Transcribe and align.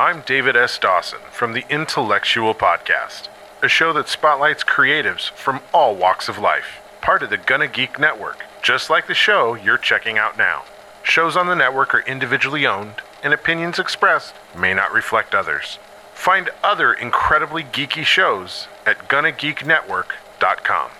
I'm 0.00 0.20
David 0.20 0.56
S. 0.56 0.78
Dawson 0.78 1.18
from 1.32 1.54
the 1.54 1.64
Intellectual 1.68 2.54
Podcast, 2.54 3.26
a 3.64 3.68
show 3.68 3.92
that 3.94 4.08
spotlights 4.08 4.62
creatives 4.62 5.28
from 5.32 5.58
all 5.74 5.96
walks 5.96 6.28
of 6.28 6.38
life, 6.38 6.80
part 7.00 7.24
of 7.24 7.30
the 7.30 7.36
Gonna 7.36 7.66
Geek 7.66 7.98
Network, 7.98 8.44
just 8.62 8.90
like 8.90 9.08
the 9.08 9.14
show 9.14 9.54
you're 9.54 9.76
checking 9.76 10.16
out 10.16 10.38
now. 10.38 10.62
Shows 11.02 11.36
on 11.36 11.48
the 11.48 11.56
network 11.56 11.96
are 11.96 12.02
individually 12.02 12.64
owned, 12.64 13.02
and 13.24 13.34
opinions 13.34 13.80
expressed 13.80 14.36
may 14.56 14.72
not 14.72 14.92
reflect 14.92 15.34
others. 15.34 15.80
Find 16.14 16.48
other 16.62 16.92
incredibly 16.92 17.64
geeky 17.64 18.04
shows 18.04 18.68
at 18.86 19.08
GonnaGeekNetwork.com. 19.08 20.90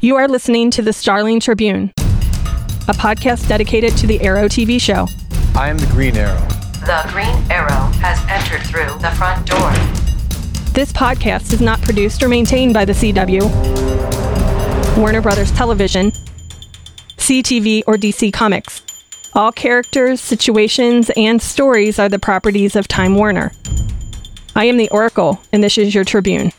You 0.00 0.14
are 0.14 0.28
listening 0.28 0.70
to 0.70 0.80
the 0.80 0.92
Starling 0.92 1.40
Tribune, 1.40 1.90
a 1.98 2.94
podcast 2.94 3.48
dedicated 3.48 3.96
to 3.96 4.06
the 4.06 4.20
Arrow 4.20 4.46
TV 4.46 4.80
show. 4.80 5.08
I 5.56 5.70
am 5.70 5.78
the 5.78 5.86
Green 5.86 6.16
Arrow. 6.16 6.55
The 6.86 7.02
Green 7.08 7.34
Arrow 7.50 7.90
has 7.98 8.16
entered 8.30 8.64
through 8.64 8.96
the 9.00 9.10
front 9.16 9.44
door. 9.44 9.72
This 10.72 10.92
podcast 10.92 11.52
is 11.52 11.60
not 11.60 11.82
produced 11.82 12.22
or 12.22 12.28
maintained 12.28 12.74
by 12.74 12.84
the 12.84 12.92
CW, 12.92 13.42
Warner 14.96 15.20
Brothers 15.20 15.50
Television, 15.50 16.12
CTV, 17.16 17.82
or 17.88 17.96
DC 17.96 18.32
Comics. 18.32 18.82
All 19.34 19.50
characters, 19.50 20.20
situations, 20.20 21.10
and 21.16 21.42
stories 21.42 21.98
are 21.98 22.08
the 22.08 22.20
properties 22.20 22.76
of 22.76 22.86
Time 22.86 23.16
Warner. 23.16 23.50
I 24.54 24.66
am 24.66 24.76
the 24.76 24.88
Oracle, 24.90 25.40
and 25.52 25.64
this 25.64 25.78
is 25.78 25.92
your 25.92 26.04
Tribune. 26.04 26.52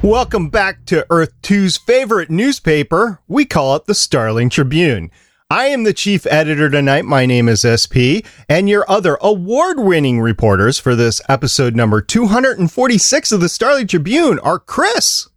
Welcome 0.00 0.48
back 0.48 0.86
to 0.86 1.06
Earth 1.10 1.34
2's 1.42 1.76
favorite 1.76 2.30
newspaper. 2.30 3.20
We 3.28 3.44
call 3.44 3.76
it 3.76 3.84
the 3.84 3.94
Starling 3.94 4.48
Tribune. 4.48 5.10
I 5.48 5.66
am 5.66 5.84
the 5.84 5.94
chief 5.94 6.26
editor 6.26 6.68
tonight. 6.68 7.04
My 7.04 7.24
name 7.24 7.48
is 7.48 7.60
SP, 7.62 8.26
and 8.48 8.68
your 8.68 8.84
other 8.90 9.16
award 9.20 9.78
winning 9.78 10.20
reporters 10.20 10.80
for 10.80 10.96
this 10.96 11.20
episode 11.28 11.76
number 11.76 12.00
246 12.00 13.30
of 13.30 13.40
the 13.40 13.48
Starling 13.48 13.86
Tribune 13.86 14.40
are 14.40 14.58
Chris. 14.58 15.28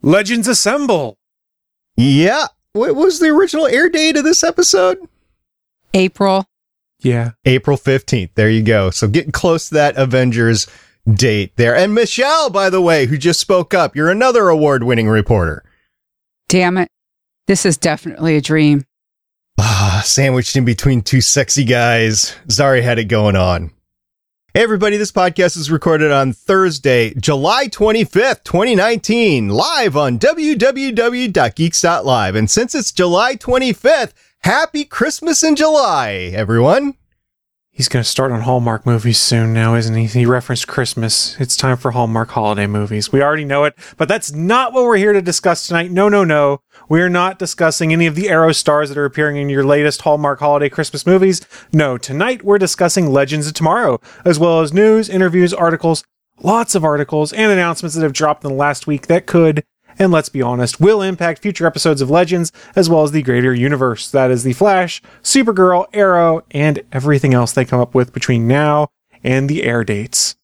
Legends 0.00 0.46
Assemble. 0.46 1.18
Yeah. 1.96 2.46
What 2.72 2.94
was 2.94 3.18
the 3.18 3.30
original 3.30 3.66
air 3.66 3.88
date 3.88 4.16
of 4.16 4.22
this 4.22 4.44
episode? 4.44 4.98
April. 5.92 6.46
Yeah. 7.00 7.32
April 7.44 7.76
15th. 7.76 8.30
There 8.36 8.50
you 8.50 8.62
go. 8.62 8.90
So 8.90 9.08
getting 9.08 9.32
close 9.32 9.70
to 9.70 9.74
that 9.74 9.96
Avengers 9.96 10.68
date 11.12 11.56
there. 11.56 11.74
And 11.74 11.96
Michelle, 11.96 12.48
by 12.48 12.70
the 12.70 12.80
way, 12.80 13.06
who 13.06 13.18
just 13.18 13.40
spoke 13.40 13.74
up, 13.74 13.96
you're 13.96 14.10
another 14.10 14.48
award 14.48 14.84
winning 14.84 15.08
reporter. 15.08 15.64
Damn 16.48 16.78
it. 16.78 16.90
This 17.48 17.66
is 17.66 17.76
definitely 17.76 18.36
a 18.36 18.40
dream. 18.40 18.84
Sandwiched 20.02 20.56
in 20.56 20.64
between 20.64 21.02
two 21.02 21.20
sexy 21.20 21.64
guys. 21.64 22.34
Zari 22.48 22.82
had 22.82 22.98
it 22.98 23.04
going 23.04 23.36
on. 23.36 23.70
Hey, 24.54 24.62
everybody, 24.62 24.96
this 24.96 25.12
podcast 25.12 25.56
is 25.56 25.70
recorded 25.70 26.10
on 26.10 26.32
Thursday, 26.32 27.12
July 27.14 27.68
25th, 27.68 28.44
2019, 28.44 29.50
live 29.50 29.96
on 29.96 30.18
www.geeks.live. 30.18 30.64
And 32.34 32.50
since 32.50 32.74
it's 32.74 32.90
July 32.90 33.36
25th, 33.36 34.14
happy 34.40 34.84
Christmas 34.84 35.42
in 35.42 35.54
July, 35.54 36.32
everyone. 36.34 36.94
He's 37.78 37.86
going 37.86 38.02
to 38.02 38.10
start 38.10 38.32
on 38.32 38.40
Hallmark 38.40 38.84
movies 38.84 39.20
soon 39.20 39.54
now, 39.54 39.76
isn't 39.76 39.94
he? 39.94 40.06
He 40.06 40.26
referenced 40.26 40.66
Christmas. 40.66 41.38
It's 41.38 41.56
time 41.56 41.76
for 41.76 41.92
Hallmark 41.92 42.30
holiday 42.30 42.66
movies. 42.66 43.12
We 43.12 43.22
already 43.22 43.44
know 43.44 43.62
it, 43.62 43.76
but 43.96 44.08
that's 44.08 44.32
not 44.32 44.72
what 44.72 44.82
we're 44.82 44.96
here 44.96 45.12
to 45.12 45.22
discuss 45.22 45.64
tonight. 45.68 45.92
No, 45.92 46.08
no, 46.08 46.24
no. 46.24 46.60
We're 46.88 47.08
not 47.08 47.38
discussing 47.38 47.92
any 47.92 48.06
of 48.06 48.16
the 48.16 48.30
Arrow 48.30 48.50
stars 48.50 48.88
that 48.88 48.98
are 48.98 49.04
appearing 49.04 49.36
in 49.36 49.48
your 49.48 49.62
latest 49.62 50.02
Hallmark 50.02 50.40
holiday 50.40 50.68
Christmas 50.68 51.06
movies. 51.06 51.40
No, 51.72 51.96
tonight 51.96 52.42
we're 52.42 52.58
discussing 52.58 53.12
Legends 53.12 53.46
of 53.46 53.54
Tomorrow, 53.54 54.00
as 54.24 54.40
well 54.40 54.60
as 54.60 54.72
news, 54.72 55.08
interviews, 55.08 55.54
articles, 55.54 56.02
lots 56.42 56.74
of 56.74 56.82
articles, 56.82 57.32
and 57.32 57.52
announcements 57.52 57.94
that 57.94 58.02
have 58.02 58.12
dropped 58.12 58.42
in 58.42 58.50
the 58.50 58.56
last 58.56 58.88
week 58.88 59.06
that 59.06 59.26
could 59.26 59.62
and 59.98 60.12
let's 60.12 60.28
be 60.28 60.42
honest, 60.42 60.80
will 60.80 61.02
impact 61.02 61.42
future 61.42 61.66
episodes 61.66 62.00
of 62.00 62.10
Legends 62.10 62.52
as 62.76 62.88
well 62.88 63.02
as 63.02 63.12
the 63.12 63.22
greater 63.22 63.54
universe. 63.54 64.10
That 64.10 64.30
is 64.30 64.44
The 64.44 64.52
Flash, 64.52 65.02
Supergirl, 65.22 65.86
Arrow, 65.92 66.44
and 66.50 66.82
everything 66.92 67.34
else 67.34 67.52
they 67.52 67.64
come 67.64 67.80
up 67.80 67.94
with 67.94 68.12
between 68.12 68.46
now 68.46 68.88
and 69.24 69.48
the 69.48 69.64
air 69.64 69.84
dates. 69.84 70.36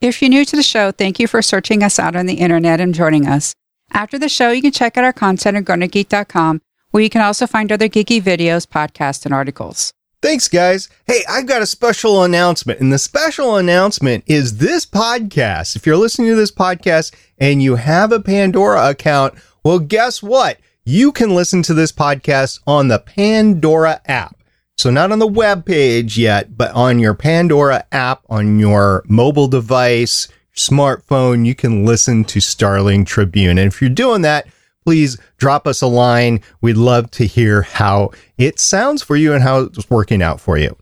If 0.00 0.20
you're 0.20 0.28
new 0.28 0.44
to 0.44 0.56
the 0.56 0.62
show, 0.64 0.90
thank 0.90 1.20
you 1.20 1.28
for 1.28 1.42
searching 1.42 1.82
us 1.82 1.98
out 1.98 2.16
on 2.16 2.26
the 2.26 2.34
internet 2.34 2.80
and 2.80 2.92
joining 2.92 3.28
us. 3.28 3.54
After 3.92 4.18
the 4.18 4.28
show, 4.28 4.50
you 4.50 4.62
can 4.62 4.72
check 4.72 4.96
out 4.96 5.04
our 5.04 5.12
content 5.12 5.56
at 5.56 5.64
GonnaGeek.com, 5.64 6.60
where 6.90 7.02
you 7.02 7.10
can 7.10 7.22
also 7.22 7.46
find 7.46 7.70
other 7.70 7.88
geeky 7.88 8.20
videos, 8.20 8.66
podcasts, 8.66 9.24
and 9.24 9.32
articles. 9.32 9.92
Thanks, 10.22 10.46
guys. 10.46 10.88
Hey, 11.04 11.24
I've 11.28 11.46
got 11.46 11.62
a 11.62 11.66
special 11.66 12.22
announcement, 12.22 12.78
and 12.78 12.92
the 12.92 12.98
special 12.98 13.56
announcement 13.56 14.22
is 14.28 14.58
this 14.58 14.86
podcast. 14.86 15.74
If 15.74 15.84
you're 15.84 15.96
listening 15.96 16.28
to 16.28 16.36
this 16.36 16.52
podcast 16.52 17.12
and 17.38 17.60
you 17.60 17.74
have 17.74 18.12
a 18.12 18.20
Pandora 18.20 18.88
account, 18.88 19.34
well, 19.64 19.80
guess 19.80 20.22
what? 20.22 20.58
You 20.84 21.10
can 21.10 21.34
listen 21.34 21.64
to 21.64 21.74
this 21.74 21.90
podcast 21.90 22.60
on 22.68 22.86
the 22.86 23.00
Pandora 23.00 24.00
app. 24.06 24.36
So 24.78 24.90
not 24.90 25.10
on 25.10 25.18
the 25.18 25.26
web 25.26 25.66
page 25.66 26.16
yet, 26.16 26.56
but 26.56 26.70
on 26.70 27.00
your 27.00 27.14
Pandora 27.14 27.84
app 27.90 28.22
on 28.28 28.60
your 28.60 29.02
mobile 29.08 29.48
device, 29.48 30.28
smartphone, 30.54 31.46
you 31.46 31.56
can 31.56 31.84
listen 31.84 32.22
to 32.26 32.40
Starling 32.40 33.04
Tribune. 33.04 33.58
And 33.58 33.72
if 33.72 33.80
you're 33.80 33.90
doing 33.90 34.22
that, 34.22 34.46
please 34.84 35.18
drop 35.36 35.66
us 35.66 35.82
a 35.82 35.86
line. 35.86 36.40
We'd 36.60 36.76
love 36.76 37.10
to 37.12 37.26
hear 37.26 37.62
how 37.62 38.10
it 38.36 38.58
sounds 38.58 39.02
for 39.02 39.16
you 39.16 39.32
and 39.32 39.42
how 39.42 39.60
it's 39.60 39.90
working 39.90 40.22
out 40.22 40.40
for 40.40 40.58
you. 40.58 40.76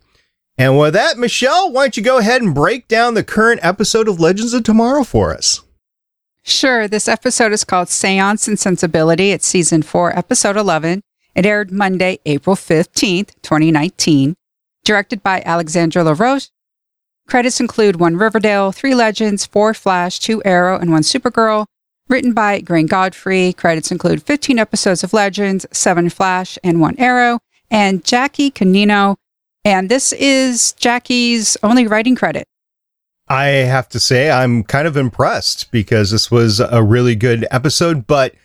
And 0.57 0.77
with 0.77 0.93
that, 0.93 1.17
Michelle, 1.17 1.71
why 1.71 1.83
don't 1.83 1.97
you 1.97 2.03
go 2.03 2.17
ahead 2.19 2.41
and 2.41 2.53
break 2.53 2.87
down 2.87 3.13
the 3.13 3.23
current 3.23 3.61
episode 3.63 4.07
of 4.07 4.19
Legends 4.19 4.53
of 4.53 4.63
Tomorrow 4.63 5.03
for 5.03 5.33
us? 5.33 5.61
Sure. 6.43 6.87
This 6.87 7.07
episode 7.07 7.51
is 7.51 7.63
called 7.63 7.89
Seance 7.89 8.47
and 8.47 8.59
Sensibility. 8.59 9.31
It's 9.31 9.45
season 9.45 9.81
four, 9.81 10.17
episode 10.17 10.57
11. 10.57 11.01
It 11.35 11.45
aired 11.45 11.71
Monday, 11.71 12.19
April 12.25 12.55
15th, 12.55 13.31
2019. 13.41 14.35
Directed 14.83 15.21
by 15.21 15.41
Alexandra 15.45 16.03
LaRoche. 16.03 16.49
Credits 17.27 17.59
include 17.59 17.99
one 17.99 18.17
Riverdale, 18.17 18.71
three 18.71 18.95
Legends, 18.95 19.45
four 19.45 19.73
Flash, 19.73 20.19
two 20.19 20.43
Arrow, 20.43 20.77
and 20.77 20.91
one 20.91 21.03
Supergirl. 21.03 21.65
Written 22.11 22.33
by 22.33 22.59
Grain 22.59 22.89
Godfree. 22.89 23.55
Credits 23.55 23.89
include 23.89 24.21
15 24.21 24.59
episodes 24.59 25.01
of 25.01 25.13
Legends, 25.13 25.65
seven 25.71 26.09
Flash, 26.09 26.59
and 26.61 26.81
one 26.81 26.99
Arrow, 26.99 27.39
and 27.69 28.03
Jackie 28.03 28.51
Canino. 28.51 29.15
And 29.63 29.87
this 29.87 30.11
is 30.11 30.73
Jackie's 30.73 31.55
only 31.63 31.87
writing 31.87 32.17
credit. 32.17 32.43
I 33.29 33.45
have 33.45 33.87
to 33.89 33.99
say, 34.01 34.29
I'm 34.29 34.65
kind 34.65 34.89
of 34.89 34.97
impressed 34.97 35.71
because 35.71 36.11
this 36.11 36.29
was 36.29 36.59
a 36.59 36.83
really 36.83 37.15
good 37.15 37.47
episode. 37.49 38.05
But 38.05 38.35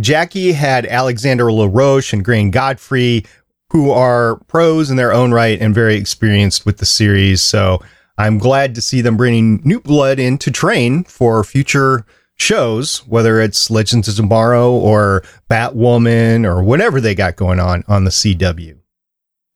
Jackie 0.00 0.50
had 0.50 0.84
Alexander 0.84 1.52
LaRoche 1.52 2.12
and 2.12 2.24
Grain 2.24 2.50
Godfree, 2.50 3.24
who 3.70 3.92
are 3.92 4.40
pros 4.48 4.90
in 4.90 4.96
their 4.96 5.12
own 5.12 5.30
right 5.30 5.60
and 5.60 5.72
very 5.72 5.94
experienced 5.94 6.66
with 6.66 6.78
the 6.78 6.86
series. 6.86 7.42
So 7.42 7.80
I'm 8.18 8.38
glad 8.38 8.74
to 8.74 8.82
see 8.82 9.02
them 9.02 9.16
bringing 9.16 9.60
new 9.62 9.78
blood 9.78 10.18
in 10.18 10.36
to 10.38 10.50
train 10.50 11.04
for 11.04 11.44
future 11.44 12.04
shows, 12.36 13.06
whether 13.06 13.40
it's 13.40 13.70
Legends 13.70 14.08
of 14.08 14.16
Tomorrow 14.16 14.72
or 14.72 15.22
Batwoman 15.50 16.44
or 16.44 16.62
whatever 16.62 17.00
they 17.00 17.14
got 17.14 17.36
going 17.36 17.60
on 17.60 17.84
on 17.88 18.04
the 18.04 18.10
CW. 18.10 18.78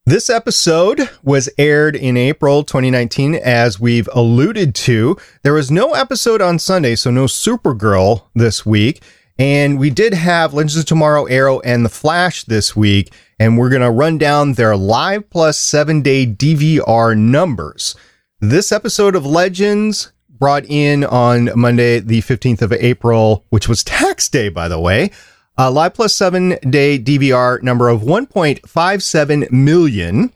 This 0.06 0.30
episode 0.30 1.10
was 1.22 1.50
aired 1.58 1.94
in 1.94 2.16
April 2.16 2.64
2019, 2.64 3.34
as 3.34 3.78
we've 3.78 4.08
alluded 4.14 4.74
to. 4.76 5.18
There 5.42 5.52
was 5.52 5.70
no 5.70 5.92
episode 5.92 6.40
on 6.40 6.58
Sunday, 6.58 6.94
so 6.94 7.10
no 7.10 7.26
Supergirl 7.26 8.22
this 8.34 8.64
week. 8.64 9.02
And 9.38 9.78
we 9.78 9.90
did 9.90 10.14
have 10.14 10.54
Legends 10.54 10.78
of 10.78 10.86
Tomorrow, 10.86 11.26
Arrow, 11.26 11.60
and 11.60 11.84
The 11.84 11.90
Flash 11.90 12.44
this 12.44 12.74
week. 12.74 13.12
And 13.38 13.58
we're 13.58 13.68
going 13.68 13.82
to 13.82 13.90
run 13.90 14.16
down 14.16 14.54
their 14.54 14.76
live 14.78 15.28
plus 15.28 15.58
seven 15.58 16.00
day 16.00 16.26
DVR 16.26 17.14
numbers. 17.14 17.94
This 18.40 18.72
episode 18.72 19.14
of 19.14 19.26
Legends 19.26 20.10
brought 20.38 20.64
in 20.66 21.04
on 21.04 21.50
Monday, 21.54 21.98
the 22.00 22.22
15th 22.22 22.62
of 22.62 22.72
April, 22.72 23.44
which 23.50 23.68
was 23.68 23.84
tax 23.84 24.28
day, 24.28 24.48
by 24.48 24.68
the 24.68 24.80
way, 24.80 25.10
a 25.56 25.70
live 25.70 25.94
plus 25.94 26.14
seven 26.14 26.56
day 26.68 26.98
DVR 26.98 27.62
number 27.62 27.88
of 27.88 28.02
1.57 28.02 29.50
million. 29.50 30.32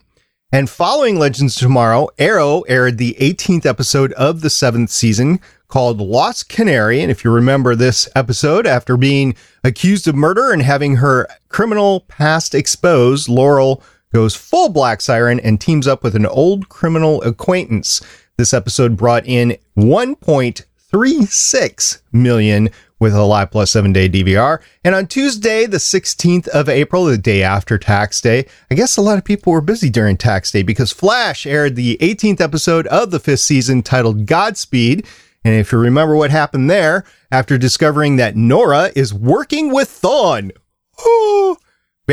And 0.55 0.69
following 0.69 1.19
Legends 1.19 1.55
Tomorrow, 1.55 2.09
Arrow 2.19 2.61
aired 2.63 2.99
the 2.99 3.17
18th 3.21 3.65
episode 3.65 4.13
of 4.13 4.43
the 4.43 4.51
seventh 4.51 4.91
season 4.91 5.41
called 5.69 5.99
Lost 5.99 6.51
Canary. 6.51 7.01
And 7.01 7.11
if 7.11 7.25
you 7.25 7.31
remember 7.31 7.75
this 7.75 8.07
episode, 8.15 8.67
after 8.67 8.99
being 8.99 9.35
accused 9.65 10.07
of 10.07 10.15
murder 10.15 10.53
and 10.53 10.61
having 10.61 10.97
her 10.97 11.27
criminal 11.49 12.01
past 12.01 12.55
exposed, 12.55 13.31
Laurel 13.31 13.83
goes 14.13 14.37
full 14.37 14.69
Black 14.69 15.01
Siren 15.01 15.41
and 15.41 15.59
teams 15.59 15.89
up 15.89 16.03
with 16.03 16.15
an 16.15 16.27
old 16.27 16.69
criminal 16.69 17.23
acquaintance. 17.23 18.03
This 18.39 18.55
episode 18.55 18.97
brought 18.97 19.27
in 19.27 19.59
1.36 19.77 22.03
million 22.13 22.71
with 22.99 23.15
a 23.15 23.23
Live 23.23 23.51
Plus 23.51 23.71
7 23.71 23.93
day 23.93 24.09
DVR. 24.09 24.63
And 24.83 24.95
on 24.95 25.07
Tuesday, 25.07 25.67
the 25.67 25.77
16th 25.77 26.49
of 26.49 26.67
April, 26.67 27.05
the 27.05 27.19
day 27.19 27.43
after 27.43 27.77
tax 27.77 28.23
day, 28.23 28.47
I 28.71 28.75
guess 28.75 28.97
a 28.97 29.03
lot 29.03 29.19
of 29.19 29.25
people 29.25 29.53
were 29.53 29.61
busy 29.61 29.91
during 29.91 30.17
tax 30.17 30.51
day 30.51 30.63
because 30.63 30.93
Flash 30.93 31.47
aired 31.47 31.77
the 31.77 31.99
18th 32.01 32.41
episode 32.41 32.87
of 32.87 33.11
the 33.11 33.21
fifth 33.21 33.41
season 33.41 33.83
titled 33.83 34.25
Godspeed. 34.25 35.07
And 35.45 35.55
if 35.55 35.71
you 35.71 35.77
remember 35.79 36.17
what 36.17 36.31
happened 36.31 36.71
there, 36.71 37.05
after 37.31 37.59
discovering 37.59 38.17
that 38.17 38.35
Nora 38.35 38.93
is 38.97 39.13
working 39.13 39.71
with 39.71 39.91
Thawne, 39.91 40.53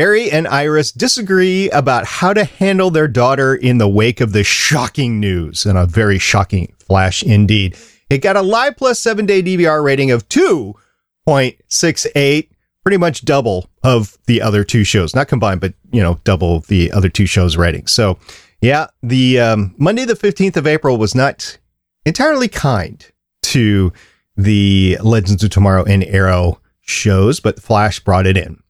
Barry 0.00 0.30
and 0.30 0.48
Iris 0.48 0.92
disagree 0.92 1.68
about 1.68 2.06
how 2.06 2.32
to 2.32 2.44
handle 2.44 2.90
their 2.90 3.06
daughter 3.06 3.54
in 3.54 3.76
the 3.76 3.86
wake 3.86 4.22
of 4.22 4.32
the 4.32 4.42
shocking 4.42 5.20
news, 5.20 5.66
and 5.66 5.76
a 5.76 5.84
very 5.84 6.18
shocking 6.18 6.72
flash 6.78 7.22
indeed. 7.22 7.76
It 8.08 8.22
got 8.22 8.34
a 8.34 8.40
Live 8.40 8.78
Plus 8.78 8.98
7 8.98 9.26
day 9.26 9.42
DVR 9.42 9.84
rating 9.84 10.10
of 10.10 10.26
2.68, 10.30 12.48
pretty 12.82 12.96
much 12.96 13.26
double 13.26 13.68
of 13.82 14.16
the 14.24 14.40
other 14.40 14.64
two 14.64 14.84
shows. 14.84 15.14
Not 15.14 15.28
combined, 15.28 15.60
but, 15.60 15.74
you 15.92 16.02
know, 16.02 16.18
double 16.24 16.60
the 16.60 16.90
other 16.92 17.10
two 17.10 17.26
shows' 17.26 17.58
rating. 17.58 17.86
So, 17.86 18.18
yeah, 18.62 18.86
the 19.02 19.38
um, 19.38 19.74
Monday, 19.76 20.06
the 20.06 20.14
15th 20.14 20.56
of 20.56 20.66
April 20.66 20.96
was 20.96 21.14
not 21.14 21.58
entirely 22.06 22.48
kind 22.48 23.06
to 23.42 23.92
the 24.34 24.96
Legends 25.02 25.44
of 25.44 25.50
Tomorrow 25.50 25.84
and 25.84 26.04
Arrow 26.04 26.58
shows, 26.80 27.38
but 27.38 27.60
Flash 27.60 28.00
brought 28.00 28.26
it 28.26 28.38
in. 28.38 28.62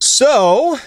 So, 0.00 0.78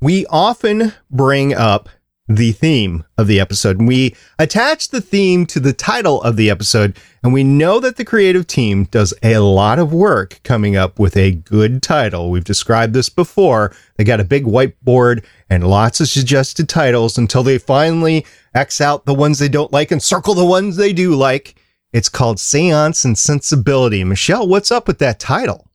we 0.00 0.26
often 0.26 0.94
bring 1.10 1.54
up 1.54 1.88
the 2.30 2.52
theme 2.52 3.04
of 3.18 3.26
the 3.26 3.40
episode. 3.40 3.78
And 3.78 3.88
we 3.88 4.14
attach 4.38 4.88
the 4.88 5.00
theme 5.00 5.46
to 5.46 5.58
the 5.58 5.72
title 5.72 6.22
of 6.22 6.36
the 6.36 6.48
episode, 6.48 6.96
and 7.24 7.32
we 7.32 7.42
know 7.42 7.80
that 7.80 7.96
the 7.96 8.04
creative 8.04 8.46
team 8.46 8.84
does 8.84 9.12
a 9.22 9.38
lot 9.38 9.78
of 9.78 9.92
work 9.92 10.40
coming 10.44 10.76
up 10.76 10.98
with 10.98 11.16
a 11.16 11.32
good 11.32 11.82
title. 11.82 12.30
We've 12.30 12.44
described 12.44 12.94
this 12.94 13.08
before. 13.08 13.74
They 13.96 14.04
got 14.04 14.20
a 14.20 14.24
big 14.24 14.44
whiteboard 14.44 15.24
and 15.48 15.66
lots 15.66 16.00
of 16.00 16.08
suggested 16.08 16.68
titles 16.68 17.18
until 17.18 17.42
they 17.42 17.58
finally 17.58 18.24
X 18.54 18.80
out 18.80 19.06
the 19.06 19.14
ones 19.14 19.38
they 19.38 19.48
don't 19.48 19.72
like 19.72 19.90
and 19.90 20.02
circle 20.02 20.34
the 20.34 20.44
ones 20.44 20.76
they 20.76 20.92
do 20.92 21.14
like. 21.16 21.56
It's 21.92 22.08
called 22.08 22.38
Seance 22.38 23.04
and 23.04 23.18
Sensibility. 23.18 24.04
Michelle, 24.04 24.46
what's 24.46 24.70
up 24.70 24.86
with 24.86 24.98
that 25.00 25.18
title? 25.18 25.68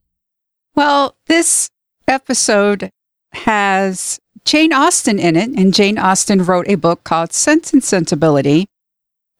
Well, 0.74 1.18
this 1.27 1.69
episode 2.07 2.90
has 3.34 4.19
Jane 4.46 4.74
Austen 4.74 5.19
in 5.19 5.36
it, 5.36 5.50
and 5.50 5.74
Jane 5.74 5.98
Austen 5.98 6.44
wrote 6.44 6.68
a 6.68 6.75
book 6.75 7.04
called 7.04 7.34
Sense 7.34 7.74
and 7.74 7.84
Sensibility. 7.84 8.68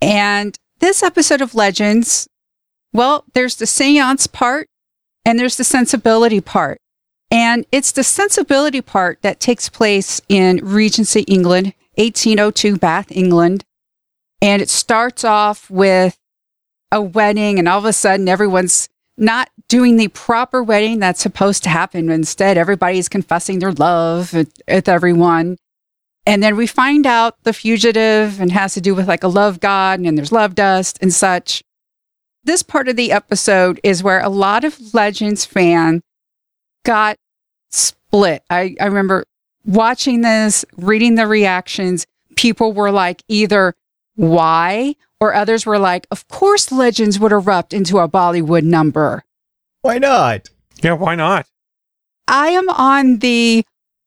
And 0.02 0.58
this 0.80 1.04
episode 1.04 1.42
of 1.42 1.56
Legends, 1.56 2.28
well, 2.92 3.24
there's 3.34 3.56
the 3.56 3.68
seance 3.68 4.28
part 4.28 4.68
and 5.26 5.40
there's 5.40 5.58
the 5.58 5.64
sensibility 5.64 6.42
part. 6.42 6.80
And 7.32 7.66
it's 7.72 7.92
the 7.92 8.04
sensibility 8.04 8.82
part 8.82 9.22
that 9.22 9.40
takes 9.40 9.68
place 9.68 10.22
in 10.30 10.58
Regency 10.64 11.22
England, 11.22 11.74
1802 11.96 12.78
Bath, 12.78 13.12
England. 13.12 13.64
And 14.42 14.62
it 14.62 14.70
starts 14.70 15.24
off 15.24 15.70
with 15.70 16.18
a 16.92 17.02
wedding, 17.02 17.58
and 17.58 17.68
all 17.68 17.80
of 17.80 17.86
a 17.86 17.94
sudden, 17.94 18.30
everyone's 18.30 18.88
not 19.18 19.50
doing 19.68 19.98
the 19.98 20.10
proper 20.10 20.62
wedding 20.62 21.00
that's 21.00 21.22
supposed 21.22 21.64
to 21.64 21.70
happen. 21.70 22.10
Instead, 22.10 22.58
everybody's 22.58 23.10
confessing 23.10 23.60
their 23.60 23.72
love 23.72 24.34
with, 24.34 24.90
everyone. 24.90 25.58
And 26.26 26.42
then 26.42 26.56
we 26.56 26.68
find 26.68 27.06
out 27.06 27.36
the 27.44 27.54
fugitive 27.54 28.42
and 28.42 28.52
has 28.52 28.74
to 28.74 28.82
do 28.82 28.96
with 28.96 29.08
like 29.08 29.24
a 29.24 29.28
love 29.28 29.60
god 29.60 30.00
and 30.00 30.18
there's 30.18 30.32
love 30.32 30.56
dust 30.56 30.98
and 31.02 31.14
such. 31.14 31.64
This 32.44 32.64
part 32.64 32.88
of 32.88 32.96
the 32.96 33.12
episode 33.12 33.80
is 33.84 34.04
where 34.04 34.22
a 34.22 34.30
lot 34.30 34.64
of 34.64 34.94
Legends 34.94 35.46
fan 35.46 36.02
got 36.84 37.18
split. 37.72 38.44
I, 38.50 38.76
I 38.80 38.86
remember 38.86 39.24
watching 39.66 40.22
this, 40.22 40.66
reading 40.78 41.16
the 41.16 41.28
reactions. 41.28 42.06
People 42.36 42.74
were 42.74 42.92
like 42.92 43.24
either 43.28 43.74
why 44.16 44.96
or 45.26 45.34
others 45.34 45.66
were 45.66 45.80
like, 45.80 46.08
of 46.12 46.28
course 46.28 46.72
Legends 46.72 47.20
would 47.20 47.32
erupt 47.32 47.74
into 47.74 47.98
a 47.98 48.08
Bollywood 48.08 48.64
number. 48.64 49.24
Why 49.82 49.98
not? 49.98 50.50
Yeah, 50.82 50.94
why 50.94 51.16
not? 51.16 51.48
I 52.28 52.50
am 52.50 52.70
on 52.70 53.20
the, 53.20 53.66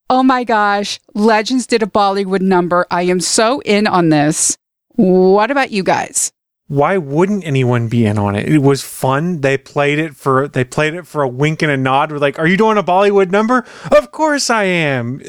oh 0.08 0.22
my 0.22 0.44
gosh, 0.44 1.00
Legends 1.14 1.66
did 1.66 1.82
a 1.82 1.86
Bollywood 1.86 2.40
number. 2.40 2.86
I 2.90 3.02
am 3.02 3.20
so 3.20 3.60
in 3.60 3.86
on 3.86 4.08
this. 4.08 4.56
What 4.90 5.50
about 5.50 5.70
you 5.70 5.82
guys? 5.82 6.32
Why 6.68 6.98
wouldn't 6.98 7.46
anyone 7.46 7.88
be 7.88 8.04
in 8.04 8.18
on 8.18 8.36
it? 8.36 8.48
It 8.48 8.58
was 8.58 8.82
fun. 8.82 9.40
They 9.40 9.56
played 9.56 9.98
it 9.98 10.14
for 10.14 10.48
they 10.48 10.64
played 10.64 10.94
it 10.94 11.06
for 11.06 11.22
a 11.22 11.28
wink 11.28 11.62
and 11.62 11.72
a 11.72 11.78
nod. 11.78 12.12
We're 12.12 12.18
like, 12.18 12.38
"Are 12.38 12.46
you 12.46 12.58
doing 12.58 12.76
a 12.76 12.82
Bollywood 12.82 13.30
number?" 13.30 13.64
Of 13.90 14.12
course 14.12 14.50
I 14.50 14.64
am. 14.64 15.22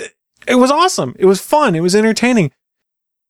It 0.47 0.55
was 0.55 0.69
awesome. 0.69 1.15
It 1.17 1.27
was 1.27 1.39
fun. 1.39 1.75
It 1.75 1.79
was 1.79 1.95
entertaining. 1.95 2.51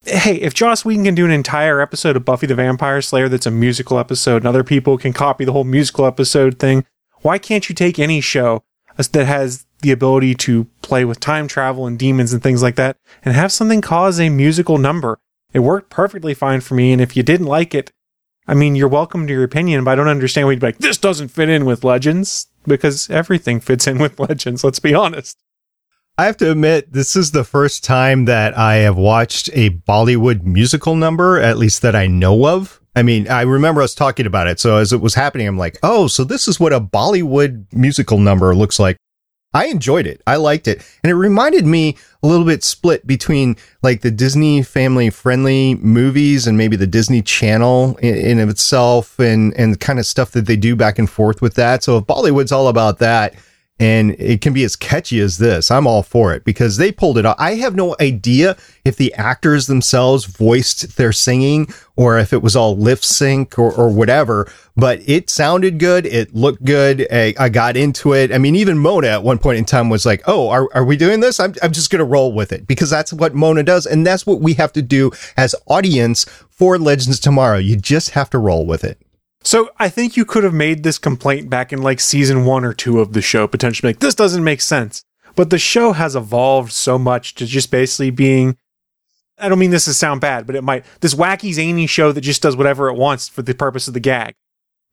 Hey, 0.05 0.35
if 0.35 0.53
Joss 0.53 0.85
Whedon 0.85 1.03
can 1.03 1.15
do 1.15 1.25
an 1.25 1.31
entire 1.31 1.81
episode 1.81 2.15
of 2.15 2.23
Buffy 2.23 2.47
the 2.47 2.55
Vampire 2.55 3.01
Slayer 3.01 3.27
that's 3.27 3.45
a 3.45 3.51
musical 3.51 3.99
episode, 3.99 4.37
and 4.37 4.47
other 4.47 4.63
people 4.63 4.97
can 4.97 5.13
copy 5.13 5.43
the 5.45 5.51
whole 5.51 5.65
musical 5.65 6.05
episode 6.05 6.57
thing, 6.57 6.85
why 7.21 7.37
can't 7.37 7.67
you 7.67 7.75
take 7.75 7.99
any 7.99 8.21
show 8.21 8.63
that 8.97 9.25
has 9.25 9.65
the 9.81 9.91
ability 9.91 10.35
to 10.35 10.65
play 10.81 11.05
with 11.05 11.19
time 11.19 11.47
travel 11.47 11.85
and 11.85 11.99
demons 11.99 12.33
and 12.33 12.41
things 12.41 12.63
like 12.63 12.75
that 12.75 12.97
and 13.23 13.35
have 13.35 13.51
something 13.51 13.81
cause 13.81 14.19
a 14.19 14.29
musical 14.29 14.77
number? 14.77 15.19
It 15.53 15.59
worked 15.59 15.89
perfectly 15.89 16.33
fine 16.33 16.61
for 16.61 16.75
me. 16.75 16.93
And 16.93 17.01
if 17.01 17.17
you 17.17 17.23
didn't 17.23 17.47
like 17.47 17.75
it, 17.75 17.91
I 18.47 18.53
mean, 18.53 18.75
you're 18.75 18.87
welcome 18.87 19.27
to 19.27 19.33
your 19.33 19.43
opinion, 19.43 19.83
but 19.83 19.91
I 19.91 19.95
don't 19.95 20.07
understand 20.07 20.47
why 20.47 20.53
you'd 20.53 20.61
be 20.61 20.67
like, 20.67 20.79
this 20.79 20.97
doesn't 20.97 21.27
fit 21.27 21.49
in 21.49 21.65
with 21.65 21.83
Legends 21.83 22.47
because 22.65 23.09
everything 23.09 23.59
fits 23.59 23.85
in 23.85 23.97
with 23.97 24.19
Legends. 24.19 24.63
Let's 24.63 24.79
be 24.79 24.93
honest. 24.93 25.37
I 26.19 26.25
have 26.25 26.35
to 26.37 26.51
admit, 26.51 26.91
this 26.91 27.15
is 27.15 27.31
the 27.31 27.45
first 27.45 27.81
time 27.81 28.25
that 28.25 28.57
I 28.57 28.75
have 28.79 28.97
watched 28.97 29.49
a 29.53 29.69
Bollywood 29.69 30.43
musical 30.43 30.97
number, 30.97 31.39
at 31.39 31.57
least 31.57 31.81
that 31.83 31.95
I 31.95 32.07
know 32.07 32.45
of. 32.45 32.81
I 32.93 33.03
mean, 33.03 33.29
I 33.29 33.43
remember 33.43 33.81
us 33.81 33.95
talking 33.95 34.25
about 34.25 34.47
it. 34.47 34.59
So 34.59 34.75
as 34.75 34.91
it 34.91 34.99
was 34.99 35.15
happening, 35.15 35.47
I'm 35.47 35.57
like, 35.57 35.79
oh, 35.81 36.07
so 36.07 36.25
this 36.25 36.49
is 36.49 36.59
what 36.59 36.73
a 36.73 36.81
Bollywood 36.81 37.71
musical 37.71 38.17
number 38.17 38.53
looks 38.53 38.79
like. 38.79 38.97
I 39.53 39.67
enjoyed 39.67 40.05
it. 40.05 40.21
I 40.27 40.35
liked 40.35 40.67
it. 40.67 40.85
And 41.05 41.09
it 41.09 41.15
reminded 41.15 41.65
me 41.65 41.95
a 42.21 42.27
little 42.27 42.45
bit 42.45 42.65
split 42.65 43.07
between 43.07 43.55
like 43.81 44.01
the 44.01 44.11
Disney 44.11 44.61
family 44.61 45.09
friendly 45.09 45.75
movies 45.75 46.47
and 46.47 46.57
maybe 46.57 46.75
the 46.75 46.85
Disney 46.85 47.21
Channel 47.21 47.95
in, 47.99 48.39
in 48.39 48.49
itself 48.49 49.17
and, 49.19 49.53
and 49.53 49.79
kind 49.79 49.99
of 49.99 50.05
stuff 50.05 50.31
that 50.31 50.47
they 50.47 50.57
do 50.57 50.75
back 50.75 50.99
and 50.99 51.09
forth 51.09 51.41
with 51.41 51.53
that. 51.53 51.81
So 51.81 51.97
if 51.97 52.03
Bollywood's 52.03 52.51
all 52.51 52.67
about 52.67 52.99
that, 52.99 53.35
and 53.79 54.11
it 54.19 54.41
can 54.41 54.51
be 54.51 54.63
as 54.65 54.75
catchy 54.75 55.19
as 55.21 55.37
this. 55.37 55.71
I'm 55.71 55.87
all 55.87 56.03
for 56.03 56.33
it 56.33 56.43
because 56.43 56.77
they 56.77 56.91
pulled 56.91 57.17
it 57.17 57.25
off. 57.25 57.37
I 57.39 57.55
have 57.55 57.75
no 57.75 57.95
idea 58.01 58.57
if 58.83 58.97
the 58.97 59.13
actors 59.13 59.67
themselves 59.67 60.25
voiced 60.25 60.97
their 60.97 61.13
singing 61.13 61.73
or 61.95 62.19
if 62.19 62.33
it 62.33 62.41
was 62.41 62.55
all 62.55 62.77
lip 62.77 63.03
sync 63.03 63.57
or, 63.57 63.73
or 63.73 63.89
whatever, 63.89 64.51
but 64.75 64.99
it 65.07 65.29
sounded 65.29 65.79
good. 65.79 66.05
It 66.05 66.35
looked 66.35 66.63
good. 66.65 67.07
I, 67.09 67.33
I, 67.39 67.49
got 67.49 67.77
into 67.77 68.13
it. 68.13 68.33
I 68.33 68.37
mean, 68.37 68.55
even 68.55 68.77
Mona 68.77 69.07
at 69.07 69.23
one 69.23 69.37
point 69.37 69.57
in 69.57 69.65
time 69.65 69.89
was 69.89 70.05
like, 70.05 70.21
Oh, 70.27 70.49
are, 70.49 70.67
are 70.73 70.83
we 70.83 70.97
doing 70.97 71.21
this? 71.21 71.39
I'm, 71.39 71.53
I'm 71.63 71.71
just 71.71 71.89
going 71.89 71.99
to 71.99 72.05
roll 72.05 72.33
with 72.33 72.51
it 72.51 72.67
because 72.67 72.89
that's 72.89 73.13
what 73.13 73.33
Mona 73.33 73.63
does. 73.63 73.85
And 73.85 74.05
that's 74.05 74.25
what 74.25 74.41
we 74.41 74.53
have 74.55 74.73
to 74.73 74.81
do 74.81 75.11
as 75.37 75.55
audience 75.67 76.25
for 76.49 76.77
Legends 76.77 77.19
Tomorrow. 77.19 77.57
You 77.59 77.77
just 77.77 78.11
have 78.11 78.29
to 78.31 78.37
roll 78.37 78.65
with 78.65 78.83
it. 78.83 78.99
So 79.41 79.69
I 79.77 79.89
think 79.89 80.17
you 80.17 80.25
could 80.25 80.43
have 80.43 80.53
made 80.53 80.83
this 80.83 80.97
complaint 80.97 81.49
back 81.49 81.71
in 81.71 81.81
like 81.81 81.99
season 81.99 82.45
one 82.45 82.65
or 82.65 82.73
two 82.73 82.99
of 82.99 83.13
the 83.13 83.21
show, 83.21 83.47
potentially 83.47 83.89
like, 83.89 83.99
this 83.99 84.15
doesn't 84.15 84.43
make 84.43 84.61
sense. 84.61 85.05
But 85.35 85.49
the 85.49 85.59
show 85.59 85.93
has 85.93 86.15
evolved 86.15 86.71
so 86.73 86.99
much 86.99 87.35
to 87.35 87.45
just 87.45 87.71
basically 87.71 88.09
being 88.09 88.57
I 89.39 89.47
don't 89.47 89.59
mean 89.59 89.71
this 89.71 89.85
to 89.85 89.93
sound 89.93 90.21
bad, 90.21 90.45
but 90.45 90.55
it 90.55 90.63
might 90.63 90.85
this 90.99 91.15
wacky 91.15 91.53
zany 91.53 91.87
show 91.87 92.11
that 92.11 92.21
just 92.21 92.41
does 92.41 92.57
whatever 92.57 92.89
it 92.89 92.97
wants 92.97 93.29
for 93.29 93.41
the 93.41 93.53
purpose 93.53 93.87
of 93.87 93.93
the 93.93 93.99
gag. 93.99 94.35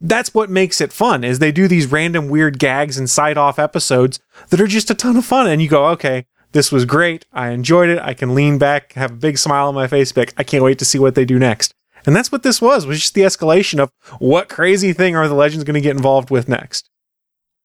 That's 0.01 0.35
what 0.35 0.51
makes 0.51 0.81
it 0.81 0.93
fun, 0.93 1.25
is 1.25 1.39
they 1.39 1.53
do 1.53 1.67
these 1.67 1.91
random 1.91 2.29
weird 2.29 2.59
gags 2.59 2.99
and 2.99 3.09
side 3.09 3.39
off 3.39 3.59
episodes 3.59 4.21
that 4.51 4.61
are 4.61 4.67
just 4.67 4.91
a 4.91 4.95
ton 4.95 5.17
of 5.17 5.25
fun. 5.25 5.49
And 5.49 5.63
you 5.63 5.69
go, 5.69 5.87
okay, 5.89 6.27
this 6.53 6.71
was 6.71 6.85
great. 6.85 7.25
I 7.33 7.49
enjoyed 7.51 7.89
it. 7.89 7.99
I 8.01 8.13
can 8.15 8.35
lean 8.35 8.59
back, 8.59 8.93
have 8.93 9.13
a 9.13 9.17
big 9.17 9.39
smile 9.39 9.69
on 9.69 9.75
my 9.75 9.87
face, 9.89 10.13
back. 10.13 10.35
I 10.37 10.45
can't 10.45 10.63
wait 10.63 10.79
to 10.81 10.85
see 10.85 10.99
what 10.99 11.15
they 11.15 11.25
do 11.25 11.39
next. 11.39 11.75
And 12.07 12.15
that's 12.15 12.31
what 12.31 12.45
this 12.45 12.63
was, 12.63 12.87
was 12.87 13.01
just 13.01 13.15
the 13.15 13.23
escalation 13.23 13.81
of 13.81 13.91
what 14.21 14.49
crazy 14.49 14.93
thing 14.93 15.17
are 15.17 15.29
the 15.29 15.35
legends 15.35 15.65
going 15.65 15.75
to 15.75 15.81
get 15.81 15.97
involved 15.97 16.31
with 16.31 16.49
next. 16.49 16.89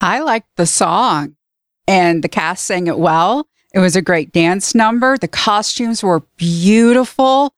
I 0.01 0.19
liked 0.19 0.49
the 0.57 0.65
song 0.65 1.35
and 1.87 2.23
the 2.23 2.29
cast 2.29 2.65
sang 2.65 2.87
it 2.87 2.97
well. 2.97 3.47
It 3.73 3.79
was 3.79 3.95
a 3.95 4.01
great 4.01 4.31
dance 4.33 4.75
number. 4.75 5.17
The 5.17 5.27
costumes 5.27 6.03
were 6.03 6.23
beautiful. 6.37 7.53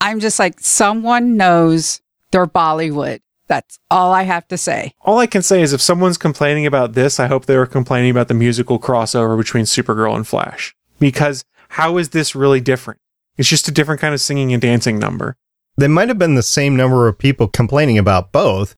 I'm 0.00 0.20
just 0.20 0.38
like, 0.38 0.60
someone 0.60 1.36
knows 1.36 2.00
they're 2.32 2.46
Bollywood. 2.46 3.20
That's 3.46 3.78
all 3.90 4.12
I 4.12 4.24
have 4.24 4.46
to 4.48 4.58
say. 4.58 4.94
All 5.00 5.18
I 5.18 5.26
can 5.26 5.42
say 5.42 5.62
is 5.62 5.72
if 5.72 5.80
someone's 5.80 6.18
complaining 6.18 6.66
about 6.66 6.92
this, 6.92 7.18
I 7.18 7.26
hope 7.26 7.46
they 7.46 7.56
were 7.56 7.66
complaining 7.66 8.10
about 8.10 8.28
the 8.28 8.34
musical 8.34 8.78
crossover 8.78 9.36
between 9.36 9.64
Supergirl 9.64 10.14
and 10.14 10.26
Flash. 10.26 10.74
Because 10.98 11.44
how 11.70 11.98
is 11.98 12.10
this 12.10 12.34
really 12.34 12.60
different? 12.60 13.00
It's 13.36 13.48
just 13.48 13.68
a 13.68 13.72
different 13.72 14.00
kind 14.00 14.14
of 14.14 14.20
singing 14.20 14.52
and 14.52 14.60
dancing 14.60 14.98
number. 14.98 15.36
There 15.76 15.88
might 15.88 16.08
have 16.08 16.18
been 16.18 16.34
the 16.34 16.42
same 16.42 16.76
number 16.76 17.08
of 17.08 17.18
people 17.18 17.48
complaining 17.48 17.98
about 17.98 18.32
both. 18.32 18.76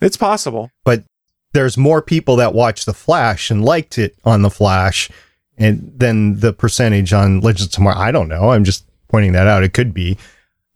It's 0.00 0.16
possible. 0.16 0.70
But 0.84 1.04
there's 1.52 1.76
more 1.76 2.02
people 2.02 2.36
that 2.36 2.54
watch 2.54 2.84
the 2.84 2.94
Flash 2.94 3.50
and 3.50 3.64
liked 3.64 3.98
it 3.98 4.16
on 4.24 4.42
the 4.42 4.50
Flash, 4.50 5.10
and 5.56 5.92
than 5.96 6.40
the 6.40 6.52
percentage 6.52 7.12
on 7.12 7.40
Legends 7.40 7.66
of 7.66 7.72
Tomorrow. 7.72 7.98
I 7.98 8.10
don't 8.10 8.28
know. 8.28 8.50
I'm 8.50 8.64
just 8.64 8.84
pointing 9.08 9.32
that 9.32 9.46
out. 9.46 9.62
It 9.62 9.72
could 9.72 9.94
be. 9.94 10.18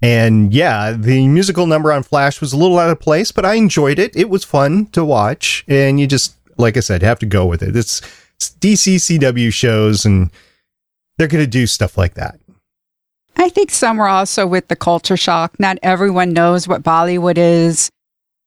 And 0.01 0.55
yeah, 0.55 0.93
the 0.93 1.27
musical 1.27 1.67
number 1.67 1.93
on 1.93 2.05
Flash 2.05 2.41
was 2.41 2.53
a 2.53 2.57
little 2.57 2.79
out 2.79 2.91
of 2.91 3.01
place, 3.01 3.33
but 3.33 3.45
I 3.45 3.55
enjoyed 3.55 3.99
it. 3.99 4.15
It 4.15 4.31
was 4.31 4.45
fun 4.45 4.87
to 4.87 5.05
watch, 5.05 5.65
and 5.67 5.99
you 5.99 6.07
just, 6.07 6.37
like 6.57 6.77
I 6.77 6.81
said, 6.81 7.03
have 7.03 7.19
to 7.19 7.27
go 7.27 7.47
with 7.47 7.63
it. 7.63 7.75
It's, 7.75 8.01
it's 8.37 8.51
DC 8.61 9.19
CW 9.19 9.53
shows, 9.53 10.05
and 10.05 10.31
they're 11.17 11.27
going 11.27 11.43
to 11.43 11.51
do 11.51 11.67
stuff 11.67 11.99
like 11.99 12.15
that. 12.15 12.39
I 13.39 13.49
think 13.49 13.71
some 13.71 14.01
are 14.01 14.09
also 14.09 14.47
with 14.47 14.69
the 14.69 14.77
culture 14.77 15.17
shock. 15.17 15.59
Not 15.61 15.79
everyone 15.83 16.33
knows 16.33 16.67
what 16.67 16.83
Bollywood 16.83 17.39
is 17.39 17.89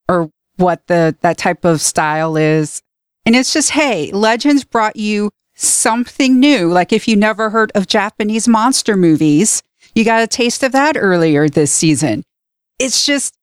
or 0.09 0.29
what 0.57 0.85
the 0.87 1.15
that 1.21 1.37
type 1.37 1.63
of 1.63 1.81
style 1.81 2.35
is. 2.35 2.81
And 3.25 3.35
it's 3.35 3.53
just, 3.53 3.71
hey, 3.71 4.11
Legends 4.11 4.63
brought 4.63 4.97
you 4.97 5.31
something 5.55 6.39
new. 6.39 6.69
Like 6.69 6.91
if 6.91 7.07
you 7.07 7.15
never 7.15 7.49
heard 7.49 7.71
of 7.73 7.87
Japanese 7.87 8.47
monster 8.47 8.97
movies, 8.97 9.63
you 9.95 10.03
got 10.03 10.23
a 10.23 10.27
taste 10.27 10.63
of 10.63 10.71
that 10.73 10.97
earlier 10.97 11.47
this 11.47 11.71
season. 11.71 12.23
It's 12.79 13.05
just 13.05 13.33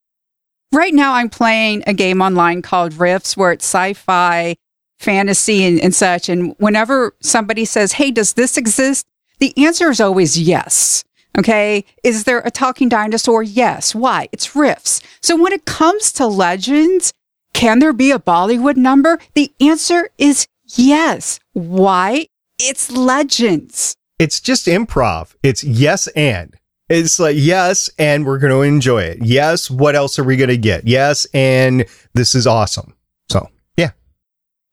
right 0.72 0.92
now 0.92 1.14
I'm 1.14 1.30
playing 1.30 1.84
a 1.86 1.94
game 1.94 2.20
online 2.20 2.60
called 2.60 2.94
Rifts 2.94 3.36
where 3.36 3.52
it's 3.52 3.64
sci-fi, 3.64 4.56
fantasy 4.98 5.64
and, 5.64 5.80
and 5.80 5.94
such. 5.94 6.28
And 6.28 6.54
whenever 6.58 7.14
somebody 7.20 7.64
says, 7.64 7.92
Hey, 7.92 8.10
does 8.10 8.34
this 8.34 8.56
exist? 8.56 9.06
The 9.38 9.56
answer 9.56 9.90
is 9.90 10.00
always 10.00 10.38
yes. 10.38 11.04
Okay. 11.38 11.84
Is 12.02 12.24
there 12.24 12.40
a 12.40 12.50
talking 12.50 12.88
dinosaur? 12.88 13.42
Yes. 13.42 13.94
Why? 13.94 14.28
It's 14.32 14.56
Rifts. 14.56 15.00
So 15.22 15.40
when 15.40 15.52
it 15.52 15.64
comes 15.64 16.12
to 16.14 16.26
legends, 16.26 17.12
can 17.52 17.78
there 17.78 17.92
be 17.92 18.10
a 18.10 18.18
Bollywood 18.18 18.76
number? 18.76 19.18
The 19.34 19.52
answer 19.60 20.10
is 20.18 20.46
yes. 20.66 21.38
Why? 21.52 22.26
It's 22.58 22.90
legends. 22.90 23.94
It's 24.18 24.40
just 24.40 24.66
improv. 24.66 25.36
It's 25.42 25.62
yes 25.62 26.08
and. 26.08 26.56
It's 26.88 27.20
like, 27.20 27.36
yes, 27.38 27.90
and 27.98 28.24
we're 28.24 28.38
going 28.38 28.52
to 28.52 28.62
enjoy 28.62 29.02
it. 29.02 29.18
Yes, 29.20 29.70
what 29.70 29.94
else 29.94 30.18
are 30.18 30.24
we 30.24 30.36
going 30.36 30.48
to 30.48 30.56
get? 30.56 30.88
Yes, 30.88 31.26
and 31.34 31.84
this 32.14 32.34
is 32.34 32.46
awesome. 32.46 32.94
So, 33.30 33.50
yeah. 33.76 33.90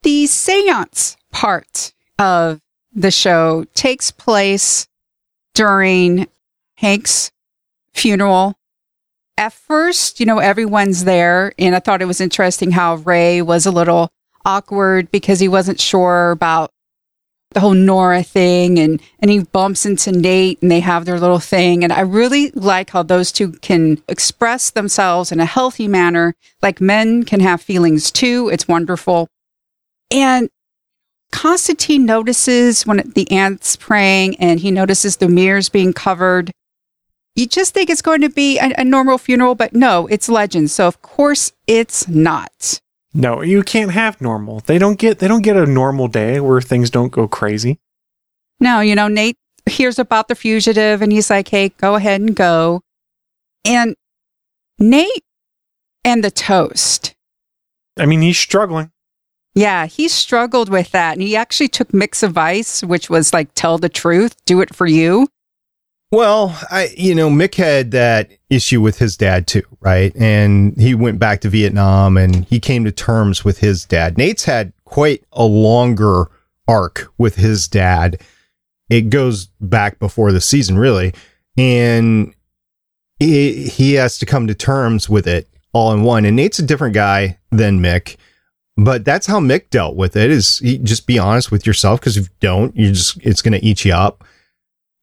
The 0.04 0.26
seance 0.26 1.18
part 1.32 1.94
of 2.18 2.62
the 2.94 3.12
show 3.12 3.66
takes 3.76 4.12
place 4.12 4.88
during 5.54 6.28
Hank's 6.76 7.32
funeral. 7.94 8.56
At 9.38 9.54
first, 9.54 10.20
you 10.20 10.26
know, 10.26 10.40
everyone's 10.40 11.04
there, 11.04 11.54
and 11.60 11.76
I 11.76 11.80
thought 11.80 12.02
it 12.02 12.06
was 12.06 12.22
interesting 12.22 12.72
how 12.72 12.96
Ray 12.96 13.42
was 13.42 13.66
a 13.66 13.72
little 13.72 14.10
awkward 14.46 15.12
because 15.12 15.40
he 15.40 15.48
wasn't 15.48 15.80
sure 15.80 16.32
about 16.32 16.72
the 17.52 17.62
whole 17.62 17.74
Nora 17.74 18.22
thing 18.22 18.78
and 18.78 19.02
and 19.20 19.32
he 19.32 19.40
bumps 19.40 19.86
into 19.86 20.12
Nate 20.12 20.62
and 20.62 20.70
they 20.70 20.82
have 20.82 21.06
their 21.06 21.20
little 21.20 21.40
thing 21.40 21.84
and 21.84 21.94
I 21.94 22.02
really 22.02 22.52
like 22.52 22.90
how 22.90 23.02
those 23.02 23.32
two 23.32 23.54
can 23.54 24.02
express 24.10 24.70
themselves 24.72 25.32
in 25.32 25.40
a 25.40 25.46
healthy 25.46 25.88
manner. 25.88 26.36
Like 26.62 26.82
men 26.82 27.24
can 27.24 27.40
have 27.40 27.62
feelings 27.62 28.12
too. 28.12 28.50
It's 28.52 28.68
wonderful. 28.68 29.30
And 30.12 30.50
Constantine 31.32 32.06
notices 32.06 32.86
when 32.86 33.12
the 33.16 33.30
aunt's 33.32 33.78
praying 33.78 34.36
and 34.38 34.60
he 34.60 34.70
notices 34.70 35.18
the 35.18 35.30
mirrors 35.30 35.70
being 35.70 35.94
covered 35.94 36.52
you 37.36 37.46
just 37.46 37.74
think 37.74 37.90
it's 37.90 38.02
going 38.02 38.22
to 38.22 38.30
be 38.30 38.58
a, 38.60 38.74
a 38.78 38.84
normal 38.84 39.18
funeral 39.18 39.56
but 39.56 39.74
no 39.74 40.08
it's 40.08 40.30
legend 40.30 40.72
so 40.72 40.88
of 40.88 41.02
course 41.02 41.52
it's 41.68 42.08
not 42.08 42.80
No, 43.18 43.42
you 43.42 43.64
can't 43.64 43.92
have 43.92 44.20
normal. 44.20 44.60
They 44.60 44.78
don't 44.78 45.00
get 45.00 45.20
they 45.20 45.30
don't 45.30 45.42
get 45.42 45.56
a 45.56 45.66
normal 45.66 46.10
day 46.10 46.42
where 46.42 46.60
things 46.60 46.90
don't 46.90 47.14
go 47.14 47.30
crazy. 47.30 47.80
No, 48.60 48.82
you 48.82 48.94
know, 48.94 49.08
Nate 49.08 49.38
hears 49.66 49.98
about 49.98 50.28
the 50.28 50.36
fugitive 50.36 51.02
and 51.02 51.14
he's 51.14 51.30
like, 51.30 51.48
hey, 51.48 51.70
go 51.70 51.96
ahead 51.96 52.20
and 52.20 52.36
go. 52.36 52.82
And 53.64 53.96
Nate 54.80 55.24
and 56.04 56.24
the 56.26 56.32
toast. 56.32 57.16
I 57.98 58.06
mean, 58.06 58.22
he's 58.22 58.38
struggling. 58.38 58.92
Yeah, 59.54 59.86
he 59.86 60.10
struggled 60.10 60.68
with 60.68 60.92
that. 60.92 61.14
And 61.14 61.22
he 61.22 61.38
actually 61.38 61.70
took 61.70 61.94
Mick's 61.94 62.22
advice, 62.22 62.84
which 62.84 63.10
was 63.10 63.32
like, 63.32 63.48
tell 63.56 63.78
the 63.78 63.88
truth, 63.88 64.36
do 64.44 64.60
it 64.60 64.76
for 64.76 64.86
you. 64.88 65.30
Well, 66.12 66.58
I, 66.70 66.94
you 66.96 67.16
know, 67.16 67.30
Mick 67.30 67.56
had 67.56 67.92
that 67.92 68.32
issue 68.50 68.80
with 68.80 69.00
his 69.00 69.18
dad 69.18 69.48
too, 69.48 69.64
right? 69.82 70.16
And 70.16 70.80
he 70.80 70.94
went 70.94 71.20
back 71.20 71.42
to 71.42 71.50
Vietnam 71.50 72.16
and 72.16 72.46
he 72.46 72.60
came 72.60 72.86
to 72.86 72.92
terms 72.92 73.44
with 73.44 73.58
his 73.60 73.86
dad. 73.86 74.18
Nate's 74.18 74.46
had 74.46 74.72
quite 74.86 75.24
a 75.32 75.44
longer 75.44 76.30
arc 76.68 77.12
with 77.18 77.36
his 77.36 77.68
dad. 77.68 78.22
It 78.90 79.10
goes 79.10 79.48
back 79.60 80.00
before 80.00 80.32
the 80.32 80.42
season, 80.42 80.78
really. 80.78 81.14
And 81.58 82.34
he, 83.20 83.68
he 83.68 83.94
has 83.96 84.18
to 84.20 84.26
come 84.26 84.48
to 84.48 84.56
terms 84.56 85.10
with 85.10 85.28
it 85.28 85.50
all 85.74 85.92
in 85.92 86.04
one. 86.04 86.24
And 86.24 86.36
Nate's 86.36 86.60
a 86.60 86.66
different 86.66 86.94
guy 86.94 87.40
than 87.52 87.82
Mick, 87.82 88.16
but 88.78 89.04
that's 89.04 89.26
how 89.26 89.40
Mick 89.40 89.70
dealt 89.70 89.96
with 89.96 90.16
it 90.16 90.30
is 90.30 90.60
just 90.60 91.08
be 91.08 91.18
honest 91.18 91.52
with 91.52 91.66
yourself. 91.66 92.00
Cause 92.00 92.16
if 92.16 92.26
you 92.26 92.36
don't, 92.42 92.76
you 92.78 92.92
just, 92.92 93.18
it's 93.26 93.42
going 93.42 93.60
to 93.60 93.66
eat 93.66 93.84
you 93.84 93.94
up. 93.94 94.24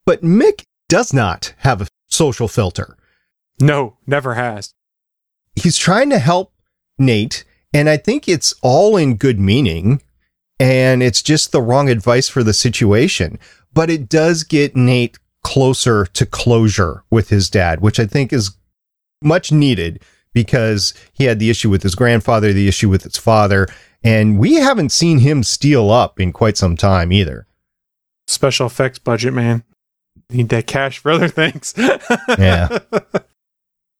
But 0.06 0.22
Mick 0.22 0.64
does 0.92 1.14
not 1.14 1.54
have 1.60 1.80
a 1.80 1.86
social 2.10 2.46
filter. 2.46 2.98
No, 3.58 3.96
never 4.06 4.34
has. 4.34 4.74
He's 5.56 5.78
trying 5.78 6.10
to 6.10 6.18
help 6.18 6.52
Nate, 6.98 7.44
and 7.72 7.88
I 7.88 7.96
think 7.96 8.28
it's 8.28 8.52
all 8.60 8.98
in 8.98 9.16
good 9.16 9.40
meaning, 9.40 10.02
and 10.60 11.02
it's 11.02 11.22
just 11.22 11.50
the 11.50 11.62
wrong 11.62 11.88
advice 11.88 12.28
for 12.28 12.42
the 12.42 12.52
situation. 12.52 13.38
But 13.72 13.88
it 13.88 14.06
does 14.06 14.42
get 14.42 14.76
Nate 14.76 15.18
closer 15.42 16.04
to 16.04 16.26
closure 16.26 17.04
with 17.08 17.30
his 17.30 17.48
dad, 17.48 17.80
which 17.80 17.98
I 17.98 18.04
think 18.04 18.30
is 18.30 18.54
much 19.22 19.50
needed 19.50 20.02
because 20.34 20.92
he 21.14 21.24
had 21.24 21.38
the 21.38 21.48
issue 21.48 21.70
with 21.70 21.82
his 21.82 21.94
grandfather, 21.94 22.52
the 22.52 22.68
issue 22.68 22.90
with 22.90 23.04
his 23.04 23.16
father, 23.16 23.66
and 24.04 24.38
we 24.38 24.56
haven't 24.56 24.92
seen 24.92 25.20
him 25.20 25.42
steel 25.42 25.90
up 25.90 26.20
in 26.20 26.32
quite 26.32 26.58
some 26.58 26.76
time 26.76 27.14
either. 27.14 27.46
Special 28.26 28.66
effects 28.66 28.98
budget, 28.98 29.32
man. 29.32 29.64
Need 30.32 30.48
that 30.50 30.66
cash 30.66 30.98
for 30.98 31.10
other 31.10 31.28
things. 31.28 31.74
Yeah. 32.38 32.78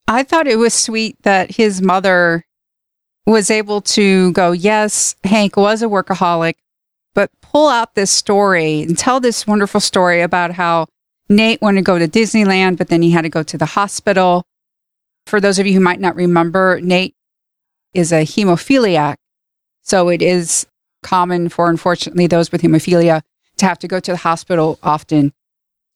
I 0.09 0.23
thought 0.25 0.47
it 0.47 0.59
was 0.59 0.75
sweet 0.75 1.17
that 1.23 1.53
his 1.53 1.81
mother 1.81 2.45
was 3.27 3.51
able 3.51 3.81
to 3.81 4.33
go, 4.33 4.53
yes, 4.53 5.15
Hank 5.25 5.57
was 5.57 5.83
a 5.83 5.87
workaholic, 5.87 6.55
but 7.15 7.31
pull 7.41 7.69
out 7.69 7.95
this 7.95 8.11
story 8.11 8.83
and 8.83 8.99
tell 8.99 9.21
this 9.21 9.47
wonderful 9.47 9.81
story 9.81 10.21
about 10.23 10.53
how 10.53 10.87
Nate 11.29 11.62
wanted 11.62 11.81
to 11.81 11.85
go 11.85 11.99
to 11.99 12.09
Disneyland, 12.09 12.79
but 12.79 12.89
then 12.89 13.03
he 13.03 13.11
had 13.11 13.23
to 13.23 13.29
go 13.29 13.43
to 13.43 13.57
the 13.57 13.67
hospital. 13.67 14.45
For 15.27 15.41
those 15.41 15.59
of 15.59 15.67
you 15.67 15.75
who 15.75 15.81
might 15.81 16.01
not 16.01 16.17
remember, 16.17 16.81
Nate 16.81 17.15
is 17.95 18.12
a 18.12 18.25
hemophiliac. 18.25 19.17
So 19.83 20.09
it 20.09 20.21
is 20.21 20.67
common 21.03 21.49
for, 21.49 21.69
unfortunately, 21.71 22.27
those 22.27 22.51
with 22.51 22.62
hemophilia 22.62 23.23
to 23.59 23.67
have 23.67 23.79
to 23.81 23.89
go 23.89 24.01
to 24.01 24.12
the 24.12 24.17
hospital 24.17 24.79
often. 24.83 25.33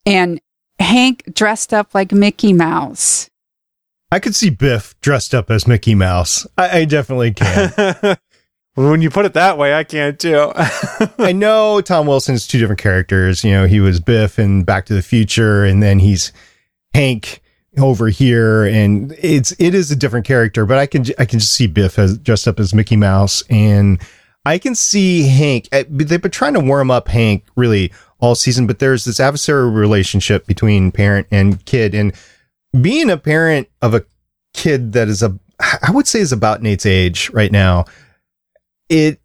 And 0.07 0.41
Hank 0.79 1.25
dressed 1.35 1.75
up 1.75 1.95
like 1.95 2.13
Mickey 2.13 2.53
Mouse. 2.53 3.29
I 4.13 4.21
could 4.21 4.35
see 4.37 4.51
Biff 4.51 4.95
dressed 5.01 5.35
up 5.35 5.51
as 5.51 5.67
Mickey 5.67 5.95
Mouse. 5.95 6.47
I, 6.57 6.81
I 6.81 6.85
definitely 6.85 7.33
can. 7.33 8.17
when 8.75 9.03
you 9.03 9.11
put 9.11 9.25
it 9.27 9.35
that 9.35 9.59
way, 9.59 9.75
I 9.75 9.83
can 9.85 10.17
too. 10.17 10.53
I 11.19 11.33
know 11.35 11.81
Tom 11.81 12.07
Wilson's 12.07 12.47
two 12.47 12.59
different 12.59 12.81
characters. 12.81 13.43
You 13.43 13.51
know, 13.53 13.67
he 13.67 13.81
was 13.81 13.99
Biff 13.99 14.39
in 14.39 14.63
Back 14.63 14.87
to 14.87 14.95
the 14.95 15.03
Future, 15.03 15.65
and 15.65 15.83
then 15.83 15.99
he's 15.99 16.33
Hank 16.95 17.41
over 17.79 18.09
here, 18.09 18.65
and 18.65 19.13
it's 19.21 19.53
it 19.59 19.75
is 19.75 19.91
a 19.91 19.97
different 19.97 20.25
character. 20.25 20.65
But 20.65 20.79
I 20.79 20.87
can 20.87 21.05
I 21.19 21.25
can 21.25 21.41
just 21.41 21.53
see 21.53 21.67
Biff 21.67 21.99
as 21.99 22.17
dressed 22.17 22.47
up 22.47 22.61
as 22.61 22.73
Mickey 22.73 22.97
Mouse, 22.97 23.43
and 23.51 24.01
I 24.45 24.59
can 24.59 24.77
see 24.77 25.27
Hank. 25.27 25.69
eh, 25.73 25.83
They've 25.91 26.23
been 26.23 26.31
trying 26.31 26.55
to 26.55 26.61
warm 26.61 26.91
up 26.93 27.09
Hank 27.09 27.45
really 27.57 27.93
all 28.19 28.35
season, 28.35 28.67
but 28.67 28.79
there's 28.79 29.05
this 29.05 29.19
adversarial 29.19 29.75
relationship 29.75 30.47
between 30.47 30.93
parent 30.93 31.27
and 31.31 31.65
kid, 31.67 31.95
and 31.95 32.13
being 32.81 33.11
a 33.11 33.17
parent 33.17 33.69
of 33.83 33.95
a 33.95 34.05
kid 34.53 34.93
that 34.93 35.09
is 35.09 35.23
a 35.23 35.39
I 35.59 35.91
would 35.91 36.07
say 36.07 36.21
is 36.21 36.33
about 36.33 36.63
Nate's 36.63 36.87
age 36.87 37.31
right 37.31 37.53
now. 37.53 37.87
It 38.89 39.21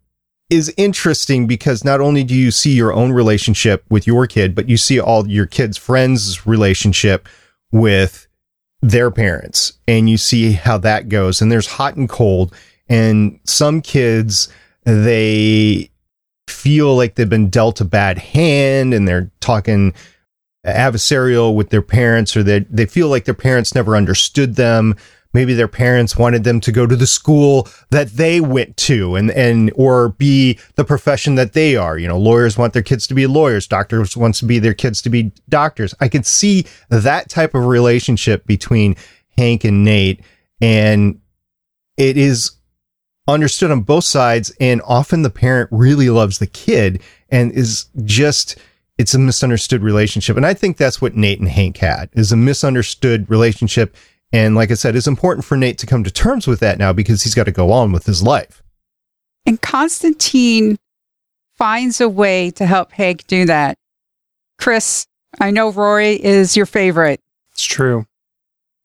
is 0.50 0.72
interesting 0.76 1.46
because 1.46 1.84
not 1.84 2.00
only 2.00 2.24
do 2.24 2.34
you 2.34 2.50
see 2.50 2.72
your 2.72 2.92
own 2.92 3.12
relationship 3.12 3.84
with 3.90 4.06
your 4.06 4.26
kid, 4.26 4.54
but 4.54 4.68
you 4.68 4.76
see 4.76 5.00
all 5.00 5.26
your 5.28 5.46
kids' 5.46 5.76
friends' 5.76 6.46
relationship 6.46 7.28
with 7.70 8.26
their 8.82 9.10
parents 9.10 9.74
and 9.86 10.10
you 10.10 10.18
see 10.18 10.52
how 10.52 10.76
that 10.78 11.08
goes. 11.08 11.40
And 11.40 11.50
there's 11.50 11.66
hot 11.66 11.96
and 11.96 12.08
cold. 12.08 12.54
And 12.88 13.38
some 13.44 13.80
kids, 13.80 14.48
they 14.84 15.90
feel 16.52 16.96
like 16.96 17.14
they've 17.14 17.28
been 17.28 17.50
dealt 17.50 17.80
a 17.80 17.84
bad 17.84 18.18
hand 18.18 18.94
and 18.94 19.08
they're 19.08 19.30
talking 19.40 19.94
adversarial 20.66 21.54
with 21.54 21.70
their 21.70 21.82
parents 21.82 22.36
or 22.36 22.42
they, 22.42 22.60
they 22.70 22.86
feel 22.86 23.08
like 23.08 23.24
their 23.24 23.34
parents 23.34 23.74
never 23.74 23.96
understood 23.96 24.54
them. 24.54 24.94
maybe 25.34 25.54
their 25.54 25.68
parents 25.68 26.16
wanted 26.16 26.44
them 26.44 26.60
to 26.60 26.70
go 26.70 26.86
to 26.86 26.94
the 26.94 27.06
school 27.06 27.68
that 27.90 28.10
they 28.10 28.40
went 28.40 28.76
to 28.76 29.16
and, 29.16 29.30
and, 29.30 29.72
or 29.74 30.10
be 30.10 30.58
the 30.74 30.84
profession 30.84 31.34
that 31.36 31.52
they 31.54 31.74
are. 31.74 31.98
You 31.98 32.08
know, 32.08 32.18
lawyers 32.18 32.58
want 32.58 32.74
their 32.74 32.82
kids 32.82 33.06
to 33.08 33.14
be 33.14 33.26
lawyers. 33.26 33.66
Doctors 33.66 34.16
wants 34.16 34.38
to 34.40 34.44
be 34.44 34.58
their 34.58 34.74
kids 34.74 35.00
to 35.02 35.10
be 35.10 35.32
doctors. 35.48 35.94
I 36.00 36.08
could 36.08 36.26
see 36.26 36.66
that 36.90 37.28
type 37.28 37.54
of 37.54 37.66
relationship 37.66 38.46
between 38.46 38.96
Hank 39.38 39.64
and 39.64 39.84
Nate. 39.84 40.20
And 40.60 41.20
it 41.96 42.16
is 42.16 42.52
understood 43.28 43.70
on 43.70 43.82
both 43.82 44.04
sides. 44.04 44.52
And 44.60 44.82
often 44.84 45.22
the 45.22 45.30
parent 45.30 45.68
really 45.72 46.10
loves 46.10 46.38
the 46.38 46.46
kid 46.46 47.02
and 47.30 47.52
is 47.52 47.86
just, 48.04 48.58
it's 48.98 49.14
a 49.14 49.18
misunderstood 49.18 49.82
relationship. 49.82 50.36
And 50.36 50.46
I 50.46 50.54
think 50.54 50.76
that's 50.76 51.00
what 51.00 51.14
Nate 51.14 51.40
and 51.40 51.48
Hank 51.48 51.78
had 51.78 52.10
is 52.12 52.32
a 52.32 52.36
misunderstood 52.36 53.30
relationship. 53.30 53.96
And 54.32 54.54
like 54.54 54.70
I 54.70 54.74
said, 54.74 54.96
it's 54.96 55.06
important 55.06 55.44
for 55.44 55.56
Nate 55.56 55.78
to 55.78 55.86
come 55.86 56.04
to 56.04 56.10
terms 56.10 56.46
with 56.46 56.60
that 56.60 56.78
now 56.78 56.92
because 56.92 57.22
he's 57.22 57.34
got 57.34 57.44
to 57.44 57.52
go 57.52 57.70
on 57.70 57.92
with 57.92 58.06
his 58.06 58.22
life. 58.22 58.62
And 59.44 59.60
Constantine 59.60 60.78
finds 61.56 62.00
a 62.00 62.08
way 62.08 62.50
to 62.52 62.66
help 62.66 62.92
Hank 62.92 63.26
do 63.26 63.46
that. 63.46 63.76
Chris, 64.58 65.06
I 65.40 65.50
know 65.50 65.70
Rory 65.70 66.22
is 66.22 66.56
your 66.56 66.66
favorite. 66.66 67.20
It's 67.52 67.64
true. 67.64 68.06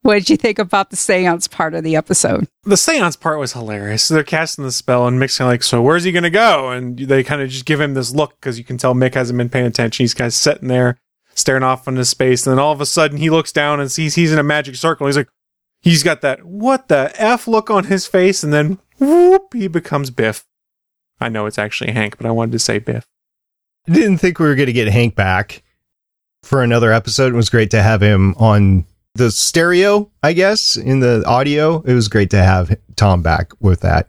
What 0.07 0.13
did 0.13 0.29
you 0.29 0.37
think 0.37 0.57
about 0.57 0.89
the 0.89 0.95
seance 0.95 1.49
part 1.49 1.73
of 1.73 1.83
the 1.83 1.97
episode? 1.97 2.47
The 2.63 2.77
seance 2.77 3.17
part 3.17 3.39
was 3.39 3.51
hilarious. 3.51 4.03
So 4.03 4.13
they're 4.13 4.23
casting 4.23 4.63
the 4.63 4.71
spell, 4.71 5.05
and 5.05 5.19
Mick's 5.19 5.37
kind 5.37 5.49
of 5.49 5.51
like, 5.51 5.63
So 5.63 5.81
where's 5.81 6.05
he 6.05 6.13
going 6.13 6.23
to 6.23 6.29
go? 6.29 6.69
And 6.69 6.97
they 6.97 7.25
kind 7.25 7.41
of 7.41 7.49
just 7.49 7.65
give 7.65 7.81
him 7.81 7.93
this 7.93 8.15
look 8.15 8.39
because 8.39 8.57
you 8.57 8.63
can 8.63 8.77
tell 8.77 8.95
Mick 8.95 9.15
hasn't 9.15 9.37
been 9.37 9.49
paying 9.49 9.65
attention. 9.65 10.05
He's 10.05 10.13
kind 10.13 10.27
of 10.27 10.33
sitting 10.33 10.69
there 10.69 10.97
staring 11.35 11.61
off 11.61 11.89
into 11.89 12.05
space. 12.05 12.47
And 12.47 12.53
then 12.53 12.59
all 12.63 12.71
of 12.71 12.79
a 12.79 12.85
sudden, 12.85 13.17
he 13.17 13.29
looks 13.29 13.51
down 13.51 13.81
and 13.81 13.91
sees 13.91 14.15
he's 14.15 14.31
in 14.31 14.39
a 14.39 14.43
magic 14.43 14.77
circle. 14.77 15.07
He's 15.07 15.17
like, 15.17 15.27
He's 15.81 16.03
got 16.03 16.21
that 16.21 16.45
what 16.45 16.87
the 16.87 17.11
F 17.17 17.45
look 17.45 17.69
on 17.69 17.83
his 17.83 18.07
face, 18.07 18.45
and 18.45 18.53
then 18.53 18.79
whoop, 18.99 19.53
he 19.53 19.67
becomes 19.67 20.09
Biff. 20.09 20.45
I 21.19 21.27
know 21.27 21.47
it's 21.47 21.59
actually 21.59 21.91
Hank, 21.91 22.15
but 22.15 22.25
I 22.25 22.31
wanted 22.31 22.53
to 22.53 22.59
say 22.59 22.79
Biff. 22.79 23.05
I 23.89 23.91
didn't 23.91 24.19
think 24.19 24.39
we 24.39 24.45
were 24.45 24.55
going 24.55 24.67
to 24.67 24.73
get 24.73 24.87
Hank 24.87 25.15
back 25.15 25.63
for 26.43 26.63
another 26.63 26.93
episode. 26.93 27.33
It 27.33 27.35
was 27.35 27.49
great 27.49 27.71
to 27.71 27.83
have 27.83 28.01
him 28.01 28.35
on 28.35 28.85
the 29.17 29.31
stereo, 29.31 30.09
I 30.23 30.33
guess, 30.33 30.75
in 30.77 30.99
the 30.99 31.23
audio. 31.25 31.81
It 31.81 31.93
was 31.93 32.07
great 32.07 32.29
to 32.31 32.37
have 32.37 32.75
Tom 32.95 33.21
back 33.21 33.51
with 33.59 33.81
that. 33.81 34.07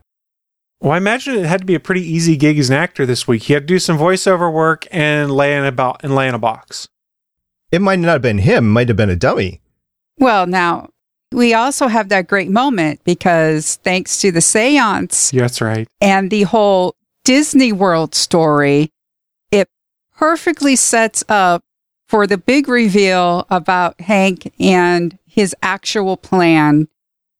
Well, 0.81 0.93
I 0.93 0.97
imagine 0.97 1.35
it 1.35 1.45
had 1.45 1.59
to 1.61 1.65
be 1.65 1.75
a 1.75 1.79
pretty 1.79 2.01
easy 2.01 2.37
gig 2.37 2.57
as 2.57 2.69
an 2.69 2.75
actor 2.77 3.05
this 3.05 3.27
week. 3.27 3.43
He 3.43 3.53
had 3.53 3.63
to 3.63 3.73
do 3.73 3.79
some 3.79 3.97
voiceover 3.97 4.51
work 4.51 4.87
and 4.91 5.29
lay 5.31 5.55
in 5.57 5.65
a 5.65 5.71
bo- 5.73 5.97
and 6.01 6.15
lay 6.15 6.27
in 6.29 6.33
a 6.35 6.39
box. 6.39 6.87
It 7.71 7.81
might 7.81 7.99
not 7.99 8.07
have 8.13 8.21
been 8.21 8.37
him, 8.39 8.65
it 8.65 8.71
might 8.71 8.87
have 8.87 8.97
been 8.97 9.09
a 9.09 9.15
dummy. 9.15 9.61
Well, 10.17 10.47
now 10.47 10.89
we 11.31 11.53
also 11.53 11.87
have 11.87 12.09
that 12.09 12.27
great 12.27 12.49
moment 12.49 13.03
because 13.03 13.75
thanks 13.83 14.19
to 14.21 14.31
the 14.31 14.41
seance 14.41 15.31
Yeah, 15.33 15.41
that's 15.41 15.61
right. 15.61 15.87
and 16.01 16.31
the 16.31 16.43
whole 16.43 16.95
Disney 17.25 17.71
World 17.71 18.15
story, 18.15 18.89
it 19.51 19.67
perfectly 20.17 20.75
sets 20.75 21.23
up 21.29 21.61
for 22.09 22.25
the 22.25 22.39
big 22.39 22.67
reveal 22.67 23.45
about 23.51 24.01
Hank 24.01 24.51
and 24.59 25.17
his 25.27 25.55
actual 25.61 26.17
plan. 26.17 26.87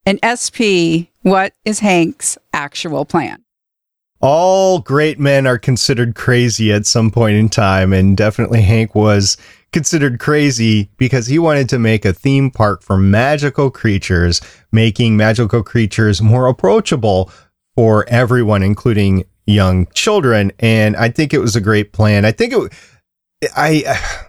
And 0.06 0.20
SP, 0.22 1.10
what 1.24 1.54
is 1.66 1.80
Hank's 1.80 2.38
actual 2.54 3.04
plan? 3.04 3.44
All 4.22 4.80
great 4.80 5.20
men 5.20 5.48
are 5.48 5.58
considered 5.58 6.14
crazy 6.14 6.72
at 6.72 6.86
some 6.86 7.10
point 7.10 7.36
in 7.36 7.50
time, 7.50 7.94
and 7.94 8.16
definitely 8.16 8.62
Hank 8.62 8.94
was 8.94 9.38
considered 9.74 10.20
crazy 10.20 10.92
because 10.98 11.26
he 11.26 11.40
wanted 11.40 11.68
to 11.70 11.80
make 11.80 12.06
a 12.06 12.14
theme 12.14 12.52
park 12.52 12.84
for 12.84 12.98
magical 12.98 13.72
creatures, 13.72 14.40
making 14.72 15.18
magical 15.18 15.64
creatures 15.64 16.22
more 16.22 16.48
approachable 16.48 17.32
for 17.76 18.08
everyone, 18.08 18.62
including 18.62 19.24
young 19.48 19.88
children. 19.94 20.52
And 20.60 20.96
I 20.96 21.10
think 21.10 21.34
it 21.34 21.40
was 21.40 21.56
a 21.56 21.62
great 21.62 21.92
plan. 21.92 22.24
I 22.24 22.32
think 22.32 22.54
it, 22.54 23.52
I, 23.56 24.26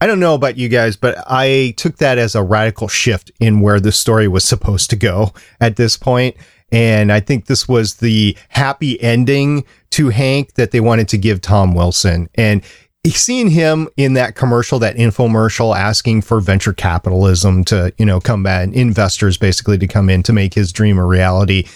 I 0.00 0.06
don't 0.06 0.20
know 0.20 0.34
about 0.34 0.58
you 0.58 0.68
guys, 0.68 0.96
but 0.96 1.16
I 1.26 1.74
took 1.76 1.96
that 1.96 2.18
as 2.18 2.34
a 2.34 2.42
radical 2.42 2.88
shift 2.88 3.30
in 3.40 3.60
where 3.60 3.80
the 3.80 3.92
story 3.92 4.28
was 4.28 4.44
supposed 4.44 4.90
to 4.90 4.96
go 4.96 5.32
at 5.60 5.76
this 5.76 5.96
point. 5.96 6.36
And 6.72 7.12
I 7.12 7.20
think 7.20 7.46
this 7.46 7.68
was 7.68 7.94
the 7.96 8.36
happy 8.48 9.00
ending 9.00 9.64
to 9.90 10.08
Hank 10.08 10.54
that 10.54 10.72
they 10.72 10.80
wanted 10.80 11.08
to 11.10 11.18
give 11.18 11.40
Tom 11.40 11.74
Wilson. 11.74 12.28
And 12.34 12.62
seeing 13.06 13.50
him 13.50 13.88
in 13.96 14.14
that 14.14 14.34
commercial, 14.34 14.78
that 14.80 14.96
infomercial 14.96 15.76
asking 15.76 16.22
for 16.22 16.40
venture 16.40 16.72
capitalism 16.72 17.62
to, 17.64 17.92
you 17.98 18.04
know, 18.04 18.18
come 18.18 18.42
back, 18.42 18.64
and 18.64 18.74
investors 18.74 19.38
basically 19.38 19.78
to 19.78 19.86
come 19.86 20.10
in 20.10 20.22
to 20.24 20.32
make 20.32 20.54
his 20.54 20.72
dream 20.72 20.98
a 20.98 21.04
reality. 21.04 21.68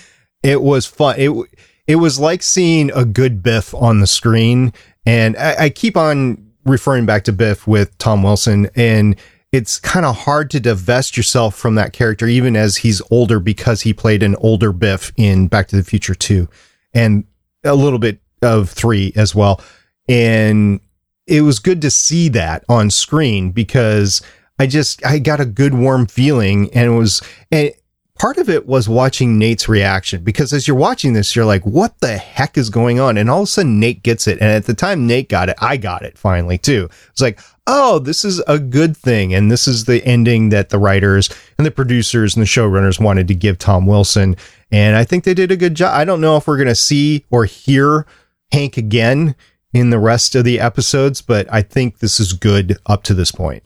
It 0.42 0.62
was 0.62 0.86
fun. 0.86 1.16
It, 1.18 1.30
it 1.86 1.96
was 1.96 2.18
like 2.18 2.42
seeing 2.42 2.90
a 2.92 3.04
good 3.04 3.42
Biff 3.42 3.74
on 3.74 4.00
the 4.00 4.06
screen. 4.06 4.72
And 5.06 5.36
I, 5.36 5.64
I 5.64 5.70
keep 5.70 5.96
on 5.96 6.47
referring 6.68 7.06
back 7.06 7.24
to 7.24 7.32
Biff 7.32 7.66
with 7.66 7.96
Tom 7.98 8.22
Wilson 8.22 8.68
and 8.74 9.16
it's 9.52 9.78
kind 9.78 10.04
of 10.04 10.14
hard 10.14 10.50
to 10.50 10.60
divest 10.60 11.16
yourself 11.16 11.54
from 11.54 11.74
that 11.76 11.92
character, 11.92 12.26
even 12.26 12.54
as 12.54 12.78
he's 12.78 13.00
older, 13.10 13.40
because 13.40 13.80
he 13.82 13.94
played 13.94 14.22
an 14.22 14.36
older 14.36 14.72
Biff 14.72 15.12
in 15.16 15.48
Back 15.48 15.68
to 15.68 15.76
the 15.76 15.84
Future 15.84 16.14
2 16.14 16.48
and 16.92 17.24
a 17.64 17.74
little 17.74 17.98
bit 17.98 18.20
of 18.42 18.68
3 18.68 19.12
as 19.16 19.34
well. 19.34 19.62
And 20.08 20.80
it 21.26 21.42
was 21.42 21.58
good 21.58 21.80
to 21.82 21.90
see 21.90 22.28
that 22.30 22.64
on 22.68 22.90
screen 22.90 23.50
because 23.50 24.20
I 24.58 24.66
just, 24.66 25.04
I 25.04 25.18
got 25.18 25.40
a 25.40 25.46
good 25.46 25.74
warm 25.74 26.06
feeling 26.06 26.70
and 26.74 26.92
it 26.92 26.96
was, 26.96 27.22
and 27.50 27.72
part 28.18 28.38
of 28.38 28.50
it 28.50 28.66
was 28.66 28.88
watching 28.88 29.38
Nate's 29.38 29.68
reaction 29.68 30.22
because 30.22 30.52
as 30.52 30.66
you're 30.66 30.76
watching 30.76 31.12
this, 31.12 31.34
you're 31.34 31.44
like, 31.44 31.64
what 31.64 31.98
the 32.00 32.16
heck 32.16 32.58
is 32.58 32.70
going 32.70 33.00
on? 33.00 33.16
And 33.16 33.30
all 33.30 33.40
of 33.40 33.44
a 33.44 33.46
sudden 33.46 33.80
Nate 33.80 34.02
gets 34.02 34.26
it. 34.26 34.40
And 34.40 34.50
at 34.50 34.66
the 34.66 34.74
time 34.74 35.06
Nate 35.06 35.28
got 35.28 35.48
it, 35.48 35.56
I 35.60 35.76
got 35.76 36.02
it 36.02 36.18
finally 36.18 36.58
too. 36.58 36.88
It's 37.10 37.20
like, 37.20 37.40
oh, 37.66 37.98
this 37.98 38.24
is 38.24 38.40
a 38.48 38.58
good 38.58 38.96
thing. 38.96 39.32
And 39.34 39.50
this 39.50 39.68
is 39.68 39.84
the 39.84 40.04
ending 40.04 40.48
that 40.48 40.70
the 40.70 40.78
writers 40.78 41.30
and 41.58 41.66
the 41.66 41.70
producers 41.70 42.34
and 42.34 42.42
the 42.42 42.46
showrunners 42.46 43.00
wanted 43.00 43.28
to 43.28 43.34
give 43.34 43.58
Tom 43.58 43.86
Wilson. 43.86 44.36
And 44.70 44.96
I 44.96 45.04
think 45.04 45.24
they 45.24 45.34
did 45.34 45.52
a 45.52 45.56
good 45.56 45.74
job. 45.74 45.94
I 45.94 46.04
don't 46.04 46.20
know 46.20 46.36
if 46.36 46.46
we're 46.46 46.56
going 46.56 46.68
to 46.68 46.74
see 46.74 47.24
or 47.30 47.44
hear 47.44 48.06
Hank 48.52 48.76
again 48.76 49.36
in 49.72 49.90
the 49.90 49.98
rest 49.98 50.34
of 50.34 50.44
the 50.44 50.60
episodes, 50.60 51.20
but 51.20 51.46
I 51.52 51.62
think 51.62 51.98
this 51.98 52.18
is 52.18 52.32
good 52.32 52.78
up 52.86 53.02
to 53.04 53.14
this 53.14 53.30
point. 53.30 53.62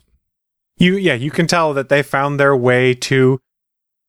You 0.77 0.97
yeah, 0.97 1.13
you 1.13 1.31
can 1.31 1.47
tell 1.47 1.73
that 1.75 1.89
they 1.89 2.01
found 2.01 2.39
their 2.39 2.55
way 2.55 2.93
to 2.95 3.39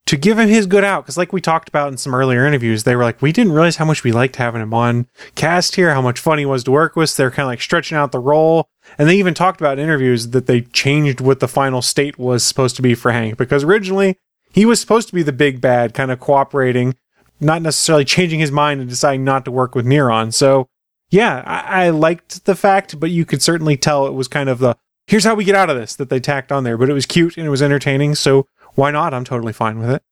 to 0.05 0.17
give 0.17 0.37
him 0.37 0.49
his 0.49 0.67
good 0.67 0.83
out. 0.83 1.03
Because 1.03 1.17
like 1.17 1.33
we 1.33 1.41
talked 1.41 1.69
about 1.69 1.91
in 1.91 1.97
some 1.97 2.13
earlier 2.13 2.45
interviews 2.45 2.83
they 2.83 2.95
were 2.95 3.03
like 3.03 3.21
we 3.21 3.31
didn't 3.31 3.53
realize 3.53 3.77
how 3.77 3.85
much 3.85 4.03
we 4.03 4.11
liked 4.11 4.35
having 4.35 4.61
him 4.61 4.73
on 4.73 5.07
cast 5.35 5.75
here 5.75 5.93
how 5.93 6.01
much 6.01 6.19
fun 6.19 6.37
he 6.37 6.45
was 6.45 6.63
to 6.65 6.71
work 6.71 6.95
with. 6.95 7.09
So 7.09 7.23
they're 7.23 7.31
kind 7.31 7.45
of 7.45 7.51
like 7.51 7.61
stretching 7.61 7.97
out 7.97 8.11
the 8.11 8.19
role. 8.19 8.69
And 8.97 9.09
they 9.09 9.17
even 9.17 9.33
talked 9.33 9.59
about 9.59 9.79
in 9.79 9.85
interviews 9.85 10.29
that 10.29 10.45
they 10.45 10.61
changed 10.61 11.21
what 11.21 11.39
the 11.39 11.47
final 11.47 11.81
state 11.81 12.19
was 12.19 12.45
supposed 12.45 12.75
to 12.75 12.81
be 12.81 12.95
for 12.95 13.11
hank. 13.11 13.37
Because 13.37 13.63
originally 13.63 14.17
he 14.51 14.65
was 14.65 14.79
supposed 14.79 15.07
to 15.07 15.15
be 15.15 15.23
the 15.23 15.33
big 15.33 15.59
bad 15.61 15.93
kind 15.93 16.11
of 16.11 16.19
cooperating 16.19 16.95
not 17.41 17.61
necessarily 17.61 18.05
changing 18.05 18.39
his 18.39 18.51
mind 18.51 18.79
and 18.79 18.89
deciding 18.89 19.25
not 19.25 19.43
to 19.43 19.51
work 19.51 19.75
with 19.75 19.85
Neron. 19.85 20.33
so 20.33 20.69
yeah 21.09 21.43
I-, 21.45 21.85
I 21.85 21.89
liked 21.89 22.45
the 22.45 22.55
fact 22.55 22.99
but 22.99 23.11
you 23.11 23.25
could 23.25 23.41
certainly 23.41 23.75
tell 23.75 24.07
it 24.07 24.13
was 24.13 24.27
kind 24.27 24.49
of 24.49 24.59
the 24.59 24.77
here's 25.07 25.23
how 25.23 25.35
we 25.35 25.43
get 25.43 25.55
out 25.55 25.69
of 25.69 25.77
this 25.77 25.95
that 25.95 26.09
they 26.09 26.19
tacked 26.19 26.51
on 26.51 26.63
there. 26.63 26.77
But 26.77 26.89
it 26.89 26.93
was 26.93 27.05
cute 27.05 27.37
and 27.37 27.45
it 27.45 27.49
was 27.49 27.61
entertaining. 27.61 28.15
So 28.15 28.47
why 28.75 28.91
not? 28.91 29.13
I'm 29.13 29.23
totally 29.23 29.53
fine 29.53 29.79
with 29.79 29.89
it. 29.89 30.03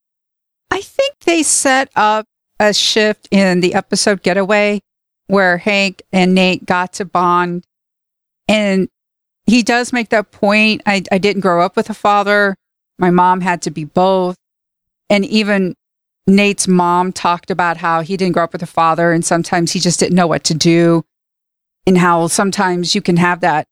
I 0.72 0.82
think 0.82 1.20
they 1.20 1.44
set 1.44 1.90
up 1.96 2.26
a 2.60 2.74
shift 2.74 3.28
in 3.32 3.62
the 3.62 3.74
episode 3.74 4.24
Getaway 4.24 4.82
where 5.28 5.58
Hank 5.58 6.02
and 6.12 6.34
Nate 6.34 6.66
got 6.66 6.94
to 6.94 7.06
bond. 7.06 7.66
And 8.48 8.90
he 9.46 9.64
does 9.64 9.94
make 9.94 10.10
that 10.10 10.32
point. 10.32 10.82
I, 10.86 11.04
I 11.12 11.18
didn't 11.18 11.42
grow 11.42 11.64
up 11.64 11.76
with 11.76 11.90
a 11.90 11.94
father. 11.94 12.56
My 12.98 13.10
mom 13.10 13.42
had 13.42 13.62
to 13.64 13.72
be 13.72 13.86
both. 13.86 14.38
And 15.10 15.26
even 15.26 15.76
Nate's 16.26 16.68
mom 16.68 17.12
talked 17.12 17.52
about 17.52 17.78
how 17.78 18.02
he 18.02 18.16
didn't 18.16 18.34
grow 18.34 18.46
up 18.46 18.54
with 18.54 18.64
a 18.64 18.68
father 18.68 19.12
and 19.12 19.26
sometimes 19.26 19.74
he 19.74 19.80
just 19.80 20.00
didn't 20.00 20.16
know 20.16 20.28
what 20.28 20.44
to 20.46 20.54
do. 20.54 21.04
And 21.86 21.98
how 21.98 22.28
sometimes 22.28 22.96
you 22.96 23.02
can 23.02 23.18
have 23.18 23.42
that 23.42 23.68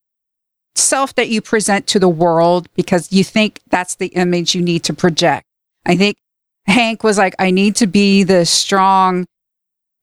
self 0.75 1.15
that 1.15 1.29
you 1.29 1.41
present 1.41 1.87
to 1.87 1.99
the 1.99 2.09
world 2.09 2.67
because 2.75 3.11
you 3.11 3.23
think 3.23 3.59
that's 3.69 3.95
the 3.95 4.07
image 4.07 4.55
you 4.55 4.61
need 4.61 4.83
to 4.83 4.93
project. 4.93 5.45
I 5.85 5.95
think 5.95 6.17
Hank 6.65 7.03
was 7.03 7.17
like, 7.17 7.35
I 7.39 7.51
need 7.51 7.75
to 7.77 7.87
be 7.87 8.23
the 8.23 8.45
strong, 8.45 9.25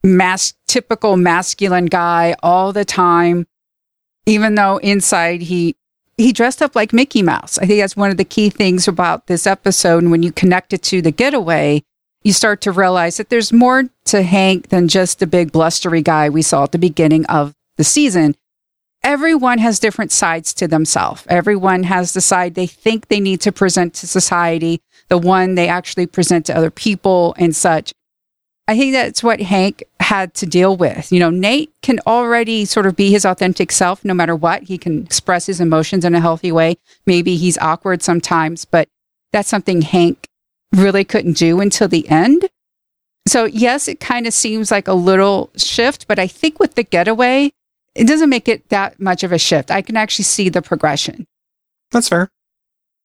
mas- 0.03 0.55
typical 0.67 1.17
masculine 1.17 1.87
guy 1.87 2.35
all 2.43 2.73
the 2.73 2.85
time, 2.85 3.47
even 4.27 4.55
though 4.55 4.79
inside 4.79 5.43
he, 5.43 5.77
he 6.17 6.33
dressed 6.33 6.63
up 6.63 6.75
like 6.75 6.93
Mickey 6.93 7.23
Mouse. 7.23 7.59
I 7.59 7.67
think 7.67 7.81
that's 7.81 7.97
one 7.97 8.11
of 8.11 8.17
the 8.17 8.25
key 8.25 8.51
things 8.51 8.89
about 8.89 9.27
this 9.27 9.47
episode. 9.47 10.03
And 10.03 10.11
when 10.11 10.23
you 10.23 10.33
connect 10.33 10.73
it 10.73 10.83
to 10.85 11.01
the 11.01 11.13
getaway, 11.13 11.83
you 12.25 12.33
start 12.33 12.61
to 12.63 12.73
realize 12.73 13.17
that 13.17 13.31
there's 13.31 13.53
more 13.53 13.85
to 14.07 14.23
Hank 14.23 14.69
than 14.69 14.89
just 14.89 15.21
the 15.21 15.27
big 15.27 15.53
blustery 15.53 16.03
guy 16.03 16.29
we 16.29 16.43
saw 16.43 16.65
at 16.65 16.73
the 16.73 16.79
beginning 16.79 17.25
of 17.27 17.55
the 17.77 17.85
season 17.85 18.35
everyone 19.03 19.59
has 19.59 19.79
different 19.79 20.13
sides 20.13 20.53
to 20.55 20.69
themselves. 20.69 21.25
Everyone 21.29 21.83
has 21.85 22.13
the 22.13 22.21
side 22.21 22.55
they 22.55 22.67
think 22.67 23.09
they 23.09 23.21
need 23.21 23.41
to 23.43 23.53
present 23.53 23.95
to 23.95 24.07
society, 24.07 24.81
the 25.09 25.19
one 25.19 25.55
they 25.55 25.69
actually 25.69 26.07
present 26.07 26.47
to 26.47 26.57
other 26.57 26.71
people 26.71 27.35
and 27.39 27.55
such. 27.55 27.93
I 28.67 28.77
think 28.77 28.93
that's 28.93 29.23
what 29.23 29.41
Hank 29.41 29.83
had 29.99 30.35
to 30.35 30.47
deal 30.47 30.77
with. 30.77 31.11
You 31.11 31.21
know, 31.21 31.31
Nate 31.31 31.73
can 31.83 32.01
already 32.07 32.67
sort 32.67 32.87
of 32.87 32.97
be 32.97 33.11
his 33.11 33.25
authentic 33.25 33.73
self 33.73 34.05
no 34.05 34.13
matter 34.13 34.37
what. 34.37 34.65
He 34.65 34.77
can 34.77 35.05
express 35.05 35.47
his 35.47 35.59
emotions 35.59 36.05
in 36.05 36.15
a 36.15 36.21
healthy 36.21 36.53
way. 36.53 36.77
Maybe 37.07 37.37
he's 37.37 37.57
awkward 37.59 38.03
sometimes, 38.03 38.67
but 38.67 38.89
that's 39.33 39.49
something 39.49 39.81
Hank 39.81 40.29
really 40.75 41.05
couldn't 41.05 41.39
do 41.39 41.61
until 41.61 41.89
the 41.89 42.07
end. 42.11 42.49
So, 43.27 43.45
yes, 43.45 43.89
it 43.89 44.01
kind 44.01 44.27
of 44.27 44.35
seems 44.35 44.71
like 44.71 44.89
a 44.89 44.95
little 44.95 45.51
shift, 45.57 46.07
but 46.07 46.19
I 46.19 46.27
think 46.27 46.59
with 46.59 46.75
the 46.75 46.83
getaway, 46.83 47.53
it 47.99 48.07
doesn't 48.07 48.31
make 48.31 48.49
it 48.49 48.69
that 48.69 49.01
much 49.01 49.25
of 49.25 49.33
a 49.33 49.39
shift. 49.39 49.71
I 49.71 49.83
can 49.83 49.97
actually 49.97 50.25
see 50.25 50.49
the 50.49 50.63
progression. 50.63 51.27
That's 51.91 52.09
fair. 52.09 52.31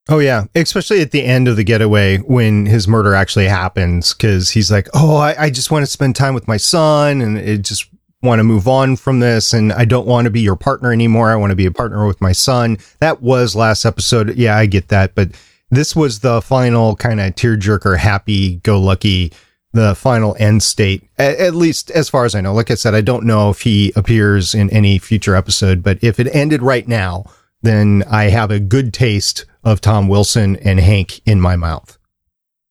Oh 0.10 0.20
yeah, 0.20 0.46
especially 0.54 1.02
at 1.02 1.12
the 1.12 1.24
end 1.24 1.48
of 1.48 1.56
the 1.56 1.64
getaway 1.64 2.18
when 2.18 2.66
his 2.66 2.90
murder 2.90 3.16
actually 3.16 3.48
happens, 3.48 4.14
because 4.14 4.50
he's 4.50 4.70
like, 4.70 4.90
"Oh, 4.94 5.16
I, 5.16 5.46
I 5.46 5.50
just 5.50 5.72
want 5.72 5.84
to 5.84 5.92
spend 5.92 6.16
time 6.16 6.34
with 6.34 6.48
my 6.48 6.58
son, 6.58 7.22
and 7.22 7.38
it 7.38 7.62
just 7.62 7.88
want 8.22 8.40
to 8.40 8.44
move 8.44 8.68
on 8.68 8.98
from 8.98 9.22
this, 9.22 9.54
and 9.54 9.72
I 9.72 9.86
don't 9.86 10.06
want 10.06 10.26
to 10.26 10.32
be 10.32 10.42
your 10.42 10.58
partner 10.58 10.92
anymore. 10.92 11.32
I 11.32 11.38
want 11.38 11.52
to 11.52 11.56
be 11.56 11.66
a 11.66 11.72
partner 11.72 12.06
with 12.06 12.20
my 12.20 12.34
son." 12.34 12.78
That 13.00 13.22
was 13.22 13.56
last 13.56 13.86
episode. 13.86 14.36
Yeah, 14.36 14.58
I 14.58 14.66
get 14.66 14.90
that, 14.90 15.16
but 15.16 15.30
this 15.72 15.96
was 15.96 16.20
the 16.20 16.42
final 16.42 16.98
kind 16.98 17.22
of 17.22 17.34
tearjerker, 17.36 17.98
happy-go-lucky, 17.98 19.32
the 19.74 19.96
final 19.96 20.36
end 20.40 20.64
state. 20.64 21.10
At, 21.18 21.38
at 21.38 21.56
least 21.56 21.92
as 21.92 22.08
far 22.08 22.26
as 22.26 22.36
I 22.36 22.42
know. 22.42 22.54
Like 22.54 22.72
I 22.72 22.76
said, 22.76 22.96
I 22.96 23.02
don't 23.02 23.26
know 23.26 23.50
if 23.50 23.62
he 23.62 23.92
appears 23.96 24.56
in 24.56 24.70
any 24.70 24.98
future 24.98 25.36
episode, 25.36 25.84
but 25.84 26.02
if 26.02 26.20
it 26.20 26.34
ended 26.34 26.62
right 26.62 26.88
now, 26.88 27.26
then 27.62 28.04
I 28.10 28.26
have 28.26 28.52
a 28.52 28.60
good 28.60 28.94
taste 28.94 29.46
of 29.64 29.82
Tom 29.82 30.08
Wilson 30.08 30.56
and 30.58 30.80
Hank 30.80 31.22
in 31.26 31.42
my 31.42 31.56
mouth. 31.56 31.98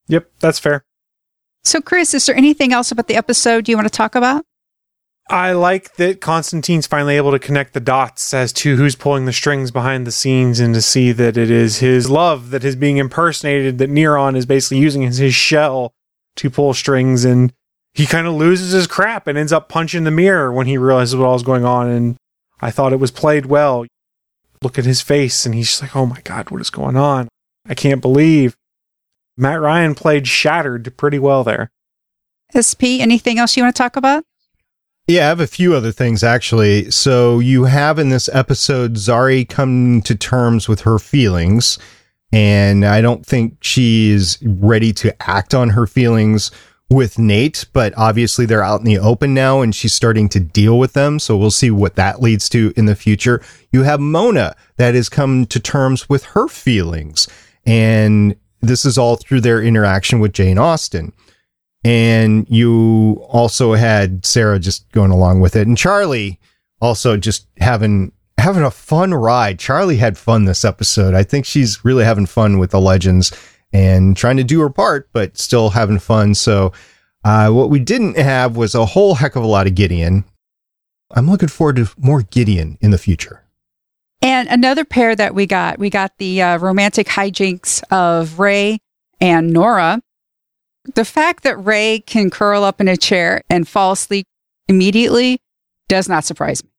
Yep, 0.08 0.30
that's 0.40 0.58
fair. 0.58 0.84
So, 1.64 1.80
Chris, 1.80 2.12
is 2.14 2.26
there 2.26 2.36
anything 2.36 2.72
else 2.72 2.90
about 2.90 3.08
the 3.08 3.16
episode 3.16 3.68
you 3.68 3.76
want 3.76 3.86
to 3.86 3.96
talk 3.96 4.14
about? 4.14 4.44
I 5.30 5.52
like 5.52 5.94
that 5.96 6.20
Constantine's 6.20 6.86
finally 6.86 7.16
able 7.16 7.30
to 7.30 7.38
connect 7.38 7.72
the 7.72 7.80
dots 7.80 8.34
as 8.34 8.52
to 8.54 8.76
who's 8.76 8.96
pulling 8.96 9.24
the 9.24 9.32
strings 9.32 9.70
behind 9.70 10.06
the 10.06 10.12
scenes 10.12 10.60
and 10.60 10.74
to 10.74 10.82
see 10.82 11.12
that 11.12 11.36
it 11.36 11.50
is 11.50 11.78
his 11.78 12.10
love 12.10 12.50
that 12.50 12.64
is 12.64 12.76
being 12.76 12.98
impersonated, 12.98 13.78
that 13.78 13.90
Neron 13.90 14.36
is 14.36 14.44
basically 14.44 14.78
using 14.78 15.04
as 15.04 15.18
his 15.18 15.34
shell 15.34 15.94
to 16.36 16.50
pull 16.50 16.74
strings. 16.74 17.24
And 17.24 17.52
he 17.94 18.06
kind 18.06 18.26
of 18.26 18.34
loses 18.34 18.72
his 18.72 18.86
crap 18.86 19.26
and 19.26 19.38
ends 19.38 19.52
up 19.52 19.68
punching 19.68 20.04
the 20.04 20.10
mirror 20.10 20.52
when 20.52 20.66
he 20.66 20.78
realizes 20.78 21.16
what 21.16 21.26
all 21.26 21.34
is 21.34 21.42
going 21.42 21.64
on. 21.64 21.88
And 21.88 22.16
I 22.60 22.70
thought 22.70 22.92
it 22.92 23.00
was 23.00 23.10
played 23.10 23.46
well 23.46 23.86
look 24.62 24.78
at 24.78 24.84
his 24.84 25.00
face 25.00 25.44
and 25.44 25.54
he's 25.54 25.68
just 25.68 25.82
like, 25.82 25.96
oh 25.96 26.06
my 26.06 26.20
God, 26.22 26.50
what 26.50 26.60
is 26.60 26.70
going 26.70 26.96
on? 26.96 27.28
I 27.68 27.74
can't 27.74 28.00
believe. 28.00 28.56
Matt 29.36 29.60
Ryan 29.60 29.94
played 29.94 30.26
Shattered 30.26 30.96
pretty 30.96 31.18
well 31.18 31.44
there. 31.44 31.70
SP, 32.52 33.00
anything 33.00 33.38
else 33.38 33.56
you 33.56 33.62
want 33.62 33.74
to 33.74 33.82
talk 33.82 33.96
about? 33.96 34.24
Yeah, 35.06 35.24
I 35.24 35.28
have 35.28 35.40
a 35.40 35.46
few 35.46 35.74
other 35.74 35.90
things 35.90 36.22
actually. 36.22 36.90
So 36.90 37.38
you 37.38 37.64
have 37.64 37.98
in 37.98 38.10
this 38.10 38.28
episode 38.32 38.94
Zari 38.94 39.48
come 39.48 40.02
to 40.02 40.14
terms 40.14 40.68
with 40.68 40.82
her 40.82 40.98
feelings, 40.98 41.78
and 42.32 42.84
I 42.84 43.00
don't 43.00 43.24
think 43.24 43.58
she's 43.60 44.38
ready 44.42 44.92
to 44.94 45.14
act 45.22 45.54
on 45.54 45.70
her 45.70 45.86
feelings 45.86 46.50
with 46.88 47.18
Nate, 47.18 47.66
but 47.72 47.92
obviously 47.96 48.46
they're 48.46 48.62
out 48.62 48.80
in 48.80 48.86
the 48.86 48.98
open 48.98 49.34
now 49.34 49.60
and 49.60 49.74
she's 49.74 49.94
starting 49.94 50.28
to 50.30 50.40
deal 50.40 50.78
with 50.78 50.92
them. 50.92 51.18
So 51.18 51.36
we'll 51.36 51.50
see 51.50 51.70
what 51.70 51.96
that 51.96 52.20
leads 52.20 52.48
to 52.50 52.72
in 52.76 52.86
the 52.86 52.94
future. 52.94 53.42
You 53.72 53.82
have 53.82 54.00
Mona 54.00 54.54
that 54.76 54.94
has 54.94 55.08
come 55.08 55.46
to 55.46 55.60
terms 55.60 56.08
with 56.08 56.24
her 56.26 56.48
feelings. 56.48 57.28
And 57.64 58.36
this 58.60 58.84
is 58.84 58.98
all 58.98 59.16
through 59.16 59.40
their 59.40 59.62
interaction 59.62 60.20
with 60.20 60.32
Jane 60.32 60.58
Austen. 60.58 61.12
And 61.84 62.46
you 62.48 63.24
also 63.28 63.74
had 63.74 64.24
Sarah 64.24 64.58
just 64.58 64.90
going 64.92 65.10
along 65.10 65.40
with 65.40 65.56
it 65.56 65.66
and 65.66 65.76
Charlie 65.76 66.38
also 66.80 67.16
just 67.16 67.46
having 67.58 68.12
having 68.38 68.62
a 68.62 68.70
fun 68.70 69.14
ride. 69.14 69.58
Charlie 69.58 69.96
had 69.96 70.18
fun 70.18 70.44
this 70.44 70.64
episode. 70.64 71.14
I 71.14 71.22
think 71.22 71.46
she's 71.46 71.84
really 71.84 72.04
having 72.04 72.26
fun 72.26 72.58
with 72.58 72.70
the 72.70 72.80
legends 72.80 73.32
and 73.72 74.16
trying 74.16 74.36
to 74.36 74.44
do 74.44 74.60
her 74.60 74.70
part, 74.70 75.08
but 75.12 75.38
still 75.38 75.70
having 75.70 75.98
fun. 75.98 76.34
So, 76.34 76.72
uh, 77.24 77.50
what 77.50 77.70
we 77.70 77.78
didn't 77.78 78.18
have 78.18 78.56
was 78.56 78.74
a 78.74 78.84
whole 78.84 79.14
heck 79.14 79.36
of 79.36 79.44
a 79.44 79.46
lot 79.46 79.66
of 79.66 79.74
Gideon. 79.74 80.24
I'm 81.12 81.30
looking 81.30 81.48
forward 81.48 81.76
to 81.76 81.88
more 81.96 82.22
Gideon 82.22 82.78
in 82.80 82.90
the 82.90 82.98
future. 82.98 83.44
And 84.20 84.48
another 84.48 84.84
pair 84.84 85.14
that 85.14 85.34
we 85.34 85.46
got, 85.46 85.78
we 85.78 85.90
got 85.90 86.16
the 86.18 86.42
uh, 86.42 86.58
romantic 86.58 87.06
hijinks 87.06 87.82
of 87.90 88.38
Ray 88.38 88.80
and 89.20 89.52
Nora. 89.52 90.00
The 90.94 91.04
fact 91.04 91.44
that 91.44 91.56
Ray 91.56 92.00
can 92.00 92.30
curl 92.30 92.64
up 92.64 92.80
in 92.80 92.88
a 92.88 92.96
chair 92.96 93.42
and 93.48 93.68
fall 93.68 93.92
asleep 93.92 94.26
immediately 94.68 95.40
does 95.88 96.08
not 96.08 96.24
surprise 96.24 96.64
me 96.64 96.71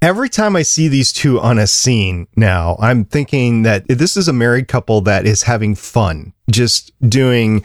every 0.00 0.28
time 0.28 0.56
I 0.56 0.62
see 0.62 0.88
these 0.88 1.12
two 1.12 1.40
on 1.40 1.58
a 1.58 1.66
scene 1.66 2.26
now, 2.36 2.76
I'm 2.80 3.04
thinking 3.04 3.62
that 3.62 3.86
this 3.88 4.16
is 4.16 4.28
a 4.28 4.32
married 4.32 4.68
couple 4.68 5.00
that 5.02 5.26
is 5.26 5.42
having 5.42 5.74
fun, 5.74 6.32
just 6.50 6.92
doing 7.08 7.64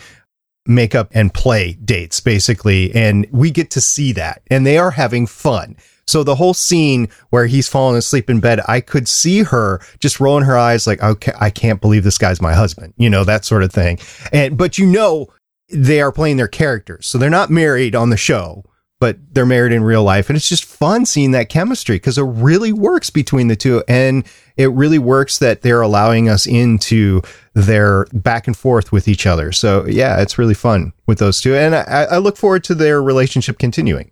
makeup 0.65 1.09
and 1.13 1.33
play 1.33 1.73
dates, 1.73 2.19
basically. 2.19 2.93
And 2.95 3.27
we 3.31 3.51
get 3.51 3.71
to 3.71 3.81
see 3.81 4.11
that, 4.13 4.41
and 4.47 4.65
they 4.65 4.77
are 4.77 4.91
having 4.91 5.27
fun. 5.27 5.77
So 6.05 6.23
the 6.23 6.35
whole 6.35 6.53
scene 6.53 7.07
where 7.29 7.45
he's 7.45 7.69
falling 7.69 7.97
asleep 7.97 8.29
in 8.29 8.41
bed, 8.41 8.59
I 8.67 8.81
could 8.81 9.07
see 9.07 9.43
her 9.43 9.79
just 9.99 10.19
rolling 10.19 10.43
her 10.43 10.57
eyes 10.57 10.85
like, 10.85 11.01
okay, 11.01 11.31
I 11.39 11.49
can't 11.49 11.79
believe 11.79 12.03
this 12.03 12.17
guy's 12.17 12.41
my 12.41 12.53
husband, 12.53 12.93
you 12.97 13.09
know, 13.09 13.23
that 13.23 13.45
sort 13.45 13.63
of 13.63 13.71
thing. 13.71 13.99
And, 14.33 14.57
but 14.57 14.77
you 14.77 14.85
know, 14.85 15.27
they 15.69 16.01
are 16.01 16.11
playing 16.11 16.37
their 16.37 16.49
characters. 16.49 17.07
So 17.07 17.17
they're 17.17 17.29
not 17.29 17.49
married 17.49 17.95
on 17.95 18.09
the 18.09 18.17
show 18.17 18.65
but 19.03 19.17
they're 19.33 19.45
married 19.45 19.73
in 19.73 19.83
real 19.83 20.01
life. 20.01 20.29
And 20.29 20.37
it's 20.37 20.47
just 20.47 20.63
fun 20.63 21.05
seeing 21.05 21.31
that 21.31 21.49
chemistry 21.49 21.97
because 21.97 22.17
it 22.17 22.23
really 22.23 22.71
works 22.71 23.09
between 23.09 23.49
the 23.49 23.55
two. 23.57 23.83
And 23.85 24.23
it 24.55 24.71
really 24.71 24.97
works 24.97 25.39
that 25.39 25.61
they're 25.61 25.81
allowing 25.81 26.29
us 26.29 26.47
into 26.47 27.21
their 27.53 28.05
back 28.13 28.47
and 28.47 28.55
forth 28.55 28.93
with 28.93 29.09
each 29.09 29.25
other. 29.25 29.51
So 29.51 29.85
yeah, 29.87 30.21
it's 30.21 30.37
really 30.37 30.53
fun 30.53 30.93
with 31.05 31.19
those 31.19 31.41
two. 31.41 31.53
And 31.53 31.75
I, 31.75 32.05
I 32.11 32.17
look 32.19 32.37
forward 32.37 32.63
to 32.63 32.75
their 32.75 33.03
relationship 33.03 33.59
continuing. 33.59 34.09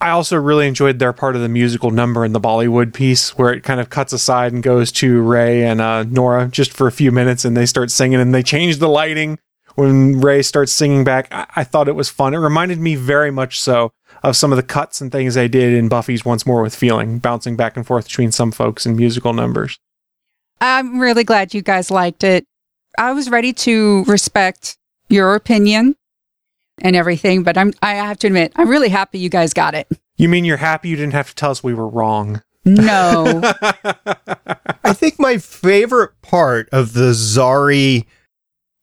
I 0.00 0.10
also 0.10 0.36
really 0.36 0.68
enjoyed 0.68 1.00
their 1.00 1.12
part 1.12 1.34
of 1.34 1.42
the 1.42 1.48
musical 1.48 1.90
number 1.90 2.24
in 2.24 2.32
the 2.32 2.40
Bollywood 2.40 2.94
piece 2.94 3.36
where 3.36 3.52
it 3.52 3.64
kind 3.64 3.80
of 3.80 3.90
cuts 3.90 4.12
aside 4.12 4.52
and 4.52 4.62
goes 4.62 4.92
to 4.92 5.20
Ray 5.20 5.64
and 5.64 5.80
uh, 5.80 6.04
Nora 6.04 6.46
just 6.46 6.72
for 6.72 6.86
a 6.86 6.92
few 6.92 7.10
minutes 7.10 7.44
and 7.44 7.56
they 7.56 7.66
start 7.66 7.90
singing 7.90 8.20
and 8.20 8.32
they 8.32 8.44
change 8.44 8.76
the 8.76 8.88
lighting 8.88 9.40
when 9.74 10.20
Ray 10.20 10.42
starts 10.42 10.70
singing 10.70 11.02
back. 11.02 11.26
I, 11.32 11.46
I 11.56 11.64
thought 11.64 11.88
it 11.88 11.96
was 11.96 12.08
fun. 12.08 12.34
It 12.34 12.38
reminded 12.38 12.78
me 12.78 12.94
very 12.94 13.32
much 13.32 13.60
so 13.60 13.90
of 14.22 14.36
some 14.36 14.52
of 14.52 14.56
the 14.56 14.62
cuts 14.62 15.00
and 15.00 15.10
things 15.10 15.34
they 15.34 15.48
did 15.48 15.74
in 15.74 15.88
Buffy's 15.88 16.24
Once 16.24 16.46
More 16.46 16.62
with 16.62 16.74
Feeling, 16.74 17.18
bouncing 17.18 17.56
back 17.56 17.76
and 17.76 17.86
forth 17.86 18.06
between 18.06 18.32
some 18.32 18.52
folks 18.52 18.86
and 18.86 18.96
musical 18.96 19.32
numbers. 19.32 19.78
I'm 20.60 20.98
really 20.98 21.24
glad 21.24 21.54
you 21.54 21.62
guys 21.62 21.90
liked 21.90 22.24
it. 22.24 22.44
I 22.98 23.12
was 23.12 23.30
ready 23.30 23.52
to 23.52 24.04
respect 24.04 24.76
your 25.08 25.34
opinion 25.34 25.96
and 26.80 26.96
everything, 26.96 27.42
but 27.42 27.56
I'm 27.56 27.72
I 27.82 27.94
have 27.94 28.18
to 28.20 28.26
admit, 28.26 28.52
I'm 28.56 28.68
really 28.68 28.88
happy 28.88 29.18
you 29.18 29.28
guys 29.28 29.52
got 29.52 29.74
it. 29.74 29.88
You 30.16 30.28
mean 30.28 30.44
you're 30.44 30.56
happy 30.56 30.88
you 30.88 30.96
didn't 30.96 31.12
have 31.12 31.28
to 31.28 31.34
tell 31.34 31.50
us 31.50 31.62
we 31.62 31.74
were 31.74 31.88
wrong? 31.88 32.42
No. 32.64 33.40
I 34.84 34.92
think 34.92 35.18
my 35.18 35.38
favorite 35.38 36.20
part 36.22 36.68
of 36.72 36.92
the 36.92 37.12
Zari 37.12 38.06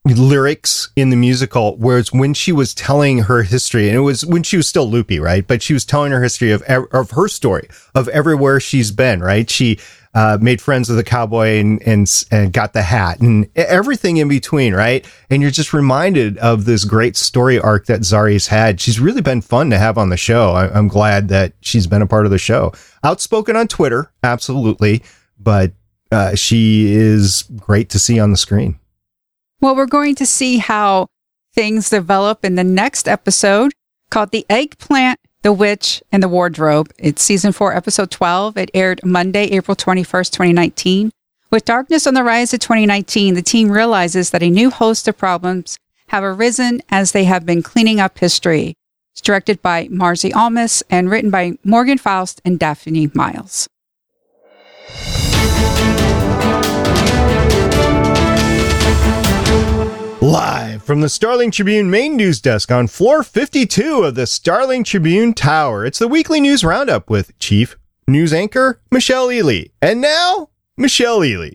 lyrics 0.06 0.90
in 0.96 1.10
the 1.10 1.16
musical 1.16 1.76
whereas 1.78 2.14
when 2.14 2.34
she 2.34 2.52
was 2.52 2.76
telling 2.76 3.24
her 3.24 3.42
history 3.42 3.88
and 3.88 3.98
it 3.98 4.02
was 4.02 4.24
when 4.26 4.44
she 4.44 4.58
was 4.58 4.68
still 4.68 4.90
loopy 4.90 5.20
right? 5.20 5.48
But 5.48 5.62
she 5.62 5.74
was 5.74 5.84
telling 5.84 6.12
her 6.12 6.22
history 6.22 6.52
of 6.52 6.62
of 6.64 7.12
her 7.12 7.28
story 7.28 7.68
of 7.96 8.08
everywhere 8.10 8.60
she's 8.60 8.92
been 8.92 9.22
right? 9.22 9.50
She 9.50 9.80
uh, 10.14 10.38
made 10.40 10.62
friends 10.62 10.88
with 10.88 10.98
a 11.00 11.04
cowboy 11.04 11.60
and, 11.60 11.82
and 11.86 12.26
and 12.32 12.54
got 12.54 12.74
the 12.74 12.84
hat 12.84 13.20
and 13.20 13.50
everything 13.56 14.18
in 14.18 14.28
between 14.28 14.76
right? 14.76 15.06
And 15.30 15.42
you're 15.42 15.52
just 15.52 15.74
reminded 15.74 16.38
of 16.38 16.66
this 16.66 16.86
great 16.86 17.18
story 17.18 17.60
arc 17.60 17.88
that 17.88 18.06
Zari's 18.06 18.48
had. 18.48 18.80
She's 18.80 19.00
really 19.00 19.22
been 19.22 19.42
fun 19.42 19.72
to 19.72 19.78
have 19.78 19.98
on 19.98 20.10
the 20.10 20.18
show. 20.18 20.52
I, 20.52 20.72
I'm 20.72 20.88
glad 20.88 21.30
that 21.30 21.54
she's 21.62 21.88
been 21.88 22.04
a 22.04 22.08
part 22.08 22.26
of 22.26 22.32
the 22.32 22.38
show. 22.38 22.74
Outspoken 23.04 23.56
on 23.56 23.68
Twitter 23.68 24.12
absolutely 24.24 25.02
but 25.40 25.74
uh, 26.12 26.36
she 26.36 26.94
is 26.94 27.44
great 27.58 27.90
to 27.90 28.00
see 28.00 28.20
on 28.20 28.32
the 28.32 28.38
screen 28.38 28.80
well, 29.66 29.76
we're 29.76 29.88
going 29.88 30.14
to 30.14 30.28
see 30.28 30.60
how 30.60 31.08
things 31.56 31.90
develop 31.90 32.46
in 32.46 32.54
the 32.54 32.64
next 32.64 33.08
episode 33.08 33.72
called 34.12 34.30
The 34.30 34.46
Eggplant, 34.48 35.20
the 35.42 35.52
Witch, 35.52 36.04
and 36.12 36.22
the 36.22 36.28
Wardrobe. 36.28 36.94
It's 37.00 37.24
season 37.24 37.52
four, 37.52 37.76
episode 37.76 38.12
12. 38.12 38.58
It 38.58 38.70
aired 38.76 39.04
Monday, 39.04 39.46
April 39.46 39.76
21st, 39.76 40.30
2019. 40.30 41.12
With 41.50 41.66
Darkness 41.66 42.06
on 42.06 42.14
the 42.14 42.24
Rise 42.24 42.54
of 42.54 42.60
2019, 42.60 43.34
the 43.34 43.42
team 43.42 43.72
realizes 43.72 44.30
that 44.30 44.44
a 44.44 44.52
new 44.52 44.70
host 44.70 45.08
of 45.08 45.18
problems 45.18 45.80
have 46.10 46.24
arisen 46.24 46.84
as 46.90 47.12
they 47.12 47.24
have 47.24 47.44
been 47.44 47.64
cleaning 47.64 48.00
up 48.00 48.20
history. 48.20 48.76
It's 49.14 49.22
directed 49.22 49.64
by 49.64 49.88
Mairzee 49.88 50.36
Almas 50.36 50.84
and 50.92 51.10
written 51.10 51.32
by 51.32 51.58
Morgan 51.64 51.98
Faust 51.98 52.40
and 52.46 52.60
Daphne 52.60 53.10
Miles. 53.16 53.68
Live 60.26 60.82
from 60.82 61.02
the 61.02 61.08
Starling 61.08 61.52
Tribune 61.52 61.92
main 61.92 62.16
news 62.16 62.42
desk 62.42 62.72
on 62.72 62.88
floor 62.88 63.22
52 63.22 64.02
of 64.06 64.16
the 64.16 64.26
Starling 64.26 64.84
Tribune 64.84 65.36
Tower, 65.36 65.86
it's 65.86 66.00
the 66.00 66.08
weekly 66.08 66.42
news 66.42 66.64
roundup 66.64 67.12
with 67.12 67.38
Chief 67.38 67.78
News 68.08 68.34
Anchor 68.34 68.82
Michelle 68.90 69.32
Ely. 69.32 69.66
And 69.84 70.02
now, 70.02 70.50
Michelle 70.78 71.24
Ely. 71.24 71.52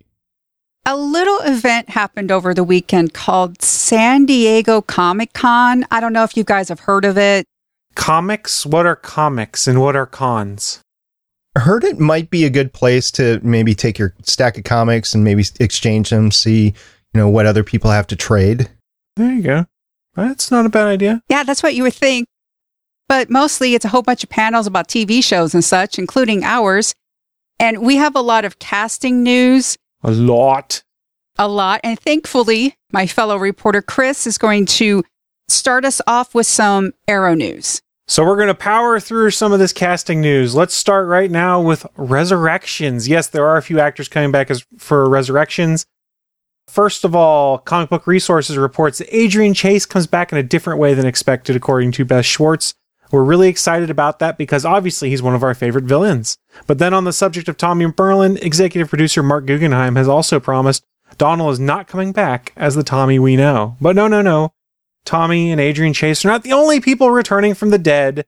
A 0.87 0.97
little 0.97 1.41
event 1.41 1.89
happened 1.89 2.31
over 2.31 2.55
the 2.55 2.63
weekend 2.63 3.13
called 3.13 3.61
San 3.61 4.25
Diego 4.25 4.81
Comic 4.81 5.33
Con. 5.33 5.85
I 5.91 5.99
don't 5.99 6.13
know 6.13 6.23
if 6.23 6.37
you 6.37 6.45
guys 6.45 6.69
have 6.69 6.79
heard 6.79 7.05
of 7.05 7.19
it. 7.19 7.47
Comics? 7.97 8.65
What 8.65 8.87
are 8.87 8.95
comics 8.95 9.67
and 9.67 9.81
what 9.81 9.97
are 9.97 10.07
cons? 10.07 10.81
I 11.57 11.61
heard 11.61 11.83
it 11.83 11.99
might 11.99 12.31
be 12.31 12.45
a 12.45 12.51
good 12.51 12.73
place 12.73 13.11
to 13.13 13.41
maybe 13.43 13.75
take 13.75 13.99
your 13.99 14.15
stack 14.23 14.57
of 14.57 14.63
comics 14.63 15.13
and 15.13 15.25
maybe 15.25 15.45
exchange 15.59 16.11
them, 16.11 16.31
see, 16.31 16.75
you 17.13 17.21
know, 17.21 17.29
what 17.29 17.47
other 17.47 17.65
people 17.65 17.91
have 17.91 18.07
to 18.09 18.17
trade. 18.17 18.71
There 19.17 19.33
you 19.33 19.43
go. 19.43 19.67
That's 20.15 20.51
not 20.51 20.67
a 20.67 20.71
bad 20.71 20.87
idea. 20.87 21.23
Yeah, 21.29 21.45
that's 21.45 21.63
what 21.63 21.75
you 21.75 21.83
would 21.85 21.95
think. 21.95 22.27
But 23.09 23.31
mostly 23.31 23.75
it's 23.75 23.85
a 23.85 23.89
whole 23.89 24.03
bunch 24.03 24.23
of 24.23 24.31
panels 24.31 24.67
about 24.67 24.89
TV 24.89 25.23
shows 25.23 25.55
and 25.55 25.65
such, 25.65 25.99
including 25.99 26.45
ours. 26.45 26.95
And 27.59 27.83
we 27.83 27.97
have 27.97 28.15
a 28.15 28.21
lot 28.21 28.45
of 28.45 28.59
casting 28.59 29.23
news. 29.23 29.77
A 30.03 30.11
lot. 30.11 30.83
A 31.37 31.49
lot. 31.49 31.81
And 31.83 31.99
thankfully, 31.99 32.77
my 32.93 33.07
fellow 33.07 33.37
reporter 33.37 33.83
Chris 33.83 34.27
is 34.27 34.39
going 34.39 34.67
to 34.67 35.03
start 35.49 35.85
us 35.85 36.01
off 36.07 36.35
with 36.35 36.47
some 36.47 36.93
Arrow 37.09 37.35
news. 37.35 37.83
So 38.07 38.25
we're 38.25 38.37
going 38.37 38.49
to 38.49 38.55
power 38.55 38.99
through 38.99 39.31
some 39.31 39.53
of 39.53 39.59
this 39.59 39.73
casting 39.73 40.21
news. 40.21 40.55
Let's 40.55 40.75
start 40.75 41.07
right 41.07 41.31
now 41.31 41.61
with 41.61 41.87
Resurrections. 41.97 43.07
Yes, 43.07 43.29
there 43.29 43.47
are 43.47 43.57
a 43.57 43.63
few 43.63 43.79
actors 43.79 44.09
coming 44.09 44.33
back 44.33 44.51
as 44.51 44.65
for 44.79 45.09
Resurrections. 45.09 45.87
First 46.71 47.05
of 47.05 47.17
all, 47.17 47.59
Comic 47.59 47.91
Book 47.91 48.07
Resources 48.07 48.57
reports 48.57 48.99
that 48.99 49.17
Adrian 49.17 49.55
Chase 49.55 49.85
comes 49.85 50.07
back 50.07 50.31
in 50.31 50.39
a 50.39 50.43
different 50.45 50.79
way 50.79 50.95
than 50.95 51.05
expected, 51.05 51.57
according 51.57 51.91
to 51.93 52.05
Beth 52.05 52.25
Schwartz. 52.25 52.75
We're 53.11 53.25
really 53.25 53.49
excited 53.49 53.91
about 53.91 54.21
that 54.21 54.39
because 54.39 54.65
obviously 54.65 55.11
he's 55.11 55.21
one 55.21 55.35
of 55.35 55.43
our 55.43 55.53
favorite 55.53 55.83
villains. 55.83 56.39
But 56.69 56.79
then 56.79 56.95
on 56.95 57.03
the 57.03 57.13
subject 57.13 57.49
of 57.49 57.57
Tommy 57.57 57.87
Merlyn, 57.87 58.41
executive 58.41 58.89
producer 58.89 59.21
Marc 59.21 59.47
Guggenheim 59.47 59.97
has 59.97 60.07
also 60.07 60.39
promised 60.39 60.85
Donnell 61.19 61.51
is 61.51 61.59
not 61.59 61.89
coming 61.89 62.13
back 62.13 62.53
as 62.57 62.77
the 62.77 62.85
Tommy 62.85 63.19
we 63.19 63.35
know. 63.35 63.77
But 63.81 63.97
no, 63.97 64.07
no, 64.07 64.23
no. 64.23 64.53
Tommy 65.05 65.51
and 65.51 65.61
Adrian 65.61 65.93
Chase 65.93 66.25
are 66.25 66.29
not 66.29 66.45
the 66.45 66.53
only 66.53 66.79
people 66.79 67.11
returning 67.11 67.55
from 67.55 67.71
the 67.71 67.79
dead. 67.79 68.27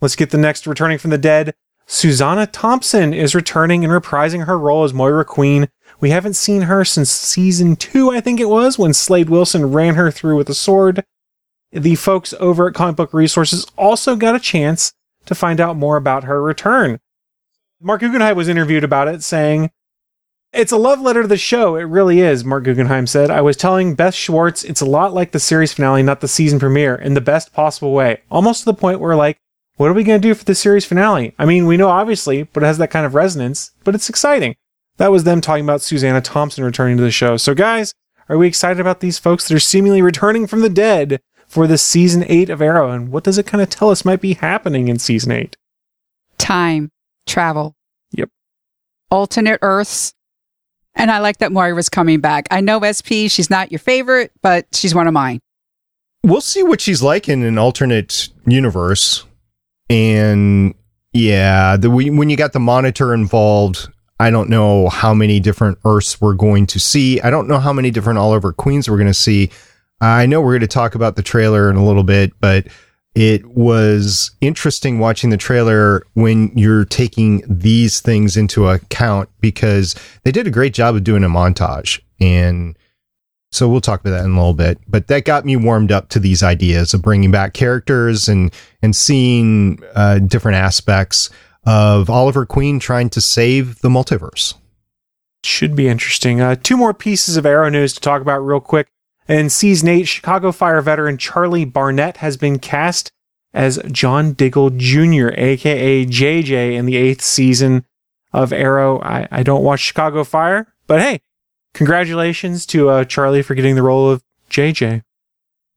Let's 0.00 0.16
get 0.16 0.30
the 0.30 0.38
next 0.38 0.66
returning 0.66 0.96
from 0.96 1.10
the 1.10 1.18
dead. 1.18 1.54
Susanna 1.86 2.46
Thompson 2.46 3.12
is 3.12 3.34
returning 3.34 3.84
and 3.84 3.92
reprising 3.92 4.46
her 4.46 4.58
role 4.58 4.84
as 4.84 4.94
Moira 4.94 5.26
Queen. 5.26 5.68
We 6.04 6.10
haven't 6.10 6.34
seen 6.34 6.60
her 6.60 6.84
since 6.84 7.08
season 7.08 7.76
two, 7.76 8.10
I 8.10 8.20
think 8.20 8.38
it 8.38 8.50
was, 8.50 8.78
when 8.78 8.92
Slade 8.92 9.30
Wilson 9.30 9.72
ran 9.72 9.94
her 9.94 10.10
through 10.10 10.36
with 10.36 10.50
a 10.50 10.54
sword. 10.54 11.02
The 11.72 11.94
folks 11.94 12.34
over 12.38 12.68
at 12.68 12.74
Comic 12.74 12.96
Book 12.96 13.14
Resources 13.14 13.66
also 13.78 14.14
got 14.14 14.34
a 14.34 14.38
chance 14.38 14.92
to 15.24 15.34
find 15.34 15.62
out 15.62 15.78
more 15.78 15.96
about 15.96 16.24
her 16.24 16.42
return. 16.42 17.00
Marc 17.80 18.02
Guggenheim 18.02 18.36
was 18.36 18.48
interviewed 18.48 18.84
about 18.84 19.08
it, 19.08 19.22
saying, 19.22 19.70
It's 20.52 20.72
a 20.72 20.76
love 20.76 21.00
letter 21.00 21.22
to 21.22 21.28
the 21.28 21.38
show. 21.38 21.74
It 21.76 21.84
really 21.84 22.20
is, 22.20 22.44
Marc 22.44 22.64
Guggenheim 22.64 23.06
said. 23.06 23.30
I 23.30 23.40
was 23.40 23.56
telling 23.56 23.94
Beth 23.94 24.14
Schwartz 24.14 24.62
it's 24.62 24.82
a 24.82 24.84
lot 24.84 25.14
like 25.14 25.32
the 25.32 25.40
series 25.40 25.72
finale, 25.72 26.02
not 26.02 26.20
the 26.20 26.28
season 26.28 26.58
premiere, 26.58 26.96
in 26.96 27.14
the 27.14 27.22
best 27.22 27.54
possible 27.54 27.94
way. 27.94 28.20
Almost 28.30 28.58
to 28.58 28.64
the 28.66 28.74
point 28.74 29.00
where, 29.00 29.16
like, 29.16 29.38
what 29.76 29.88
are 29.88 29.94
we 29.94 30.04
going 30.04 30.20
to 30.20 30.28
do 30.28 30.34
for 30.34 30.44
the 30.44 30.54
series 30.54 30.84
finale? 30.84 31.34
I 31.38 31.46
mean, 31.46 31.64
we 31.64 31.78
know 31.78 31.88
obviously, 31.88 32.42
but 32.42 32.62
it 32.62 32.66
has 32.66 32.76
that 32.76 32.90
kind 32.90 33.06
of 33.06 33.14
resonance, 33.14 33.70
but 33.84 33.94
it's 33.94 34.10
exciting. 34.10 34.56
That 34.96 35.10
was 35.10 35.24
them 35.24 35.40
talking 35.40 35.64
about 35.64 35.82
Susanna 35.82 36.20
Thompson 36.20 36.64
returning 36.64 36.96
to 36.96 37.02
the 37.02 37.10
show. 37.10 37.36
So, 37.36 37.54
guys, 37.54 37.94
are 38.28 38.38
we 38.38 38.46
excited 38.46 38.80
about 38.80 39.00
these 39.00 39.18
folks 39.18 39.48
that 39.48 39.54
are 39.54 39.60
seemingly 39.60 40.02
returning 40.02 40.46
from 40.46 40.60
the 40.60 40.68
dead 40.68 41.20
for 41.46 41.66
the 41.66 41.78
season 41.78 42.24
eight 42.28 42.48
of 42.48 42.62
Arrow? 42.62 42.90
And 42.90 43.10
what 43.10 43.24
does 43.24 43.38
it 43.38 43.46
kind 43.46 43.60
of 43.62 43.70
tell 43.70 43.90
us 43.90 44.04
might 44.04 44.20
be 44.20 44.34
happening 44.34 44.88
in 44.88 44.98
season 44.98 45.32
eight? 45.32 45.56
Time, 46.38 46.90
travel. 47.26 47.74
Yep. 48.12 48.30
Alternate 49.10 49.58
Earths. 49.62 50.14
And 50.94 51.10
I 51.10 51.18
like 51.18 51.38
that 51.38 51.50
Moira's 51.50 51.88
coming 51.88 52.20
back. 52.20 52.46
I 52.50 52.60
know 52.60 52.80
SP, 52.80 53.26
she's 53.28 53.50
not 53.50 53.72
your 53.72 53.80
favorite, 53.80 54.30
but 54.42 54.66
she's 54.72 54.94
one 54.94 55.08
of 55.08 55.12
mine. 55.12 55.40
We'll 56.22 56.40
see 56.40 56.62
what 56.62 56.80
she's 56.80 57.02
like 57.02 57.28
in 57.28 57.42
an 57.42 57.58
alternate 57.58 58.28
universe. 58.46 59.24
And 59.90 60.74
yeah, 61.12 61.76
the, 61.76 61.90
when 61.90 62.30
you 62.30 62.36
got 62.36 62.52
the 62.52 62.60
monitor 62.60 63.12
involved, 63.12 63.88
I 64.20 64.30
don't 64.30 64.48
know 64.48 64.88
how 64.88 65.12
many 65.12 65.40
different 65.40 65.78
Earths 65.84 66.20
we're 66.20 66.34
going 66.34 66.66
to 66.68 66.78
see. 66.78 67.20
I 67.20 67.30
don't 67.30 67.48
know 67.48 67.58
how 67.58 67.72
many 67.72 67.90
different 67.90 68.18
Oliver 68.18 68.52
Queens 68.52 68.88
we're 68.88 68.96
going 68.96 69.06
to 69.08 69.14
see. 69.14 69.50
I 70.00 70.26
know 70.26 70.40
we're 70.40 70.52
going 70.52 70.60
to 70.60 70.66
talk 70.66 70.94
about 70.94 71.16
the 71.16 71.22
trailer 71.22 71.70
in 71.70 71.76
a 71.76 71.84
little 71.84 72.04
bit, 72.04 72.32
but 72.40 72.66
it 73.14 73.46
was 73.46 74.32
interesting 74.40 74.98
watching 74.98 75.30
the 75.30 75.36
trailer 75.36 76.04
when 76.14 76.50
you're 76.56 76.84
taking 76.84 77.42
these 77.48 78.00
things 78.00 78.36
into 78.36 78.68
account 78.68 79.28
because 79.40 79.94
they 80.24 80.32
did 80.32 80.46
a 80.46 80.50
great 80.50 80.74
job 80.74 80.96
of 80.96 81.04
doing 81.04 81.22
a 81.22 81.28
montage. 81.28 82.00
And 82.20 82.76
so 83.52 83.68
we'll 83.68 83.80
talk 83.80 84.00
about 84.00 84.10
that 84.10 84.24
in 84.24 84.32
a 84.32 84.36
little 84.36 84.52
bit. 84.52 84.78
But 84.88 85.06
that 85.06 85.24
got 85.24 85.44
me 85.44 85.54
warmed 85.54 85.92
up 85.92 86.08
to 86.10 86.18
these 86.18 86.42
ideas 86.42 86.92
of 86.92 87.02
bringing 87.02 87.30
back 87.30 87.54
characters 87.54 88.28
and, 88.28 88.52
and 88.82 88.96
seeing 88.96 89.80
uh, 89.94 90.18
different 90.18 90.56
aspects 90.56 91.30
of 91.66 92.10
Oliver 92.10 92.46
Queen 92.46 92.78
trying 92.78 93.10
to 93.10 93.20
save 93.20 93.80
the 93.80 93.88
multiverse. 93.88 94.54
Should 95.44 95.76
be 95.76 95.88
interesting. 95.88 96.40
Uh, 96.40 96.56
two 96.56 96.76
more 96.76 96.94
pieces 96.94 97.36
of 97.36 97.46
Arrow 97.46 97.68
news 97.68 97.92
to 97.94 98.00
talk 98.00 98.22
about 98.22 98.38
real 98.38 98.60
quick. 98.60 98.88
In 99.28 99.48
season 99.48 99.88
8, 99.88 100.04
Chicago 100.04 100.52
Fire 100.52 100.80
veteran 100.82 101.16
Charlie 101.16 101.64
Barnett 101.64 102.18
has 102.18 102.36
been 102.36 102.58
cast 102.58 103.10
as 103.54 103.78
John 103.90 104.32
Diggle 104.32 104.70
Jr., 104.70 105.28
aka 105.36 106.04
JJ, 106.04 106.72
in 106.74 106.86
the 106.86 106.96
eighth 106.96 107.22
season 107.22 107.84
of 108.32 108.52
Arrow. 108.52 109.00
I, 109.00 109.28
I 109.30 109.42
don't 109.42 109.62
watch 109.62 109.80
Chicago 109.80 110.24
Fire, 110.24 110.74
but 110.86 111.00
hey, 111.00 111.20
congratulations 111.72 112.66
to 112.66 112.90
uh, 112.90 113.04
Charlie 113.04 113.42
for 113.42 113.54
getting 113.54 113.76
the 113.76 113.82
role 113.82 114.10
of 114.10 114.22
JJ. 114.50 115.02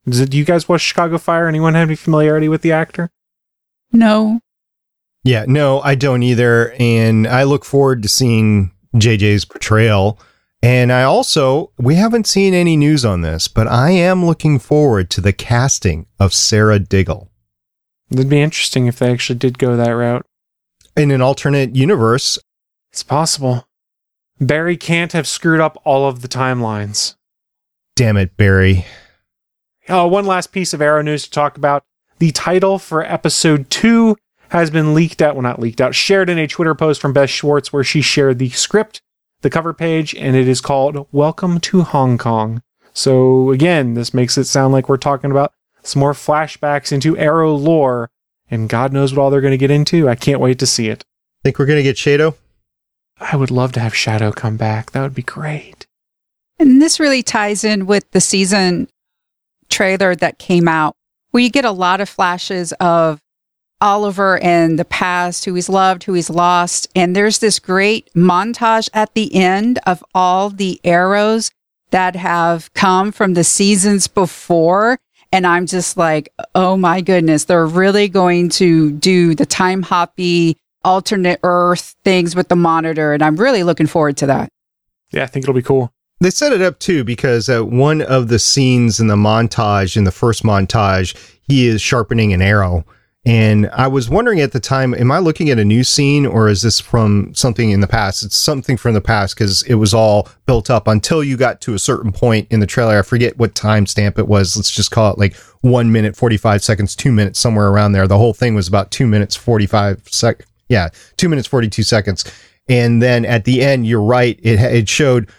It, 0.08 0.30
do 0.30 0.38
you 0.38 0.46
guys 0.46 0.68
watch 0.68 0.82
Chicago 0.82 1.18
Fire? 1.18 1.48
Anyone 1.48 1.76
have 1.76 1.90
any 1.90 1.96
familiarity 1.96 2.50
with 2.50 2.62
the 2.62 2.72
actor? 2.72 3.12
No. 3.92 4.42
Yeah, 5.28 5.44
no, 5.46 5.82
I 5.82 5.96
don't 5.96 6.24
either. 6.24 6.74
And 6.80 7.28
I 7.28 7.44
look 7.44 7.66
forward 7.66 8.02
to 8.04 8.10
seeing 8.10 8.72
JJ's 8.96 9.44
portrayal. 9.44 10.20
And 10.64 10.92
I 10.92 11.04
also, 11.04 11.72
we 11.78 11.96
haven't 11.96 12.28
seen 12.28 12.54
any 12.54 12.78
news 12.78 13.04
on 13.04 13.22
this, 13.22 13.50
but 13.50 13.68
I 13.68 13.92
am 13.92 14.26
looking 14.26 14.58
forward 14.58 15.10
to 15.12 15.22
the 15.22 15.34
casting 15.34 16.08
of 16.18 16.34
Sarah 16.34 16.80
Diggle. 16.80 17.30
It'd 18.10 18.30
be 18.30 18.42
interesting 18.42 18.88
if 18.88 19.00
they 19.00 19.12
actually 19.12 19.38
did 19.38 19.60
go 19.60 19.76
that 19.76 19.92
route. 19.92 20.26
In 20.96 21.12
an 21.12 21.22
alternate 21.22 21.76
universe, 21.76 22.40
it's 22.94 23.04
possible. 23.04 23.68
Barry 24.40 24.78
can't 24.78 25.12
have 25.12 25.28
screwed 25.28 25.60
up 25.60 25.78
all 25.84 26.08
of 26.08 26.22
the 26.22 26.30
timelines. 26.30 27.16
Damn 27.98 28.16
it, 28.16 28.38
Barry. 28.38 28.86
Oh, 29.90 30.08
one 30.08 30.26
last 30.26 30.54
piece 30.54 30.74
of 30.74 30.82
Arrow 30.82 31.02
news 31.02 31.26
to 31.26 31.32
talk 31.32 31.58
about. 31.58 31.84
The 32.20 32.32
title 32.32 32.80
for 32.80 33.04
episode 33.04 33.70
two 33.70 34.16
has 34.50 34.70
been 34.70 34.94
leaked 34.94 35.22
out. 35.22 35.36
Well, 35.36 35.44
not 35.44 35.60
leaked 35.60 35.82
out, 35.82 35.96
shared 35.96 36.30
in 36.30 36.38
a 36.38 36.48
Twitter 36.48 36.76
post 36.76 37.02
from 37.02 37.14
Beth 37.14 37.30
Schwartz 37.30 37.72
where 37.72 37.84
she 37.84 38.02
shared 38.02 38.40
the 38.40 38.50
script, 38.50 39.02
the 39.42 39.50
cover 39.50 39.74
page, 39.74 40.16
and 40.16 40.36
it 40.36 40.48
is 40.48 40.62
called 40.62 41.08
Welcome 41.12 41.60
to 41.62 41.82
Hong 41.84 42.18
Kong. 42.18 42.62
So, 42.94 43.52
again, 43.52 43.94
this 43.94 44.14
makes 44.14 44.38
it 44.38 44.46
sound 44.46 44.74
like 44.74 44.90
we're 44.90 44.98
talking 44.98 45.32
about 45.32 45.54
some 45.84 46.00
more 46.00 46.14
flashbacks 46.14 46.92
into 46.92 47.18
Arrow 47.18 47.54
lore, 47.54 48.10
and 48.50 48.70
God 48.70 48.92
knows 48.92 49.14
what 49.14 49.22
all 49.22 49.30
they're 49.30 49.42
going 49.42 49.52
to 49.52 49.58
get 49.58 49.72
into. 49.72 50.10
I 50.10 50.16
can't 50.16 50.40
wait 50.40 50.60
to 50.60 50.66
see 50.66 50.90
it. 50.90 51.06
Think 51.44 51.60
we're 51.60 51.66
going 51.66 51.78
to 51.78 51.84
get 51.84 51.98
Shadow? 51.98 52.36
I 53.20 53.36
would 53.36 53.52
love 53.52 53.72
to 53.74 53.80
have 53.80 53.96
Shadow 53.96 54.32
come 54.32 54.58
back. 54.58 54.92
That 54.92 55.02
would 55.02 55.14
be 55.14 55.24
great. 55.24 55.88
And 56.60 56.82
this 56.82 57.00
really 57.00 57.24
ties 57.24 57.64
in 57.64 57.86
with 57.86 58.10
the 58.12 58.22
season 58.22 58.90
trailer 59.70 60.16
that 60.16 60.40
came 60.40 60.68
out, 60.68 60.96
where 61.32 61.44
you 61.44 61.50
get 61.50 61.66
a 61.66 61.72
lot 61.72 62.02
of 62.02 62.10
flashes 62.10 62.74
of 62.74 63.22
Oliver 63.82 64.40
and 64.40 64.80
the 64.80 64.86
past, 64.86 65.46
who 65.46 65.54
he's 65.54 65.70
loved, 65.70 66.04
who 66.04 66.14
he's 66.14 66.30
lost. 66.30 66.88
And 66.96 67.16
there's 67.16 67.40
this 67.40 67.60
great 67.60 68.12
montage 68.14 68.90
at 68.94 69.14
the 69.14 69.34
end 69.36 69.80
of 69.86 70.04
all 70.14 70.50
the 70.50 70.80
arrows 70.84 71.52
that 71.92 72.16
have 72.16 72.74
come 72.74 73.12
from 73.12 73.34
the 73.34 73.44
seasons 73.44 74.08
before. 74.08 74.98
And 75.32 75.46
I'm 75.46 75.66
just 75.66 75.98
like, 75.98 76.34
oh 76.56 76.78
my 76.78 77.02
goodness, 77.02 77.46
they're 77.46 77.66
really 77.66 78.08
going 78.08 78.50
to 78.50 78.92
do 78.92 79.36
the 79.36 79.46
time 79.46 79.84
hoppy 79.84 80.58
alternate 80.84 81.40
Earth 81.44 81.96
things 82.04 82.36
with 82.36 82.48
the 82.48 82.56
monitor. 82.56 83.14
And 83.14 83.24
I'm 83.24 83.36
really 83.36 83.64
looking 83.64 83.88
forward 83.88 84.18
to 84.18 84.26
that. 84.28 84.50
Yeah, 85.12 85.24
I 85.24 85.28
think 85.28 85.44
it'll 85.44 85.54
be 85.54 85.62
cool. 85.62 85.92
They 86.20 86.32
set 86.32 86.54
it 86.54 86.62
up 86.62 86.80
too 86.80 87.04
because 87.04 87.48
uh, 87.48 87.64
one 87.64 88.02
of 88.02 88.30
the 88.30 88.40
scenes 88.40 89.00
in 89.00 89.08
the 89.08 89.16
montage, 89.16 89.96
in 89.96 90.04
the 90.04 90.12
first 90.12 90.44
montage, 90.44 91.16
he 91.44 91.68
is 91.68 91.82
sharpening 91.82 92.34
an 92.34 92.42
arrow 92.42 92.86
And 93.28 93.70
I 93.74 93.88
was 93.88 94.10
wondering 94.10 94.40
at 94.40 94.54
the 94.54 94.60
time, 94.62 94.94
am 94.94 95.12
I 95.12 95.20
looking 95.20 95.50
at 95.50 95.60
a 95.60 95.66
new 95.66 95.84
scene 95.84 96.26
or 96.26 96.48
is 96.48 96.62
this 96.62 96.80
from 96.80 97.36
something 97.36 97.72
in 97.72 97.82
the 97.82 97.88
past? 97.88 98.24
It's 98.24 98.38
something 98.38 98.78
from 98.78 98.94
the 98.94 99.02
past 99.02 99.36
because 99.36 99.64
it 99.64 99.74
was 99.74 99.94
all 99.94 100.30
built 100.46 100.70
up 100.70 100.88
until 100.88 101.22
you 101.22 101.36
got 101.36 101.60
to 101.62 101.74
a 101.74 101.80
certain 101.80 102.14
point 102.14 102.48
in 102.50 102.62
the 102.62 102.66
trailer. 102.66 102.98
I 102.98 103.02
forget 103.02 103.38
what 103.38 103.54
timestamp 103.54 104.18
it 104.18 104.30
was. 104.30 104.56
Let's 104.56 104.72
just 104.72 104.92
call 104.92 105.12
it 105.12 105.20
like 105.20 105.36
one 105.60 105.92
minute, 105.92 106.16
45 106.16 106.64
seconds, 106.64 106.96
two 106.96 107.12
minutes, 107.12 107.38
somewhere 107.38 107.68
around 107.68 107.92
there. 107.92 108.08
The 108.08 108.18
whole 108.18 108.34
thing 108.34 108.56
was 108.56 108.70
about 108.70 108.92
two 108.92 109.06
minutes, 109.06 109.36
45 109.36 110.04
sec. 110.08 110.46
Yeah, 110.70 110.88
two 111.18 111.28
minutes, 111.28 111.50
42 111.50 111.84
seconds. 111.84 112.24
And 112.70 113.04
then 113.04 113.26
at 113.26 113.44
the 113.44 113.62
end, 113.62 113.86
you're 113.86 114.02
right. 114.02 114.40
It, 114.42 114.62
it 114.62 114.88
showed 114.88 115.30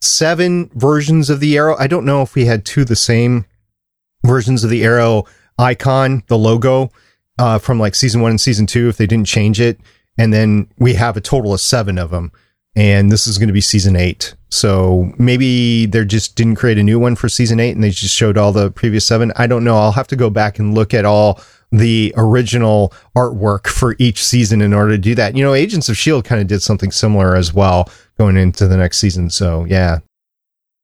seven 0.00 0.70
versions 0.72 1.28
of 1.28 1.40
the 1.40 1.54
arrow. 1.58 1.76
I 1.78 1.86
don't 1.86 2.06
know 2.06 2.22
if 2.22 2.34
we 2.34 2.46
had 2.46 2.64
two 2.64 2.86
the 2.86 2.96
same 2.96 3.44
versions 4.24 4.64
of 4.64 4.70
the 4.70 4.84
arrow 4.84 5.26
icon, 5.58 6.22
the 6.28 6.38
logo 6.38 6.90
uh, 7.38 7.58
from 7.58 7.78
like 7.78 7.94
season 7.94 8.20
one 8.20 8.30
and 8.30 8.40
season 8.40 8.66
two 8.66 8.88
if 8.88 8.96
they 8.96 9.06
didn't 9.06 9.26
change 9.26 9.60
it. 9.60 9.80
And 10.18 10.32
then 10.32 10.68
we 10.78 10.94
have 10.94 11.16
a 11.16 11.20
total 11.20 11.52
of 11.52 11.60
seven 11.60 11.98
of 11.98 12.10
them. 12.10 12.32
And 12.74 13.10
this 13.10 13.26
is 13.26 13.38
going 13.38 13.48
to 13.48 13.54
be 13.54 13.60
season 13.62 13.96
eight. 13.96 14.34
So 14.50 15.12
maybe 15.18 15.86
they 15.86 16.04
just 16.04 16.36
didn't 16.36 16.56
create 16.56 16.78
a 16.78 16.82
new 16.82 16.98
one 16.98 17.16
for 17.16 17.28
season 17.28 17.58
eight 17.58 17.72
and 17.72 17.82
they 17.82 17.90
just 17.90 18.14
showed 18.14 18.36
all 18.36 18.52
the 18.52 18.70
previous 18.70 19.06
seven. 19.06 19.32
I 19.36 19.46
don't 19.46 19.64
know. 19.64 19.76
I'll 19.76 19.92
have 19.92 20.08
to 20.08 20.16
go 20.16 20.30
back 20.30 20.58
and 20.58 20.74
look 20.74 20.92
at 20.92 21.04
all 21.04 21.40
the 21.72 22.14
original 22.16 22.92
artwork 23.16 23.66
for 23.66 23.96
each 23.98 24.22
season 24.22 24.60
in 24.60 24.72
order 24.72 24.92
to 24.92 24.98
do 24.98 25.14
that. 25.14 25.36
You 25.36 25.42
know, 25.42 25.54
Agents 25.54 25.88
of 25.88 25.94
S.H.I.E.L.D. 25.94 26.28
kind 26.28 26.40
of 26.40 26.46
did 26.46 26.62
something 26.62 26.92
similar 26.92 27.34
as 27.34 27.52
well 27.52 27.90
going 28.18 28.36
into 28.36 28.68
the 28.68 28.76
next 28.76 28.98
season. 28.98 29.30
So 29.30 29.64
yeah. 29.64 29.98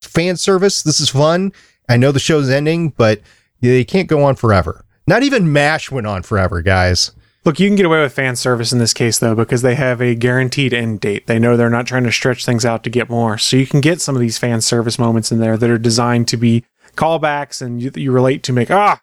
Fan 0.01 0.37
service. 0.37 0.83
This 0.83 0.99
is 0.99 1.11
fun. 1.11 1.53
I 1.89 1.97
know 1.97 2.11
the 2.11 2.19
show's 2.19 2.51
ending, 2.51 2.91
but 2.91 3.21
they 3.61 3.85
can't 3.85 4.09
go 4.09 4.25
on 4.25 4.35
forever. 4.35 4.85
Not 5.07 5.23
even 5.23 5.53
MASH 5.53 5.91
went 5.91 6.07
on 6.07 6.23
forever, 6.23 6.63
guys. 6.63 7.13
Look, 7.45 7.59
you 7.59 7.69
can 7.69 7.75
get 7.75 7.87
away 7.87 8.01
with 8.01 8.13
fan 8.13 8.37
service 8.37 8.73
in 8.73 8.79
this 8.79 8.95
case, 8.95 9.19
though, 9.19 9.35
because 9.35 9.63
they 9.63 9.75
have 9.75 10.01
a 10.01 10.15
guaranteed 10.15 10.73
end 10.73 11.01
date. 11.01 11.27
They 11.27 11.41
know 11.41 11.57
they're 11.57 11.69
not 11.69 11.89
trying 11.89 12.05
to 12.05 12.13
stretch 12.13 12.45
things 12.45 12.65
out 12.65 12.85
to 12.85 12.91
get 12.91 13.11
more. 13.11 13.37
So 13.37 13.57
you 13.57 13.67
can 13.67 13.81
get 13.81 14.01
some 14.01 14.15
of 14.15 14.21
these 14.21 14.39
fan 14.39 14.61
service 14.61 14.99
moments 14.99 15.33
in 15.33 15.41
there 15.41 15.57
that 15.57 15.71
are 15.71 15.79
designed 15.79 16.29
to 16.29 16.37
be 16.37 16.65
callbacks 16.95 17.61
and 17.61 17.83
you, 17.83 17.91
you 17.97 18.13
relate 18.13 18.45
to 18.45 18.53
make, 18.53 18.71
ah, 18.71 19.01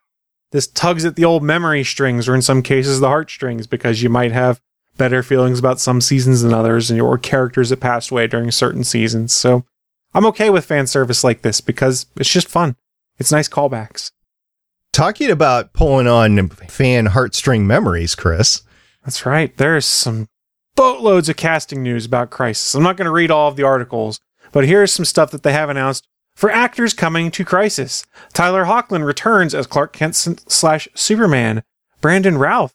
this 0.52 0.68
tugs 0.68 1.04
at 1.04 1.16
the 1.18 1.26
old 1.26 1.44
memory 1.44 1.84
strings 1.84 2.30
or 2.30 2.36
in 2.36 2.42
some 2.42 2.64
cases 2.64 3.00
the 3.00 3.08
heartstrings 3.08 3.68
because 3.68 4.02
you 4.02 4.10
might 4.10 4.32
have 4.32 4.62
better 4.98 5.22
feelings 5.22 5.60
about 5.60 5.80
some 5.80 6.00
seasons 6.02 6.42
than 6.42 6.54
others 6.54 6.90
and 6.90 7.00
or 7.02 7.18
characters 7.18 7.70
that 7.70 7.80
passed 7.80 8.10
away 8.10 8.28
during 8.28 8.52
certain 8.52 8.84
seasons. 8.84 9.34
So 9.34 9.66
I'm 10.14 10.26
okay 10.28 10.50
with 10.50 10.66
fan 10.66 10.88
service 10.88 11.24
like 11.24 11.42
this 11.42 11.62
because 11.62 12.06
it's 12.16 12.32
just 12.32 12.48
fun. 12.48 12.78
It's 13.18 13.32
nice 13.32 13.50
callbacks. 13.50 14.12
Talking 14.94 15.30
about 15.30 15.74
pulling 15.74 16.08
on 16.08 16.50
fan 16.50 17.08
heartstring 17.08 17.62
memories, 17.62 18.16
Chris. 18.16 18.64
That's 19.04 19.26
right. 19.26 19.56
There's 19.56 19.86
some 19.86 20.28
boatloads 20.76 21.30
of 21.30 21.38
casting 21.38 21.84
news 21.84 22.06
about 22.06 22.30
Crisis. 22.30 22.74
I'm 22.74 22.84
not 22.84 22.98
going 22.98 23.06
to 23.06 23.12
read 23.12 23.32
all 23.32 23.48
of 23.48 23.56
the 23.56 23.64
articles, 23.64 24.20
but 24.52 24.66
here's 24.66 24.92
some 24.92 25.06
stuff 25.06 25.32
that 25.32 25.44
they 25.44 25.52
have 25.54 25.70
announced 25.70 26.08
for 26.36 26.50
actors 26.50 26.94
coming 26.94 27.32
to 27.32 27.44
Crisis. 27.44 28.06
Tyler 28.34 28.66
Hoechlin 28.66 29.06
returns 29.06 29.54
as 29.54 29.68
Clark 29.68 29.94
Kent 29.94 30.16
slash 30.16 30.88
Superman. 30.96 31.64
Brandon 32.02 32.38
Routh 32.38 32.74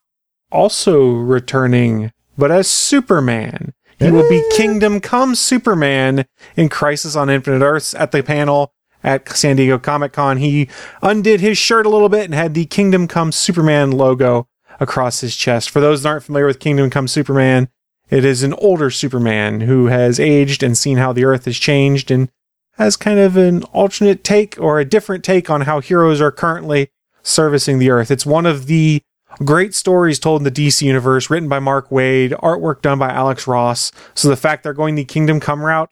also 0.52 1.02
returning, 1.10 2.12
but 2.36 2.50
as 2.50 2.68
Superman. 2.68 3.72
He 3.98 4.10
will 4.10 4.28
be 4.28 4.40
eh. 4.40 4.56
Kingdom 4.56 5.00
Come 5.00 5.34
Superman 5.34 6.26
in 6.56 6.68
Crisis 6.68 7.16
on 7.16 7.30
Infinite 7.30 7.64
Earths 7.64 7.94
at 7.94 8.12
the 8.12 8.22
panel 8.22 8.73
at 9.04 9.28
San 9.28 9.56
Diego 9.56 9.78
Comic 9.78 10.12
Con. 10.12 10.38
He 10.38 10.68
undid 11.02 11.40
his 11.40 11.58
shirt 11.58 11.86
a 11.86 11.90
little 11.90 12.08
bit 12.08 12.24
and 12.24 12.34
had 12.34 12.54
the 12.54 12.64
Kingdom 12.64 13.06
Come 13.06 13.30
Superman 13.30 13.92
logo 13.92 14.48
across 14.80 15.20
his 15.20 15.36
chest. 15.36 15.70
For 15.70 15.80
those 15.80 16.02
that 16.02 16.08
aren't 16.08 16.24
familiar 16.24 16.46
with 16.46 16.58
Kingdom 16.58 16.90
Come 16.90 17.06
Superman, 17.06 17.68
it 18.10 18.24
is 18.24 18.42
an 18.42 18.54
older 18.54 18.90
Superman 18.90 19.60
who 19.60 19.86
has 19.86 20.18
aged 20.18 20.62
and 20.62 20.76
seen 20.76 20.96
how 20.96 21.12
the 21.12 21.24
Earth 21.24 21.44
has 21.44 21.58
changed 21.58 22.10
and 22.10 22.30
has 22.72 22.96
kind 22.96 23.20
of 23.20 23.36
an 23.36 23.62
alternate 23.64 24.24
take 24.24 24.58
or 24.58 24.80
a 24.80 24.84
different 24.84 25.22
take 25.22 25.48
on 25.48 25.62
how 25.62 25.80
heroes 25.80 26.20
are 26.20 26.32
currently 26.32 26.88
servicing 27.22 27.78
the 27.78 27.90
Earth. 27.90 28.10
It's 28.10 28.26
one 28.26 28.46
of 28.46 28.66
the 28.66 29.00
great 29.44 29.74
stories 29.74 30.18
told 30.18 30.40
in 30.40 30.44
the 30.44 30.50
DC 30.50 30.82
universe, 30.82 31.30
written 31.30 31.48
by 31.48 31.58
Mark 31.58 31.90
Waid, 31.90 32.38
artwork 32.40 32.82
done 32.82 32.98
by 32.98 33.10
Alex 33.10 33.46
Ross. 33.46 33.92
So 34.14 34.28
the 34.28 34.36
fact 34.36 34.62
they're 34.62 34.72
going 34.72 34.94
the 34.94 35.04
Kingdom 35.04 35.40
Come 35.40 35.64
route 35.64 35.90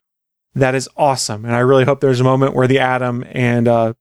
that 0.55 0.75
is 0.75 0.89
awesome. 0.97 1.45
And 1.45 1.55
I 1.55 1.61
really 1.61 1.85
hope 1.85 2.01
there's 2.01 2.21
a 2.21 2.25
moment 2.25 2.55
where 2.55 2.67
the 2.67 2.79
Atom 2.79 3.25
and 3.31 3.69
uh, 3.69 3.95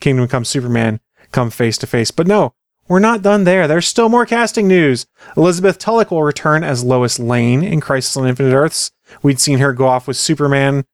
Kingdom 0.00 0.28
Come 0.28 0.44
Superman 0.44 1.00
come 1.32 1.50
face 1.50 1.78
to 1.78 1.86
face. 1.86 2.10
But 2.10 2.26
no, 2.26 2.54
we're 2.88 2.98
not 2.98 3.22
done 3.22 3.44
there. 3.44 3.66
There's 3.66 3.86
still 3.86 4.08
more 4.08 4.26
casting 4.26 4.68
news. 4.68 5.06
Elizabeth 5.36 5.78
Tulloch 5.78 6.10
will 6.10 6.22
return 6.22 6.64
as 6.64 6.84
Lois 6.84 7.18
Lane 7.18 7.62
in 7.62 7.80
Crisis 7.80 8.16
on 8.16 8.26
Infinite 8.26 8.54
Earths. 8.54 8.90
We'd 9.22 9.40
seen 9.40 9.58
her 9.58 9.72
go 9.72 9.86
off 9.86 10.06
with 10.06 10.16
Superman 10.16 10.84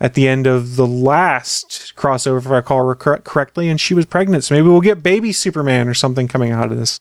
at 0.00 0.14
the 0.14 0.26
end 0.26 0.46
of 0.46 0.76
the 0.76 0.86
last 0.86 1.94
crossover, 1.96 2.38
if 2.38 2.46
I 2.48 2.56
recall 2.56 2.94
correctly, 2.94 3.68
and 3.68 3.80
she 3.80 3.94
was 3.94 4.04
pregnant. 4.04 4.44
So 4.44 4.54
maybe 4.54 4.66
we'll 4.66 4.80
get 4.80 5.02
baby 5.02 5.32
Superman 5.32 5.88
or 5.88 5.94
something 5.94 6.26
coming 6.26 6.50
out 6.50 6.72
of 6.72 6.78
this. 6.78 7.00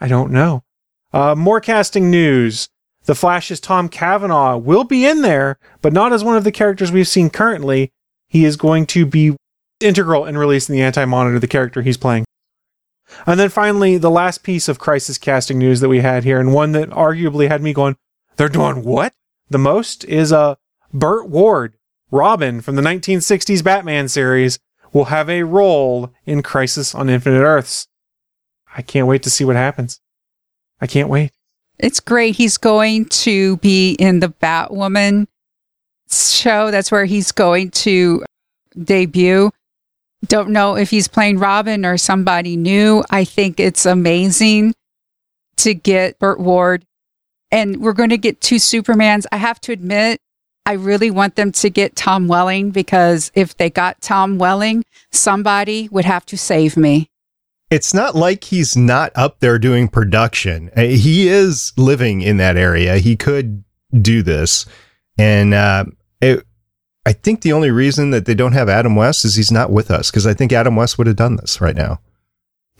I 0.00 0.08
don't 0.08 0.32
know. 0.32 0.64
Uh, 1.12 1.34
more 1.34 1.60
casting 1.60 2.10
news. 2.10 2.68
The 3.08 3.14
Flash's 3.14 3.58
Tom 3.58 3.88
Cavanagh 3.88 4.58
will 4.58 4.84
be 4.84 5.06
in 5.06 5.22
there, 5.22 5.58
but 5.80 5.94
not 5.94 6.12
as 6.12 6.22
one 6.22 6.36
of 6.36 6.44
the 6.44 6.52
characters 6.52 6.92
we've 6.92 7.08
seen 7.08 7.30
currently. 7.30 7.90
He 8.26 8.44
is 8.44 8.58
going 8.58 8.84
to 8.88 9.06
be 9.06 9.34
integral 9.80 10.26
in 10.26 10.36
releasing 10.36 10.74
the 10.74 10.82
Anti 10.82 11.06
Monitor, 11.06 11.38
the 11.38 11.46
character 11.46 11.80
he's 11.80 11.96
playing. 11.96 12.26
And 13.26 13.40
then 13.40 13.48
finally, 13.48 13.96
the 13.96 14.10
last 14.10 14.42
piece 14.42 14.68
of 14.68 14.78
crisis 14.78 15.16
casting 15.16 15.58
news 15.58 15.80
that 15.80 15.88
we 15.88 16.00
had 16.00 16.24
here, 16.24 16.38
and 16.38 16.52
one 16.52 16.72
that 16.72 16.90
arguably 16.90 17.48
had 17.48 17.62
me 17.62 17.72
going, 17.72 17.96
they're 18.36 18.50
doing 18.50 18.84
what? 18.84 19.14
The 19.48 19.56
most 19.56 20.04
is 20.04 20.30
uh, 20.30 20.56
Burt 20.92 21.30
Ward, 21.30 21.78
Robin 22.10 22.60
from 22.60 22.76
the 22.76 22.82
1960s 22.82 23.64
Batman 23.64 24.08
series, 24.08 24.58
will 24.92 25.06
have 25.06 25.30
a 25.30 25.44
role 25.44 26.12
in 26.26 26.42
Crisis 26.42 26.94
on 26.94 27.08
Infinite 27.08 27.40
Earths. 27.40 27.88
I 28.76 28.82
can't 28.82 29.06
wait 29.06 29.22
to 29.22 29.30
see 29.30 29.46
what 29.46 29.56
happens. 29.56 29.98
I 30.78 30.86
can't 30.86 31.08
wait. 31.08 31.32
It's 31.78 32.00
great. 32.00 32.36
He's 32.36 32.56
going 32.56 33.06
to 33.06 33.56
be 33.58 33.92
in 33.92 34.20
the 34.20 34.28
Batwoman 34.28 35.26
show. 36.10 36.70
That's 36.70 36.90
where 36.90 37.04
he's 37.04 37.32
going 37.32 37.70
to 37.70 38.24
debut. 38.82 39.50
Don't 40.26 40.50
know 40.50 40.76
if 40.76 40.90
he's 40.90 41.06
playing 41.06 41.38
Robin 41.38 41.86
or 41.86 41.96
somebody 41.96 42.56
new. 42.56 43.04
I 43.10 43.24
think 43.24 43.60
it's 43.60 43.86
amazing 43.86 44.74
to 45.58 45.74
get 45.74 46.18
Burt 46.18 46.40
Ward. 46.40 46.84
And 47.50 47.80
we're 47.80 47.92
going 47.92 48.10
to 48.10 48.18
get 48.18 48.40
two 48.40 48.56
Supermans. 48.56 49.26
I 49.30 49.36
have 49.36 49.60
to 49.62 49.72
admit, 49.72 50.20
I 50.66 50.72
really 50.72 51.10
want 51.10 51.36
them 51.36 51.52
to 51.52 51.70
get 51.70 51.96
Tom 51.96 52.28
Welling 52.28 52.72
because 52.72 53.30
if 53.34 53.56
they 53.56 53.70
got 53.70 54.00
Tom 54.00 54.38
Welling, 54.38 54.84
somebody 55.12 55.88
would 55.90 56.04
have 56.04 56.26
to 56.26 56.36
save 56.36 56.76
me 56.76 57.08
it's 57.70 57.92
not 57.92 58.14
like 58.14 58.44
he's 58.44 58.76
not 58.76 59.12
up 59.14 59.40
there 59.40 59.58
doing 59.58 59.88
production. 59.88 60.70
Uh, 60.76 60.82
he 60.82 61.28
is 61.28 61.72
living 61.76 62.22
in 62.22 62.38
that 62.38 62.56
area. 62.56 62.98
He 62.98 63.16
could 63.16 63.64
do 64.00 64.22
this. 64.22 64.66
And 65.18 65.52
uh, 65.52 65.86
it, 66.20 66.46
I 67.04 67.12
think 67.12 67.42
the 67.42 67.52
only 67.52 67.70
reason 67.70 68.10
that 68.10 68.26
they 68.26 68.34
don't 68.34 68.52
have 68.52 68.68
Adam 68.68 68.96
West 68.96 69.24
is 69.24 69.34
he's 69.34 69.52
not 69.52 69.70
with 69.70 69.90
us 69.90 70.10
because 70.10 70.26
I 70.26 70.34
think 70.34 70.52
Adam 70.52 70.76
West 70.76 70.98
would 70.98 71.06
have 71.06 71.16
done 71.16 71.36
this 71.36 71.60
right 71.60 71.76
now. 71.76 72.00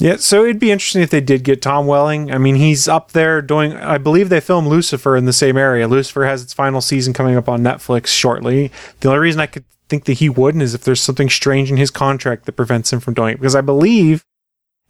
Yeah, 0.00 0.16
so 0.16 0.44
it'd 0.44 0.60
be 0.60 0.70
interesting 0.70 1.02
if 1.02 1.10
they 1.10 1.20
did 1.20 1.42
get 1.42 1.60
Tom 1.60 1.88
Welling. 1.88 2.30
I 2.30 2.38
mean, 2.38 2.54
he's 2.54 2.86
up 2.86 3.10
there 3.12 3.42
doing, 3.42 3.74
I 3.74 3.98
believe 3.98 4.28
they 4.28 4.38
filmed 4.38 4.68
Lucifer 4.68 5.16
in 5.16 5.24
the 5.24 5.32
same 5.32 5.56
area. 5.56 5.88
Lucifer 5.88 6.24
has 6.24 6.40
its 6.40 6.54
final 6.54 6.80
season 6.80 7.12
coming 7.12 7.34
up 7.34 7.48
on 7.48 7.62
Netflix 7.62 8.06
shortly. 8.06 8.70
The 9.00 9.08
only 9.08 9.18
reason 9.18 9.40
I 9.40 9.46
could 9.46 9.64
think 9.88 10.04
that 10.04 10.14
he 10.14 10.28
wouldn't 10.28 10.62
is 10.62 10.72
if 10.72 10.84
there's 10.84 11.00
something 11.00 11.28
strange 11.28 11.68
in 11.68 11.78
his 11.78 11.90
contract 11.90 12.46
that 12.46 12.52
prevents 12.52 12.92
him 12.92 13.00
from 13.00 13.14
doing 13.14 13.34
it. 13.34 13.40
Because 13.40 13.56
I 13.56 13.60
believe 13.60 14.24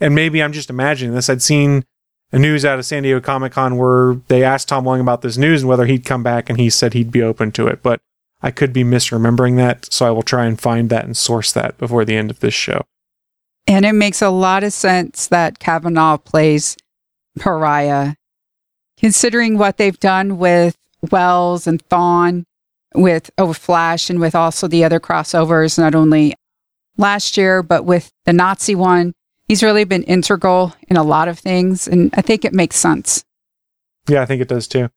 and 0.01 0.15
maybe 0.15 0.43
I'm 0.43 0.53
just 0.53 0.71
imagining 0.71 1.15
this. 1.15 1.29
I'd 1.29 1.43
seen 1.43 1.85
a 2.33 2.39
news 2.39 2.65
out 2.65 2.79
of 2.79 2.85
San 2.85 3.03
Diego 3.03 3.21
Comic 3.21 3.53
Con 3.53 3.77
where 3.77 4.17
they 4.29 4.45
asked 4.45 4.69
Tom 4.69 4.85
Welling 4.85 5.01
about 5.01 5.23
this 5.23 5.37
news 5.37 5.63
and 5.63 5.69
whether 5.69 5.87
he'd 5.87 6.05
come 6.05 6.23
back, 6.23 6.49
and 6.49 6.59
he 6.59 6.71
said 6.71 6.95
he'd 6.95 7.11
be 7.11 7.23
open 7.23 7.53
to 7.53 7.67
it. 7.67 7.83
But 7.83 8.01
I 8.41 8.51
could 8.51 8.73
be 8.73 8.85
misremembering 8.85 9.57
that, 9.57 9.93
so 9.93 10.07
I 10.07 10.11
will 10.11 10.23
try 10.23 10.47
and 10.47 10.61
find 10.61 10.91
that 10.91 11.05
and 11.05 11.17
source 11.17 11.53
that 11.53 11.77
before 11.79 12.05
the 12.05 12.17
end 12.17 12.31
of 12.31 12.41
this 12.41 12.55
show. 12.55 12.83
And 13.67 13.85
it 13.85 13.93
makes 13.93 14.23
a 14.23 14.31
lot 14.31 14.65
of 14.65 14.73
sense 14.73 15.27
that 15.29 15.59
Cavanagh 15.59 16.19
plays 16.19 16.77
Pariah, 17.39 18.15
considering 18.97 19.59
what 19.59 19.77
they've 19.77 19.99
done 19.99 20.39
with 20.39 20.77
Wells 21.11 21.67
and 21.67 21.87
Thawne, 21.89 22.45
with 22.95 23.31
oh, 23.39 23.53
Flash, 23.53 24.09
and 24.09 24.21
with 24.21 24.35
also 24.35 24.69
the 24.69 24.85
other 24.85 25.01
crossovers, 25.01 25.79
not 25.79 25.95
only 25.95 26.35
last 26.97 27.37
year, 27.37 27.63
but 27.63 27.85
with 27.85 28.11
the 28.25 28.33
Nazi 28.33 28.75
one 28.75 29.13
he's 29.49 29.63
really 29.63 29.85
been 29.85 30.05
integral 30.05 30.75
in 30.89 30.97
a 30.97 31.03
lot 31.03 31.27
of 31.27 31.39
things, 31.39 31.89
and 31.89 32.11
I 32.15 32.21
think 32.21 32.45
it 32.45 32.53
makes 32.53 32.77
sense. 32.77 33.25
Yeah, 34.09 34.23
I 34.23 34.27
think 34.27 34.41
it 34.41 34.49
does 34.49 34.69
too. 34.69 34.91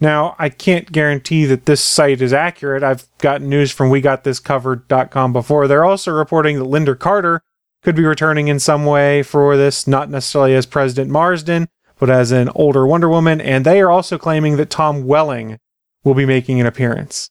Now, 0.00 0.34
I 0.38 0.48
can't 0.48 0.90
guarantee 0.90 1.44
that 1.46 1.66
this 1.66 1.80
site 1.80 2.20
is 2.20 2.32
accurate. 2.32 2.82
I've 2.82 3.06
gotten 3.18 3.48
news 3.48 3.70
from 3.70 3.90
WeGotThisCovered.com 3.90 5.32
before. 5.32 5.66
They're 5.66 5.84
also 5.84 6.12
reporting 6.12 6.58
that 6.58 6.64
Lynda 6.64 6.98
Carter 6.98 7.42
could 7.82 7.94
be 7.94 8.04
returning 8.04 8.48
in 8.48 8.58
some 8.58 8.84
way 8.84 9.22
for 9.22 9.56
this, 9.56 9.86
not 9.86 10.10
necessarily 10.10 10.54
as 10.54 10.66
President 10.66 11.10
Marsdin, 11.10 11.68
but 11.98 12.10
as 12.10 12.32
an 12.32 12.48
older 12.54 12.86
Wonder 12.86 13.08
Woman, 13.08 13.40
and 13.40 13.64
they 13.64 13.80
are 13.80 13.90
also 13.90 14.18
claiming 14.18 14.56
that 14.56 14.70
Tom 14.70 15.06
Welling 15.06 15.58
will 16.02 16.14
be 16.14 16.26
making 16.26 16.60
an 16.60 16.66
appearance. 16.66 17.30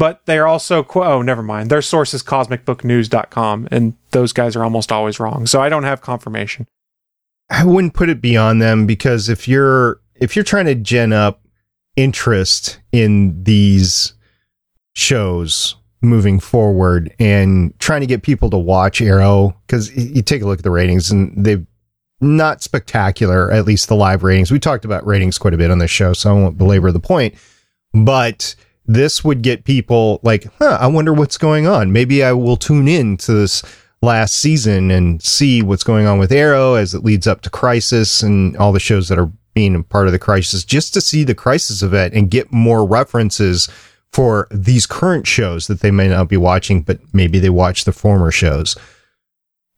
But 0.00 0.24
they 0.24 0.38
are 0.38 0.46
also, 0.46 0.82
oh, 0.94 1.20
never 1.20 1.42
mind. 1.42 1.68
Their 1.68 1.82
source 1.82 2.14
is 2.14 2.22
cosmicbooknews.com, 2.22 3.68
and 3.70 3.92
those 4.12 4.32
guys 4.32 4.56
are 4.56 4.64
almost 4.64 4.90
always 4.90 5.20
wrong. 5.20 5.46
So 5.46 5.60
I 5.60 5.68
don't 5.68 5.82
have 5.82 6.00
confirmation. 6.00 6.66
I 7.50 7.66
wouldn't 7.66 7.92
put 7.92 8.08
it 8.08 8.22
beyond 8.22 8.62
them 8.62 8.86
because 8.86 9.28
if 9.28 9.46
you're 9.46 10.00
if 10.14 10.34
you're 10.34 10.44
trying 10.44 10.64
to 10.64 10.74
gen 10.74 11.12
up 11.12 11.42
interest 11.96 12.80
in 12.92 13.44
these 13.44 14.14
shows 14.94 15.76
moving 16.00 16.40
forward 16.40 17.14
and 17.18 17.78
trying 17.78 18.00
to 18.00 18.06
get 18.06 18.22
people 18.22 18.48
to 18.48 18.56
watch 18.56 19.02
Arrow 19.02 19.54
because 19.66 19.94
you 19.94 20.22
take 20.22 20.40
a 20.40 20.46
look 20.46 20.60
at 20.60 20.64
the 20.64 20.70
ratings 20.70 21.10
and 21.10 21.44
they've 21.44 21.66
not 22.22 22.62
spectacular, 22.62 23.50
at 23.52 23.66
least 23.66 23.88
the 23.88 23.96
live 23.96 24.22
ratings. 24.22 24.50
We 24.50 24.60
talked 24.60 24.86
about 24.86 25.04
ratings 25.04 25.36
quite 25.36 25.52
a 25.52 25.58
bit 25.58 25.70
on 25.70 25.78
this 25.78 25.90
show, 25.90 26.14
so 26.14 26.30
I 26.30 26.40
won't 26.40 26.56
belabor 26.56 26.90
the 26.90 27.00
point. 27.00 27.34
But 27.92 28.54
this 28.94 29.22
would 29.22 29.42
get 29.42 29.64
people 29.64 30.18
like, 30.24 30.46
huh, 30.58 30.76
I 30.80 30.88
wonder 30.88 31.12
what's 31.12 31.38
going 31.38 31.66
on. 31.66 31.92
Maybe 31.92 32.24
I 32.24 32.32
will 32.32 32.56
tune 32.56 32.88
in 32.88 33.16
to 33.18 33.32
this 33.32 33.62
last 34.02 34.34
season 34.34 34.90
and 34.90 35.22
see 35.22 35.62
what's 35.62 35.84
going 35.84 36.06
on 36.06 36.18
with 36.18 36.32
Arrow 36.32 36.74
as 36.74 36.92
it 36.92 37.04
leads 37.04 37.26
up 37.28 37.42
to 37.42 37.50
Crisis 37.50 38.22
and 38.22 38.56
all 38.56 38.72
the 38.72 38.80
shows 38.80 39.08
that 39.08 39.18
are 39.18 39.30
being 39.54 39.76
a 39.76 39.82
part 39.82 40.06
of 40.06 40.12
the 40.12 40.18
Crisis, 40.18 40.64
just 40.64 40.92
to 40.94 41.00
see 41.00 41.22
the 41.22 41.36
Crisis 41.36 41.82
event 41.82 42.14
and 42.14 42.30
get 42.30 42.52
more 42.52 42.84
references 42.84 43.68
for 44.12 44.48
these 44.50 44.86
current 44.86 45.24
shows 45.24 45.68
that 45.68 45.80
they 45.80 45.92
may 45.92 46.08
not 46.08 46.28
be 46.28 46.36
watching, 46.36 46.82
but 46.82 46.98
maybe 47.12 47.38
they 47.38 47.50
watch 47.50 47.84
the 47.84 47.92
former 47.92 48.32
shows. 48.32 48.76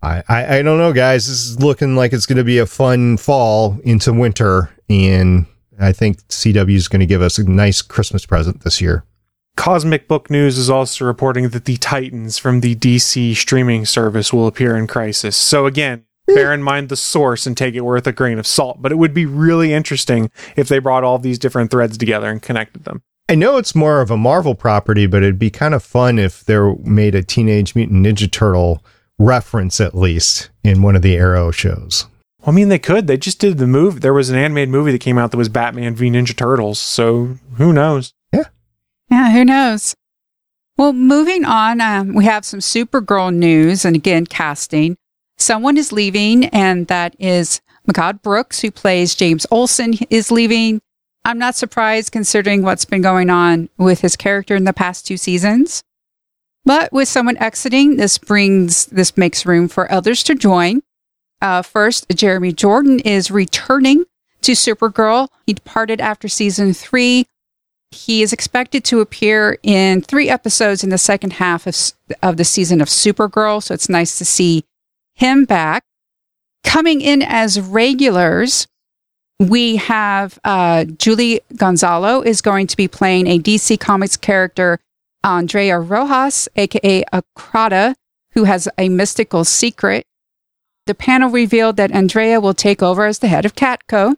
I, 0.01 0.23
I, 0.27 0.57
I 0.59 0.63
don't 0.63 0.79
know, 0.79 0.95
guys. 0.95 1.27
This 1.27 1.45
is 1.45 1.61
looking 1.61 1.97
like 1.97 2.15
it's 2.15 2.27
going 2.27 2.39
to 2.39 2.45
be 2.45 2.59
a 2.59 2.67
fun 2.67 3.19
fall 3.19 3.79
into 3.85 4.13
winter, 4.13 4.71
and 4.89 5.45
I 5.83 5.93
think 5.93 6.19
CW 6.29 6.75
is 6.75 6.89
going 6.89 7.01
to 7.01 7.07
give 7.07 7.23
us 7.23 7.39
a 7.39 7.49
nice 7.49 7.83
Christmas 7.83 8.27
present 8.27 8.63
this 8.63 8.81
year. 8.81 9.05
Cosmic 9.57 10.09
Book 10.09 10.31
News 10.31 10.57
is 10.57 10.71
also 10.71 11.05
reporting 11.05 11.51
that 11.51 11.67
the 11.67 11.77
Titans 11.77 12.39
from 12.39 12.61
the 12.61 12.75
DC 12.75 13.37
streaming 13.37 13.85
service 13.85 14.33
will 14.33 14.47
appear 14.47 14.77
in 14.77 14.87
Crisis. 14.87 15.37
So 15.37 15.67
again, 15.67 16.05
hmm. 16.29 16.35
bear 16.35 16.53
in 16.53 16.63
mind 16.63 16.89
the 16.89 16.97
source 16.97 17.47
and 17.47 17.57
take 17.57 17.75
it 17.75 17.83
with 17.83 18.07
a 18.07 18.13
grain 18.13 18.39
of 18.39 18.47
salt. 18.47 18.81
But 18.81 18.93
it 18.93 18.99
would 18.99 19.13
be 19.13 19.27
really 19.27 19.73
interesting 19.73 20.31
if 20.57 20.69
they 20.69 20.79
brought 20.79 21.05
all 21.05 21.19
these 21.19 21.39
different 21.39 21.71
threads 21.71 21.99
together 21.99 22.31
and 22.31 22.41
connected 22.41 22.85
them. 22.85 23.03
I 23.29 23.35
know 23.35 23.57
it's 23.57 23.75
more 23.75 24.01
of 24.01 24.11
a 24.11 24.17
Marvel 24.17 24.55
property, 24.55 25.07
but 25.07 25.23
it'd 25.23 25.39
be 25.39 25.51
kind 25.51 25.75
of 25.75 25.83
fun 25.83 26.19
if 26.19 26.45
they 26.45 26.59
made 26.83 27.15
a 27.15 27.23
Teenage 27.23 27.75
Mutant 27.75 28.05
Ninja 28.05 28.31
Turtle 28.31 28.85
reference 29.19 29.81
at 29.81 29.95
least 29.95 30.51
in 30.65 30.83
one 30.83 30.97
of 30.97 31.03
the 31.03 31.17
Arrow 31.17 31.51
shows. 31.51 32.07
Well, 32.43 32.53
I 32.53 32.57
mean, 32.57 32.69
they 32.69 32.79
could. 32.79 33.07
They 33.07 33.17
just 33.17 33.39
did 33.39 33.59
the 33.59 33.67
move. 33.67 34.01
There 34.01 34.13
was 34.13 34.29
an 34.29 34.37
animated 34.37 34.69
movie 34.69 34.91
that 34.93 35.01
came 35.01 35.17
out 35.17 35.31
that 35.31 35.37
was 35.37 35.49
Batman 35.49 35.95
v 35.95 36.11
Ninja 36.11 36.37
Turtles. 36.37 36.79
So 36.79 37.39
who 37.57 37.73
knows? 37.73 38.15
Yeah, 38.33 38.45
Yeah, 39.11 39.31
who 39.33 39.45
knows? 39.45 39.95
Well, 40.77 40.93
moving 40.93 41.45
on, 41.45 41.81
um, 41.81 42.15
we 42.15 42.25
have 42.25 42.45
some 42.45 42.61
Supergirl 42.61 43.33
news 43.33 43.85
and 43.85 43.95
again, 43.95 44.27
casting. 44.27 44.97
Someone 45.39 45.77
is 45.77 45.93
leaving, 45.93 46.47
and 46.47 46.87
that 46.89 47.15
is 47.19 47.61
Mehcad 47.87 48.23
Brooks, 48.23 48.61
who 48.61 48.71
plays 48.71 49.15
James 49.15 49.47
Olsen, 49.51 49.95
is 50.11 50.31
leaving. 50.31 50.81
I'm 51.25 51.39
not 51.39 51.55
surprised 51.55 52.11
considering 52.11 52.63
what's 52.63 52.85
been 52.85 53.03
going 53.03 53.31
on 53.31 53.69
with 53.77 54.01
his 54.01 54.17
character 54.17 54.57
in 54.57 54.65
the 54.65 54.73
past 54.73 55.07
two 55.07 55.17
seasons. 55.17 55.83
But 56.65 56.93
with 56.93 57.09
someone 57.09 57.37
exiting, 57.39 57.97
this 57.97 58.19
brings, 58.19 58.87
this 58.87 59.17
makes 59.17 59.47
room 59.47 59.69
for 59.69 59.91
others 59.93 60.23
to 60.25 60.35
join. 60.35 60.83
Uh, 61.43 61.61
first, 61.61 62.07
Jeremy 62.15 62.53
Jordan 62.53 63.01
is 63.01 63.31
returning 63.33 64.05
to 64.43 64.53
Supergirl. 64.53 65.29
He 65.45 65.53
departed 65.53 66.01
after 66.01 66.29
season 66.29 66.73
three. 66.73 67.27
He 67.91 68.23
is 68.23 68.33
expected 68.33 68.85
to 68.85 69.01
appear 69.01 69.59
in 69.65 70.03
three 70.03 70.31
episodes 70.31 70.85
in 70.85 70.91
the 70.91 70.99
second 70.99 71.35
half 71.35 71.67
of, 71.67 71.77
of 72.23 72.37
the 72.37 72.45
season 72.45 72.81
of 72.81 72.89
Supergirl. 72.89 73.61
So 73.61 73.75
it's 73.75 73.89
nice 73.89 74.17
to 74.19 74.25
see 74.25 74.65
him 75.15 75.45
back. 75.45 75.83
Coming 76.63 77.01
in 77.01 77.23
as 77.23 77.61
regulars, 77.61 78.69
we 79.41 79.77
have 79.77 80.39
uh, 80.45 80.85
Julie 80.85 81.41
Gonzalo 81.57 82.23
is 82.23 82.41
going 82.41 82.69
to 82.69 82.77
be 82.77 82.87
playing 82.87 83.27
a 83.27 83.41
DC 83.41 83.81
Comics 83.81 84.17
character, 84.17 84.79
Andrea 85.25 85.81
Rojas, 85.81 86.49
aka 86.55 87.03
Acrata, 87.13 87.95
who 88.31 88.45
has 88.45 88.69
a 88.79 88.89
mystical 88.89 89.45
secret. 89.45 90.07
The 90.87 90.95
panel 90.95 91.31
revealed 91.31 91.77
that 91.77 91.93
Andrea 91.93 92.41
will 92.41 92.55
take 92.55 92.83
over 92.83 93.07
as 93.07 93.21
the 93.21 93.29
head 93.29 93.45
of 93.45 93.55
Catco. 93.55 94.17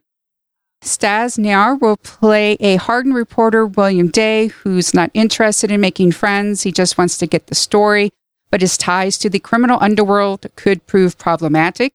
Staz 0.83 1.39
Nair 1.39 1.75
will 1.75 1.97
play 1.99 2.57
a 2.61 2.77
hardened 2.77 3.15
reporter, 3.15 3.67
William 3.67 4.09
Day, 4.09 4.49
who's 4.49 4.95
not 4.95 5.11
interested 5.15 5.71
in 5.71 5.81
making 5.81 6.13
friends. 6.13 6.63
He 6.63 6.73
just 6.73 6.97
wants 6.97 7.19
to 7.19 7.27
get 7.27 7.47
the 7.47 7.55
story, 7.55 8.11
but 8.51 8.61
his 8.61 8.77
ties 8.77 9.19
to 9.19 9.31
the 9.31 9.39
criminal 9.39 9.79
underworld 9.81 10.47
could 10.57 10.87
prove 10.87 11.19
problematic. 11.19 11.93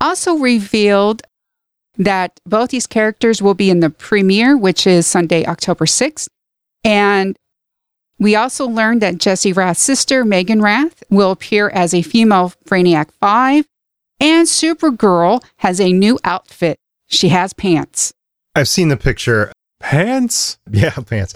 Also 0.00 0.34
revealed 0.34 1.22
that 1.98 2.40
both 2.46 2.70
these 2.70 2.86
characters 2.86 3.42
will 3.42 3.54
be 3.54 3.70
in 3.70 3.80
the 3.80 3.90
premiere, 3.90 4.56
which 4.56 4.86
is 4.86 5.06
Sunday, 5.06 5.44
October 5.44 5.84
6th. 5.84 6.28
And 6.84 7.36
we 8.18 8.36
also 8.36 8.66
learned 8.66 9.02
that 9.02 9.18
Jesse 9.18 9.52
Rath's 9.52 9.80
sister, 9.80 10.24
Meaghan 10.24 10.62
Rath, 10.62 11.02
will 11.10 11.30
appear 11.30 11.68
as 11.70 11.92
a 11.92 12.02
female 12.02 12.52
Brainiac 12.66 13.10
5. 13.20 13.66
And 14.20 14.46
Supergirl 14.46 15.42
has 15.56 15.80
a 15.80 15.92
new 15.92 16.18
outfit 16.24 16.78
she 17.06 17.28
has 17.30 17.52
pants. 17.52 18.12
I've 18.54 18.68
seen 18.68 18.88
the 18.88 18.96
picture. 18.96 19.52
Pants? 19.80 20.58
Yeah, 20.70 20.90
pants. 21.06 21.34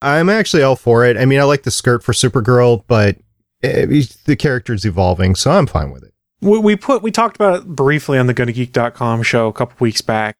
I'm 0.00 0.28
actually 0.28 0.62
all 0.62 0.76
for 0.76 1.04
it. 1.04 1.16
I 1.16 1.24
mean, 1.24 1.40
I 1.40 1.44
like 1.44 1.64
the 1.64 1.70
skirt 1.70 2.04
for 2.04 2.12
Supergirl, 2.12 2.84
but 2.86 3.16
it, 3.62 4.16
the 4.24 4.36
character's 4.36 4.84
evolving, 4.84 5.34
so 5.34 5.50
I'm 5.50 5.66
fine 5.66 5.90
with 5.90 6.04
it. 6.04 6.12
We, 6.40 6.58
we 6.58 6.76
put 6.76 7.02
we 7.02 7.10
talked 7.10 7.34
about 7.34 7.60
it 7.60 7.66
briefly 7.66 8.16
on 8.16 8.28
the 8.28 8.34
GonnaGeek.com 8.34 9.24
show 9.24 9.48
a 9.48 9.52
couple 9.52 9.76
weeks 9.80 10.02
back. 10.02 10.36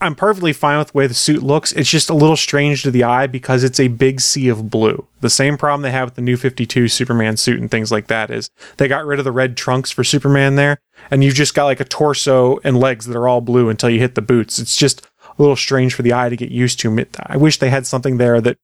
I'm 0.00 0.14
perfectly 0.14 0.52
fine 0.52 0.78
with 0.78 0.92
the 0.92 0.96
way 0.98 1.06
the 1.08 1.14
suit 1.14 1.42
looks. 1.42 1.72
It's 1.72 1.90
just 1.90 2.08
a 2.08 2.14
little 2.14 2.36
strange 2.36 2.84
to 2.84 2.90
the 2.92 3.02
eye 3.02 3.26
because 3.26 3.64
it's 3.64 3.80
a 3.80 3.88
big 3.88 4.20
sea 4.20 4.48
of 4.48 4.70
blue. 4.70 5.06
The 5.20 5.30
same 5.30 5.58
problem 5.58 5.82
they 5.82 5.90
have 5.90 6.08
with 6.08 6.14
the 6.14 6.22
new 6.22 6.36
52 6.36 6.86
Superman 6.86 7.36
suit 7.36 7.60
and 7.60 7.68
things 7.68 7.90
like 7.90 8.06
that 8.06 8.30
is 8.30 8.48
they 8.76 8.86
got 8.86 9.04
rid 9.04 9.18
of 9.18 9.24
the 9.24 9.32
red 9.32 9.56
trunks 9.56 9.90
for 9.90 10.04
Superman 10.04 10.54
there, 10.54 10.78
and 11.10 11.24
you've 11.24 11.34
just 11.34 11.54
got 11.54 11.64
like 11.64 11.80
a 11.80 11.84
torso 11.84 12.58
and 12.62 12.78
legs 12.78 13.06
that 13.06 13.16
are 13.16 13.26
all 13.26 13.40
blue 13.40 13.68
until 13.68 13.90
you 13.90 13.98
hit 13.98 14.14
the 14.14 14.22
boots. 14.22 14.60
It's 14.60 14.76
just 14.76 15.04
a 15.04 15.42
little 15.42 15.56
strange 15.56 15.94
for 15.94 16.02
the 16.02 16.12
eye 16.12 16.28
to 16.28 16.36
get 16.36 16.50
used 16.52 16.78
to. 16.80 17.06
I 17.26 17.36
wish 17.36 17.58
they 17.58 17.70
had 17.70 17.86
something 17.86 18.18
there 18.18 18.40
that 18.40 18.58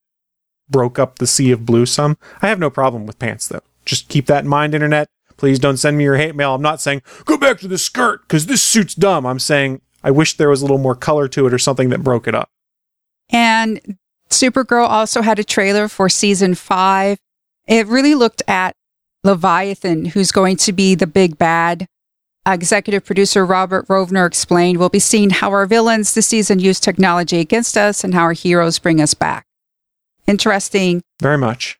broke 0.69 0.97
up 0.97 1.19
the 1.19 1.27
sea 1.27 1.51
of 1.51 1.65
blue 1.65 1.85
some. 1.85 2.17
I 2.41 2.47
have 2.47 2.59
no 2.59 2.69
problem 2.69 3.05
with 3.05 3.19
pants 3.19 3.49
though. 3.49 3.61
Just 3.83 4.07
keep 4.07 4.27
that 4.27 4.45
in 4.45 4.49
mind, 4.49 4.73
internet. 4.73 5.09
Please 5.35 5.59
don't 5.59 5.77
send 5.77 5.97
me 5.97 6.05
your 6.05 6.15
hate 6.15 6.33
mail. 6.33 6.55
I'm 6.55 6.61
not 6.61 6.79
saying 6.79 7.01
go 7.25 7.35
back 7.35 7.59
to 7.59 7.67
the 7.67 7.77
skirt 7.77 8.21
because 8.21 8.45
this 8.45 8.61
suit's 8.61 8.95
dumb. 8.95 9.25
I'm 9.25 9.39
saying 9.39 9.81
I 10.05 10.11
wish 10.11 10.37
there 10.37 10.49
was 10.49 10.61
a 10.61 10.65
little 10.65 10.77
more 10.77 10.95
color 10.95 11.27
to 11.29 11.47
it 11.47 11.53
or 11.53 11.57
something 11.57 11.89
that 11.89 12.03
broke 12.03 12.27
it 12.27 12.35
up. 12.35 12.47
And 13.31 13.97
Supergirl 14.29 14.87
also 14.87 15.23
had 15.23 15.39
a 15.39 15.43
trailer 15.43 15.87
for 15.87 16.09
season 16.09 16.53
five. 16.53 17.17
It 17.67 17.87
really 17.87 18.13
looked 18.13 18.43
at 18.47 18.75
Leviathan, 19.23 20.05
who's 20.05 20.31
going 20.31 20.57
to 20.57 20.71
be 20.71 20.93
the 20.93 21.07
big 21.07 21.39
bad. 21.39 21.87
Executive 22.45 23.03
producer 23.03 23.43
Robert 23.43 23.87
Rovner 23.87 24.27
explained, 24.27 24.77
We'll 24.77 24.89
be 24.89 24.99
seeing 24.99 25.31
how 25.31 25.49
our 25.49 25.65
villains 25.65 26.13
this 26.13 26.27
season 26.27 26.59
use 26.59 26.79
technology 26.79 27.39
against 27.39 27.75
us 27.75 28.03
and 28.03 28.13
how 28.13 28.21
our 28.21 28.33
heroes 28.33 28.77
bring 28.77 29.01
us 29.01 29.15
back. 29.15 29.47
Interesting. 30.27 31.01
Very 31.19 31.39
much. 31.39 31.79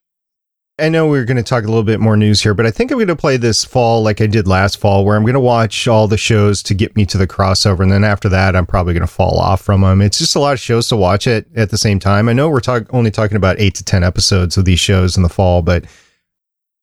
I 0.77 0.89
know 0.89 1.07
we 1.07 1.19
are 1.19 1.25
going 1.25 1.37
to 1.37 1.43
talk 1.43 1.63
a 1.63 1.67
little 1.67 1.83
bit 1.83 2.01
more 2.01 2.17
news 2.17 2.41
here, 2.41 2.53
but 2.53 2.65
I 2.65 2.71
think 2.71 2.91
I'm 2.91 2.97
going 2.97 3.07
to 3.07 3.15
play 3.15 3.37
this 3.37 3.63
fall 3.63 4.03
like 4.03 4.19
I 4.19 4.27
did 4.27 4.45
last 4.45 4.77
fall, 4.77 5.05
where 5.05 5.15
I'm 5.15 5.23
going 5.23 5.35
to 5.35 5.39
watch 5.39 5.87
all 5.87 6.09
the 6.09 6.17
shows 6.17 6.61
to 6.63 6.73
get 6.73 6.97
me 6.97 7.05
to 7.05 7.17
the 7.17 7.27
crossover. 7.27 7.79
And 7.79 7.91
then 7.91 8.03
after 8.03 8.27
that, 8.27 8.57
I'm 8.57 8.65
probably 8.65 8.93
going 8.93 9.07
to 9.07 9.07
fall 9.07 9.39
off 9.39 9.61
from 9.61 9.81
them. 9.81 10.01
It's 10.01 10.17
just 10.17 10.35
a 10.35 10.39
lot 10.39 10.51
of 10.51 10.59
shows 10.59 10.89
to 10.89 10.97
watch 10.97 11.27
it 11.27 11.47
at 11.55 11.69
the 11.69 11.77
same 11.77 11.97
time. 11.97 12.27
I 12.27 12.33
know 12.33 12.49
we're 12.49 12.59
talk- 12.59 12.93
only 12.93 13.09
talking 13.09 13.37
about 13.37 13.57
eight 13.57 13.75
to 13.75 13.85
10 13.85 14.03
episodes 14.03 14.57
of 14.57 14.65
these 14.65 14.81
shows 14.81 15.15
in 15.15 15.23
the 15.23 15.29
fall, 15.29 15.61
but 15.61 15.85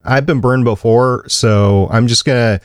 I've 0.03 0.24
been 0.24 0.40
burned 0.40 0.64
before. 0.64 1.28
So 1.28 1.86
I'm 1.90 2.07
just 2.07 2.24
going 2.24 2.59
to 2.59 2.64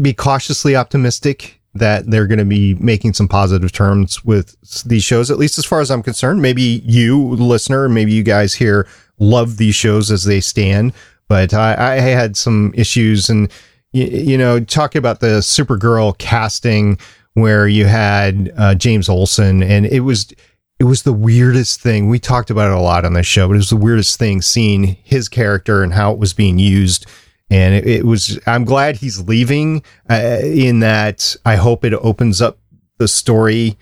be 0.00 0.12
cautiously 0.12 0.76
optimistic 0.76 1.60
that 1.74 2.08
they're 2.08 2.26
going 2.26 2.38
to 2.38 2.44
be 2.44 2.74
making 2.74 3.14
some 3.14 3.26
positive 3.26 3.72
terms 3.72 4.24
with 4.24 4.56
these 4.84 5.02
shows, 5.02 5.30
at 5.30 5.38
least 5.38 5.58
as 5.58 5.64
far 5.64 5.80
as 5.80 5.90
I'm 5.90 6.02
concerned. 6.02 6.40
Maybe 6.40 6.82
you, 6.84 7.30
listener, 7.30 7.88
maybe 7.88 8.12
you 8.12 8.22
guys 8.22 8.54
here 8.54 8.86
love 9.18 9.56
these 9.56 9.74
shows 9.74 10.10
as 10.10 10.24
they 10.24 10.40
stand, 10.40 10.92
but 11.28 11.52
I, 11.52 11.96
I 11.96 12.00
had 12.00 12.36
some 12.36 12.72
issues 12.76 13.28
and, 13.28 13.50
you, 13.92 14.04
you, 14.04 14.38
know, 14.38 14.60
talking 14.60 14.98
about 14.98 15.20
the 15.20 15.40
Supergirl 15.40 16.16
casting 16.18 16.98
where 17.34 17.66
you 17.66 17.86
had 17.86 18.52
uh, 18.56 18.74
James 18.76 19.08
Olsen 19.08 19.62
and 19.62 19.86
it 19.86 20.00
was, 20.00 20.32
it 20.78 20.84
was 20.84 21.02
the 21.02 21.12
weirdest 21.12 21.80
thing. 21.80 22.08
We 22.08 22.20
talked 22.20 22.50
about 22.50 22.70
it 22.70 22.76
a 22.76 22.80
lot 22.80 23.04
on 23.04 23.14
this 23.14 23.26
show, 23.26 23.48
but 23.48 23.54
it 23.54 23.58
was 23.58 23.70
the 23.70 23.76
weirdest 23.76 24.18
thing 24.18 24.42
seeing 24.42 24.96
his 25.02 25.28
character 25.28 25.82
and 25.82 25.92
how 25.92 26.12
it 26.12 26.18
was 26.18 26.32
being 26.32 26.58
used. 26.58 27.06
And 27.54 27.74
it, 27.74 27.86
it 27.86 28.04
was, 28.04 28.38
I'm 28.46 28.64
glad 28.64 28.96
he's 28.96 29.20
leaving 29.20 29.82
uh, 30.10 30.38
in 30.42 30.80
that 30.80 31.36
I 31.44 31.54
hope 31.54 31.84
it 31.84 31.92
opens 31.94 32.42
up 32.42 32.58
the 32.98 33.06
story 33.06 33.76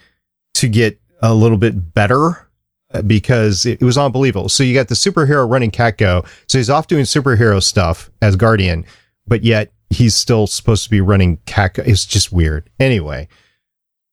to 0.54 0.68
get 0.68 1.00
a 1.22 1.32
little 1.34 1.56
bit 1.56 1.94
better 1.94 2.48
uh, 2.92 3.00
because 3.02 3.64
it, 3.64 3.80
it 3.80 3.84
was 3.84 3.96
unbelievable. 3.96 4.48
So 4.50 4.62
you 4.62 4.74
got 4.74 4.88
the 4.88 4.94
superhero 4.94 5.48
running 5.50 5.70
CatCo. 5.70 6.26
So 6.48 6.58
he's 6.58 6.68
off 6.68 6.86
doing 6.86 7.04
superhero 7.04 7.62
stuff 7.62 8.10
as 8.20 8.36
Guardian, 8.36 8.84
but 9.26 9.42
yet 9.42 9.72
he's 9.88 10.14
still 10.14 10.46
supposed 10.46 10.84
to 10.84 10.90
be 10.90 11.00
running 11.00 11.38
CatCo. 11.46 11.86
It's 11.86 12.04
just 12.04 12.30
weird. 12.32 12.68
Anyway, 12.78 13.28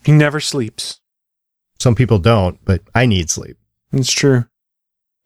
He 0.05 0.11
never 0.13 0.39
sleeps. 0.39 1.01
some 1.79 1.95
people 1.95 2.19
don't, 2.19 2.63
but 2.63 2.81
I 2.95 3.05
need 3.05 3.29
sleep. 3.29 3.57
It's 3.91 4.11
true. 4.11 4.45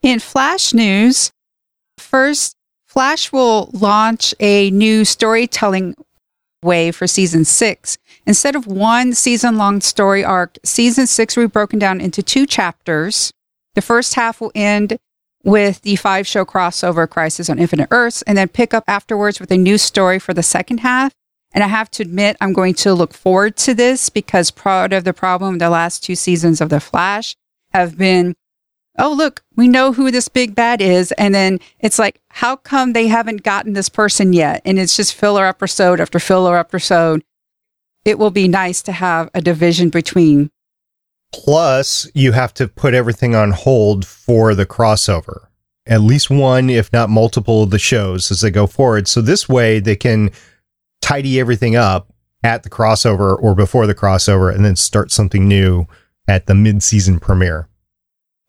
In 0.02 0.20
Flash 0.20 0.74
news, 0.74 1.32
first, 1.98 2.56
Flash 2.94 3.32
will 3.32 3.72
launch 3.74 4.36
a 4.39 4.70
new 4.70 5.04
storytelling 5.04 5.96
way 6.62 6.91
for 6.91 7.08
season 7.08 7.44
six. 7.44 7.98
Instead 8.28 8.56
of 8.56 8.68
one 8.68 9.16
season 9.16 9.58
long 9.58 9.82
story 9.82 10.24
arc, 10.24 10.60
season 10.64 11.08
six 11.08 11.36
will 11.36 11.46
be 11.46 11.52
broken 11.52 11.80
down 11.80 12.00
into 12.00 12.22
two 12.22 12.46
chapters. 12.46 13.34
The 13.74 13.82
first 13.82 14.14
half 14.14 14.39
will 14.39 14.52
end 14.54 15.00
with 15.44 15.82
the 15.82 15.96
five 15.96 16.28
show 16.28 16.46
crossover 16.46 17.10
Crisis 17.10 17.50
on 17.50 17.58
Infinite 17.58 17.88
Earths 17.89 18.22
and 18.22 18.38
then 18.38 18.48
pick 18.48 18.76
up 18.76 18.84
afterwards 18.86 19.39
with 19.39 19.52
a 19.52 19.58
new 19.58 19.80
story 19.80 20.20
for 20.20 20.36
the 20.36 20.44
second 20.44 20.82
half. 20.82 21.16
And 21.52 21.64
I 21.64 21.68
have 21.70 21.89
to 21.91 22.04
admit, 22.04 22.38
I'm 22.41 22.54
going 22.54 22.76
to 22.76 22.94
look 22.94 23.16
forward 23.16 23.58
to 23.58 23.74
this 23.74 24.12
because 24.12 24.52
part 24.52 24.94
of 24.94 25.04
the 25.04 25.14
problem 25.14 25.58
the 25.58 25.72
last 25.72 26.04
two 26.04 26.14
seasons 26.16 26.62
of 26.62 26.70
The 26.70 26.80
Flash 26.80 27.36
have 27.72 27.98
been 27.98 28.36
oh, 29.00 29.14
look, 29.14 29.44
we 29.56 29.68
know 29.68 29.94
who 29.94 30.12
this 30.12 30.28
big 30.28 30.56
bad 30.56 30.82
is. 30.82 31.12
And 31.14 31.34
then 31.34 31.60
it's 31.80 32.00
like, 32.00 32.22
how 32.30 32.56
come 32.56 32.94
they 32.94 33.08
haven't 33.08 33.44
gotten 33.44 33.74
this 33.74 33.89
person 33.89 34.34
yet? 34.34 34.62
And 34.66 34.80
it's 34.80 34.96
just 34.96 35.16
filler 35.16 35.46
episode 35.46 36.00
after 36.00 36.20
filler 36.20 36.58
episode. 36.58 37.24
It 38.06 38.20
will 38.20 38.32
be 38.32 38.48
nice 38.48 38.82
to 38.84 38.91
have 38.91 39.30
a 39.34 39.41
division 39.41 39.89
between. 39.89 40.52
Plus, 41.34 42.08
you 42.14 42.34
have 42.34 42.54
to 42.56 42.68
put 42.68 42.94
everything 42.94 43.34
on 43.34 43.52
hold 43.52 44.06
for 44.06 44.54
the 44.54 44.66
crossover. 44.66 45.48
At 45.86 46.02
least 46.02 46.30
one, 46.30 46.70
if 46.70 46.94
not 46.94 47.10
multiple 47.10 47.64
of 47.64 47.72
the 47.72 47.80
shows 47.80 48.30
as 48.32 48.41
they 48.41 48.52
go 48.52 48.68
forward. 48.68 49.08
So 49.08 49.22
this 49.22 49.50
way 49.50 49.80
they 49.80 49.96
can 49.96 50.32
tidy 51.02 51.39
everything 51.39 51.76
up 51.76 52.14
at 52.44 52.64
the 52.64 52.70
crossover 52.70 53.41
or 53.41 53.56
before 53.56 53.88
the 53.88 53.96
crossover 53.96 54.54
and 54.54 54.64
then 54.64 54.76
start 54.76 55.12
something 55.12 55.48
new 55.48 55.86
at 56.28 56.46
the 56.46 56.56
mid-season 56.56 57.20
premiere. 57.20 57.68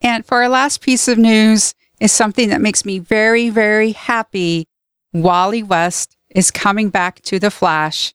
And 0.01 0.25
for 0.25 0.43
our 0.43 0.49
last 0.49 0.81
piece 0.81 1.09
of 1.09 1.19
news 1.19 1.75
is 2.01 2.13
something 2.13 2.51
that 2.51 2.61
makes 2.61 2.85
me 2.85 2.99
very, 2.99 3.51
very 3.51 3.93
happy. 3.93 4.67
Wally 5.13 5.63
West 5.63 6.17
is 6.31 6.51
coming 6.51 6.91
back 6.91 7.23
to 7.23 7.39
The 7.39 7.51
Flash. 7.51 8.13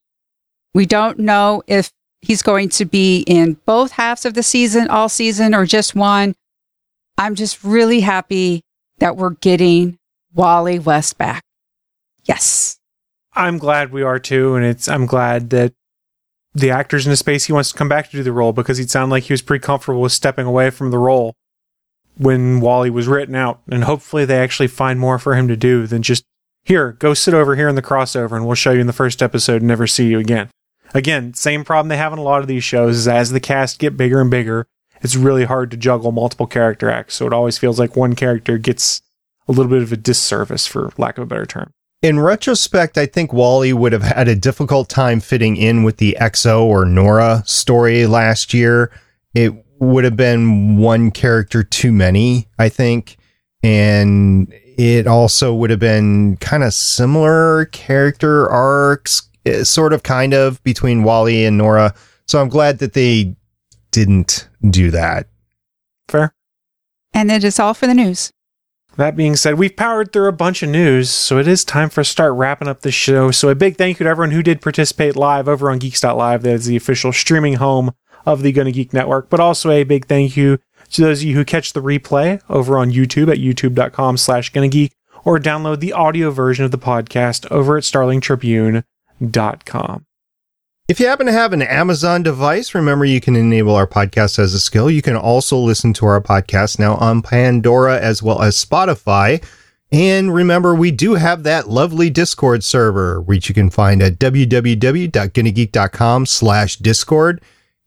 We 0.73 0.85
don't 0.85 1.19
know 1.19 1.63
if 1.67 1.91
he's 2.21 2.41
going 2.41 2.69
to 2.69 2.85
be 2.85 3.21
in 3.21 3.57
both 3.65 3.93
halves 3.93 4.25
of 4.25 4.33
the 4.33 4.43
season, 4.43 4.89
all 4.89 5.09
season, 5.09 5.55
or 5.55 5.65
just 5.65 5.95
one. 5.95 6.35
I'm 7.17 7.35
just 7.35 7.63
really 7.63 8.01
happy 8.01 8.63
that 8.99 9.17
we're 9.17 9.31
getting 9.31 9.97
Wally 10.33 10.79
West 10.79 11.17
back. 11.17 11.43
Yes. 12.25 12.77
I'm 13.33 13.57
glad 13.57 13.91
we 13.91 14.03
are 14.03 14.19
too, 14.19 14.55
and 14.55 14.65
it's 14.65 14.87
I'm 14.87 15.05
glad 15.05 15.49
that 15.51 15.73
the 16.53 16.71
actor's 16.71 17.05
in 17.05 17.13
a 17.13 17.17
space 17.17 17.45
he 17.45 17.53
wants 17.53 17.71
to 17.71 17.77
come 17.77 17.89
back 17.89 18.09
to 18.09 18.17
do 18.17 18.23
the 18.23 18.31
role 18.31 18.53
because 18.53 18.77
he'd 18.77 18.91
sound 18.91 19.11
like 19.11 19.23
he 19.23 19.33
was 19.33 19.41
pretty 19.41 19.63
comfortable 19.63 20.01
with 20.01 20.11
stepping 20.11 20.45
away 20.45 20.69
from 20.69 20.91
the 20.91 20.97
role 20.97 21.35
when 22.19 22.59
Wally 22.59 22.89
was 22.89 23.07
written 23.07 23.33
out, 23.33 23.61
and 23.71 23.85
hopefully 23.85 24.25
they 24.25 24.39
actually 24.39 24.67
find 24.67 24.99
more 24.99 25.17
for 25.17 25.35
him 25.35 25.47
to 25.47 25.55
do 25.55 25.87
than 25.87 26.01
just 26.01 26.25
here, 26.65 26.91
go 26.91 27.13
sit 27.13 27.33
over 27.33 27.55
here 27.55 27.69
in 27.69 27.75
the 27.75 27.81
crossover, 27.81 28.33
and 28.33 28.45
we'll 28.45 28.55
show 28.55 28.71
you 28.71 28.81
in 28.81 28.87
the 28.87 28.93
first 28.93 29.23
episode 29.23 29.61
and 29.61 29.67
never 29.67 29.87
see 29.87 30.07
you 30.07 30.19
again. 30.19 30.49
Again, 30.93 31.33
same 31.33 31.63
problem 31.63 31.87
they 31.87 31.97
have 31.97 32.11
in 32.11 32.19
a 32.19 32.23
lot 32.23 32.41
of 32.41 32.47
these 32.47 32.63
shows 32.63 32.97
is 32.97 33.07
as 33.07 33.31
the 33.31 33.39
cast 33.39 33.79
get 33.79 33.95
bigger 33.95 34.19
and 34.19 34.29
bigger, 34.29 34.67
it's 35.01 35.15
really 35.15 35.45
hard 35.45 35.71
to 35.71 35.77
juggle 35.77 36.11
multiple 36.11 36.45
character 36.45 36.89
acts. 36.89 37.15
So 37.15 37.25
it 37.25 37.33
always 37.33 37.57
feels 37.57 37.79
like 37.79 37.95
one 37.95 38.15
character 38.15 38.57
gets 38.57 39.01
a 39.47 39.53
little 39.53 39.71
bit 39.71 39.81
of 39.81 39.93
a 39.93 39.97
disservice, 39.97 40.67
for 40.67 40.91
lack 40.97 41.17
of 41.17 41.23
a 41.23 41.27
better 41.27 41.45
term. 41.45 41.71
In 42.01 42.19
retrospect, 42.19 42.97
I 42.97 43.05
think 43.05 43.31
Wally 43.31 43.71
would 43.71 43.93
have 43.93 44.03
had 44.03 44.27
a 44.27 44.35
difficult 44.35 44.89
time 44.89 45.21
fitting 45.21 45.55
in 45.55 45.83
with 45.83 45.97
the 45.97 46.17
EXO 46.19 46.63
or 46.63 46.83
Nora 46.85 47.43
story 47.45 48.05
last 48.05 48.53
year. 48.53 48.91
It 49.33 49.53
would 49.79 50.03
have 50.03 50.15
been 50.15 50.77
one 50.77 51.11
character 51.11 51.63
too 51.63 51.91
many, 51.91 52.47
I 52.57 52.69
think. 52.69 53.17
And 53.63 54.53
it 54.77 55.07
also 55.07 55.53
would 55.53 55.69
have 55.69 55.79
been 55.79 56.37
kind 56.37 56.63
of 56.63 56.73
similar 56.73 57.65
character 57.65 58.49
arcs, 58.49 59.23
eh, 59.45 59.63
sort 59.63 59.93
of 59.93 60.03
kind 60.03 60.33
of 60.33 60.63
between 60.63 61.03
Wally 61.03 61.45
and 61.45 61.57
Nora. 61.57 61.93
So 62.27 62.41
I'm 62.41 62.49
glad 62.49 62.79
that 62.79 62.93
they 62.93 63.35
didn't 63.91 64.47
do 64.69 64.91
that. 64.91 65.27
Fair? 66.07 66.33
And 67.13 67.31
it 67.31 67.43
is 67.43 67.59
all 67.59 67.73
for 67.73 67.87
the 67.87 67.93
news. 67.93 68.31
That 68.97 69.15
being 69.15 69.35
said, 69.35 69.55
we've 69.55 69.75
powered 69.75 70.11
through 70.11 70.27
a 70.27 70.33
bunch 70.33 70.61
of 70.61 70.69
news, 70.69 71.09
so 71.09 71.37
it 71.37 71.47
is 71.47 71.63
time 71.63 71.89
for 71.89 72.01
us 72.01 72.07
to 72.07 72.11
start 72.11 72.33
wrapping 72.33 72.67
up 72.67 72.81
the 72.81 72.91
show. 72.91 73.31
So 73.31 73.47
a 73.47 73.55
big 73.55 73.77
thank 73.77 73.99
you 73.99 74.03
to 74.03 74.09
everyone 74.09 74.31
who 74.31 74.43
did 74.43 74.61
participate 74.61 75.15
live 75.15 75.47
over 75.47 75.71
on 75.71 75.79
Geeks.live. 75.79 76.41
That 76.41 76.53
is 76.53 76.65
the 76.65 76.75
official 76.75 77.13
streaming 77.13 77.55
home 77.55 77.91
of 78.25 78.41
the 78.41 78.51
Gonna 78.51 78.71
Geek 78.71 78.93
Network. 78.93 79.29
But 79.29 79.39
also 79.39 79.69
a 79.71 79.83
big 79.83 80.07
thank 80.07 80.35
you 80.37 80.59
to 80.91 81.01
those 81.01 81.21
of 81.21 81.27
you 81.27 81.35
who 81.35 81.45
catch 81.45 81.73
the 81.73 81.81
replay 81.81 82.41
over 82.49 82.77
on 82.77 82.91
YouTube 82.91 83.31
at 83.31 83.37
youtube.com 83.37 84.17
slash 84.17 84.51
Geek 84.51 84.91
or 85.23 85.39
download 85.39 85.79
the 85.79 85.93
audio 85.93 86.29
version 86.31 86.65
of 86.65 86.71
the 86.71 86.77
podcast 86.77 87.49
over 87.51 87.77
at 87.77 87.83
starlingtribune.com. 87.83 90.05
If 90.87 90.99
you 90.99 91.05
happen 91.05 91.27
to 91.27 91.31
have 91.31 91.53
an 91.53 91.61
Amazon 91.61 92.23
device, 92.23 92.73
remember 92.73 93.05
you 93.05 93.21
can 93.21 93.35
enable 93.35 93.75
our 93.75 93.85
podcast 93.85 94.39
as 94.39 94.55
a 94.55 94.59
skill. 94.59 94.89
You 94.89 95.03
can 95.03 95.15
also 95.15 95.55
listen 95.55 95.93
to 95.93 96.07
our 96.07 96.19
podcast 96.19 96.79
now 96.79 96.95
on 96.95 97.21
Pandora 97.21 97.99
as 97.99 98.23
well 98.23 98.41
as 98.41 98.55
Spotify. 98.55 99.43
And 99.91 100.33
remember, 100.33 100.73
we 100.73 100.89
do 100.89 101.13
have 101.13 101.43
that 101.43 101.69
lovely 101.69 102.09
Discord 102.09 102.63
server, 102.63 103.21
which 103.21 103.49
you 103.49 103.55
can 103.55 103.69
find 103.69 104.01
at 104.01 104.17
www.gonnageek.com 104.17 106.25
slash 106.25 106.77
Discord. 106.77 107.39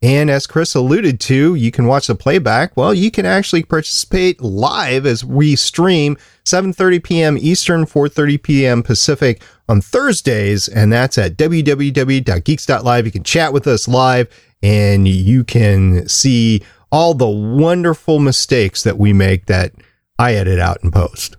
And 0.02 0.30
as 0.30 0.48
Chris 0.48 0.74
alluded 0.74 1.20
to, 1.20 1.54
you 1.54 1.70
can 1.70 1.86
watch 1.86 2.08
the 2.08 2.16
playback. 2.16 2.76
Well, 2.76 2.92
you 2.92 3.10
can 3.10 3.24
actually 3.24 3.62
participate 3.62 4.40
live 4.40 5.06
as 5.06 5.24
we 5.24 5.54
stream 5.54 6.16
7:30 6.44 7.04
p.m. 7.04 7.38
Eastern, 7.38 7.86
4:30 7.86 8.42
p.m. 8.42 8.82
Pacific 8.82 9.40
on 9.68 9.80
Thursdays, 9.80 10.66
and 10.66 10.92
that's 10.92 11.18
at 11.18 11.36
www.geeks.live. 11.36 13.06
You 13.06 13.12
can 13.12 13.22
chat 13.22 13.52
with 13.52 13.66
us 13.68 13.86
live 13.86 14.28
and 14.62 15.06
you 15.06 15.44
can 15.44 16.08
see 16.08 16.62
all 16.90 17.14
the 17.14 17.28
wonderful 17.28 18.18
mistakes 18.18 18.82
that 18.82 18.98
we 18.98 19.12
make 19.12 19.46
that 19.46 19.72
I 20.18 20.34
edit 20.34 20.58
out 20.58 20.82
and 20.82 20.92
post. 20.92 21.36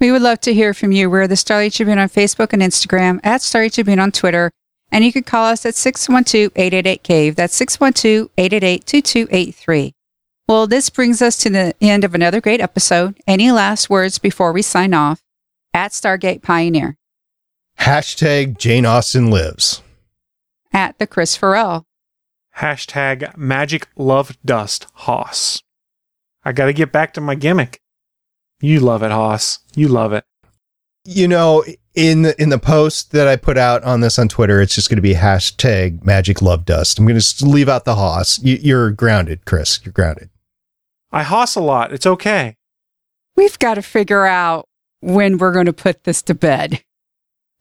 We 0.00 0.12
would 0.12 0.22
love 0.22 0.40
to 0.40 0.52
hear 0.52 0.74
from 0.74 0.92
you. 0.92 1.08
We're 1.08 1.26
the 1.26 1.36
Starling 1.36 1.70
Tribune 1.70 1.98
on 1.98 2.08
Facebook 2.08 2.52
and 2.52 2.60
Instagram, 2.60 3.20
at 3.24 3.40
Starling 3.40 3.70
Tribune 3.70 3.98
on 3.98 4.12
Twitter, 4.12 4.50
and 4.92 5.04
you 5.04 5.12
can 5.12 5.22
call 5.24 5.46
us 5.46 5.64
at 5.66 5.74
612-888-CAVE. 5.74 7.34
That's 7.36 7.58
612-888-2283. 7.60 9.92
Well, 10.48 10.66
this 10.66 10.90
brings 10.90 11.20
us 11.22 11.36
to 11.38 11.50
the 11.50 11.74
end 11.80 12.04
of 12.04 12.14
another 12.14 12.40
great 12.40 12.60
episode. 12.60 13.18
Any 13.26 13.50
last 13.50 13.90
words 13.90 14.18
before 14.18 14.52
we 14.52 14.62
sign 14.62 14.94
off? 14.94 15.22
At 15.74 15.90
Stargate 15.92 16.40
Pioneer, 16.40 16.96
Hashtag 17.80 18.56
Jane 18.56 18.86
Austen 18.86 19.30
lives. 19.30 19.82
at 20.72 20.98
the 20.98 21.06
Chris 21.06 21.36
Farrell, 21.36 21.84
Hashtag 22.58 23.36
magic 23.36 23.86
love 23.96 24.38
dust 24.42 24.86
Haas. 24.94 25.62
I 26.44 26.52
gotta 26.52 26.72
get 26.72 26.92
back 26.92 27.12
to 27.14 27.20
my 27.20 27.34
gimmick. 27.34 27.80
You 28.60 28.80
love 28.80 29.02
it, 29.02 29.10
Hoss. 29.10 29.58
You 29.74 29.88
love 29.88 30.14
it. 30.14 30.24
You 31.04 31.28
know, 31.28 31.62
in 31.96 32.22
the 32.22 32.40
in 32.40 32.50
the 32.50 32.58
post 32.58 33.10
that 33.12 33.26
I 33.26 33.36
put 33.36 33.56
out 33.56 33.82
on 33.82 34.00
this 34.00 34.18
on 34.18 34.28
Twitter, 34.28 34.60
it's 34.60 34.74
just 34.74 34.88
going 34.88 34.96
to 34.96 35.02
be 35.02 35.14
hashtag 35.14 36.04
Magic 36.04 36.40
Love 36.42 36.64
Dust. 36.66 36.98
I'm 36.98 37.06
going 37.06 37.18
to 37.18 37.46
leave 37.46 37.68
out 37.68 37.84
the 37.86 37.96
hoss. 37.96 38.38
You, 38.42 38.58
you're 38.60 38.90
grounded, 38.90 39.46
Chris. 39.46 39.80
You're 39.84 39.92
grounded. 39.92 40.28
I 41.10 41.22
hoss 41.22 41.56
a 41.56 41.60
lot. 41.60 41.92
It's 41.92 42.06
okay. 42.06 42.56
we've 43.34 43.58
got 43.58 43.74
to 43.74 43.82
figure 43.82 44.26
out 44.26 44.66
when 45.00 45.38
we're 45.38 45.52
going 45.52 45.66
to 45.66 45.72
put 45.72 46.04
this 46.04 46.20
to 46.22 46.34
bed. 46.34 46.82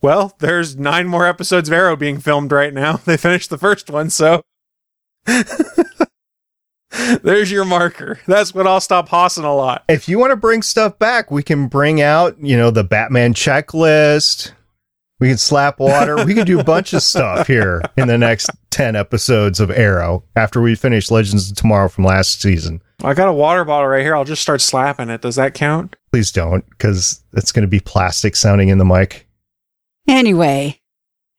Well, 0.01 0.35
there's 0.39 0.75
nine 0.75 1.07
more 1.07 1.25
episodes 1.25 1.69
of 1.69 1.73
Arrow 1.73 1.95
being 1.95 2.19
filmed 2.19 2.51
right 2.51 2.73
now. 2.73 2.97
They 3.05 3.17
finished 3.17 3.49
the 3.49 3.57
first 3.57 3.89
one, 3.89 4.09
so 4.09 4.43
there's 7.23 7.51
your 7.51 7.65
marker. 7.65 8.19
That's 8.27 8.53
when 8.53 8.67
I'll 8.67 8.81
stop 8.81 9.09
hossing 9.09 9.43
a 9.43 9.53
lot. 9.53 9.83
If 9.89 10.07
you 10.07 10.19
want 10.19 10.31
to 10.31 10.37
bring 10.37 10.61
stuff 10.61 10.97
back, 10.99 11.31
we 11.31 11.43
can 11.43 11.67
bring 11.67 12.01
out, 12.01 12.39
you 12.39 12.57
know, 12.57 12.71
the 12.71 12.83
Batman 12.83 13.33
checklist. 13.33 14.51
We 15.19 15.29
can 15.29 15.37
slap 15.37 15.79
water. 15.79 16.25
we 16.25 16.33
can 16.33 16.45
do 16.45 16.59
a 16.59 16.63
bunch 16.63 16.93
of 16.93 17.01
stuff 17.01 17.47
here 17.47 17.81
in 17.97 18.07
the 18.07 18.17
next 18.17 18.49
10 18.71 18.95
episodes 18.95 19.59
of 19.59 19.71
Arrow 19.71 20.23
after 20.35 20.61
we 20.61 20.75
finish 20.75 21.09
Legends 21.09 21.49
of 21.49 21.55
Tomorrow 21.55 21.87
from 21.87 22.03
last 22.03 22.41
season. 22.41 22.81
I 23.03 23.13
got 23.13 23.29
a 23.29 23.33
water 23.33 23.63
bottle 23.63 23.87
right 23.87 24.01
here. 24.01 24.15
I'll 24.15 24.25
just 24.25 24.41
start 24.41 24.61
slapping 24.61 25.09
it. 25.09 25.21
Does 25.21 25.35
that 25.35 25.53
count? 25.53 25.95
Please 26.11 26.31
don't, 26.31 26.67
because 26.71 27.23
it's 27.33 27.51
going 27.51 27.63
to 27.63 27.67
be 27.67 27.79
plastic 27.79 28.35
sounding 28.35 28.69
in 28.69 28.77
the 28.77 28.85
mic. 28.85 29.27
Anyway, 30.07 30.81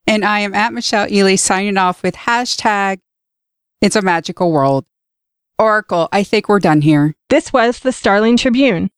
and 0.07 0.25
I 0.25 0.41
am 0.41 0.55
at 0.55 0.73
Michelle 0.73 1.11
Ely 1.13 1.37
signing 1.37 1.77
off 1.77 2.03
with 2.03 2.15
hashtag 2.15 3.01
It's 3.81 3.97
a 3.97 4.03
magical 4.03 4.51
world. 4.53 4.87
Oracle, 5.59 6.09
I 6.13 6.23
think 6.23 6.49
we're 6.49 6.61
done 6.61 6.83
here. 6.83 7.15
This 7.31 7.53
was 7.53 7.81
the 7.81 7.93
Starling 7.93 8.37
Tribune. 8.37 8.91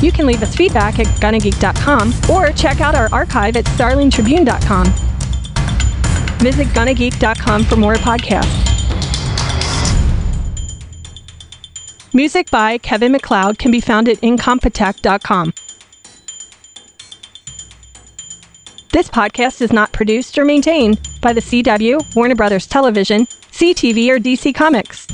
You 0.00 0.10
can 0.10 0.26
leave 0.26 0.42
us 0.42 0.56
feedback 0.56 0.98
at 0.98 1.06
gonnageek.com 1.20 2.12
or 2.30 2.50
check 2.52 2.80
out 2.80 2.94
our 2.94 3.08
archive 3.12 3.56
at 3.56 3.64
starlingtribune.com. 3.66 4.86
Visit 6.38 6.66
gonnageek.com 6.68 7.64
for 7.64 7.76
more 7.76 7.94
podcasts. 7.94 8.70
Music 12.14 12.50
by 12.50 12.78
Kevin 12.78 13.12
MacLeod 13.12 13.58
can 13.58 13.70
be 13.70 13.80
found 13.80 14.08
at 14.08 14.16
incompetech.com. 14.22 15.52
This 18.92 19.08
podcast 19.08 19.62
is 19.62 19.72
not 19.72 19.90
produced 19.92 20.36
or 20.36 20.44
maintained 20.44 21.00
by 21.22 21.32
the 21.32 21.40
CW, 21.40 22.14
Warner 22.14 22.34
Brothers 22.34 22.66
Television, 22.66 23.24
CTV, 23.50 24.10
or 24.10 24.18
DC 24.18 24.54
Comics. 24.54 25.06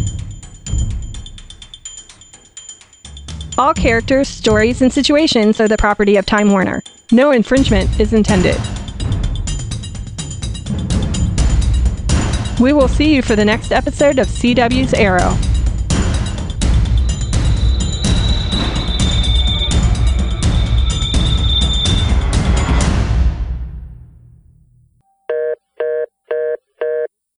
All 3.57 3.73
characters, 3.75 4.27
stories, 4.27 4.83
and 4.83 4.93
situations 4.93 5.61
are 5.61 5.69
the 5.69 5.77
property 5.77 6.17
of 6.17 6.27
Time 6.27 6.51
Warner. 6.51 6.83
No 7.13 7.31
infringement 7.31 8.01
is 8.01 8.13
intended. 8.13 8.57
We 12.59 12.73
will 12.73 12.89
see 12.89 13.15
you 13.15 13.23
for 13.23 13.37
the 13.37 13.45
next 13.45 13.71
episode 13.71 14.19
of 14.19 14.27
CW's 14.27 14.93
Arrow. 14.93 15.39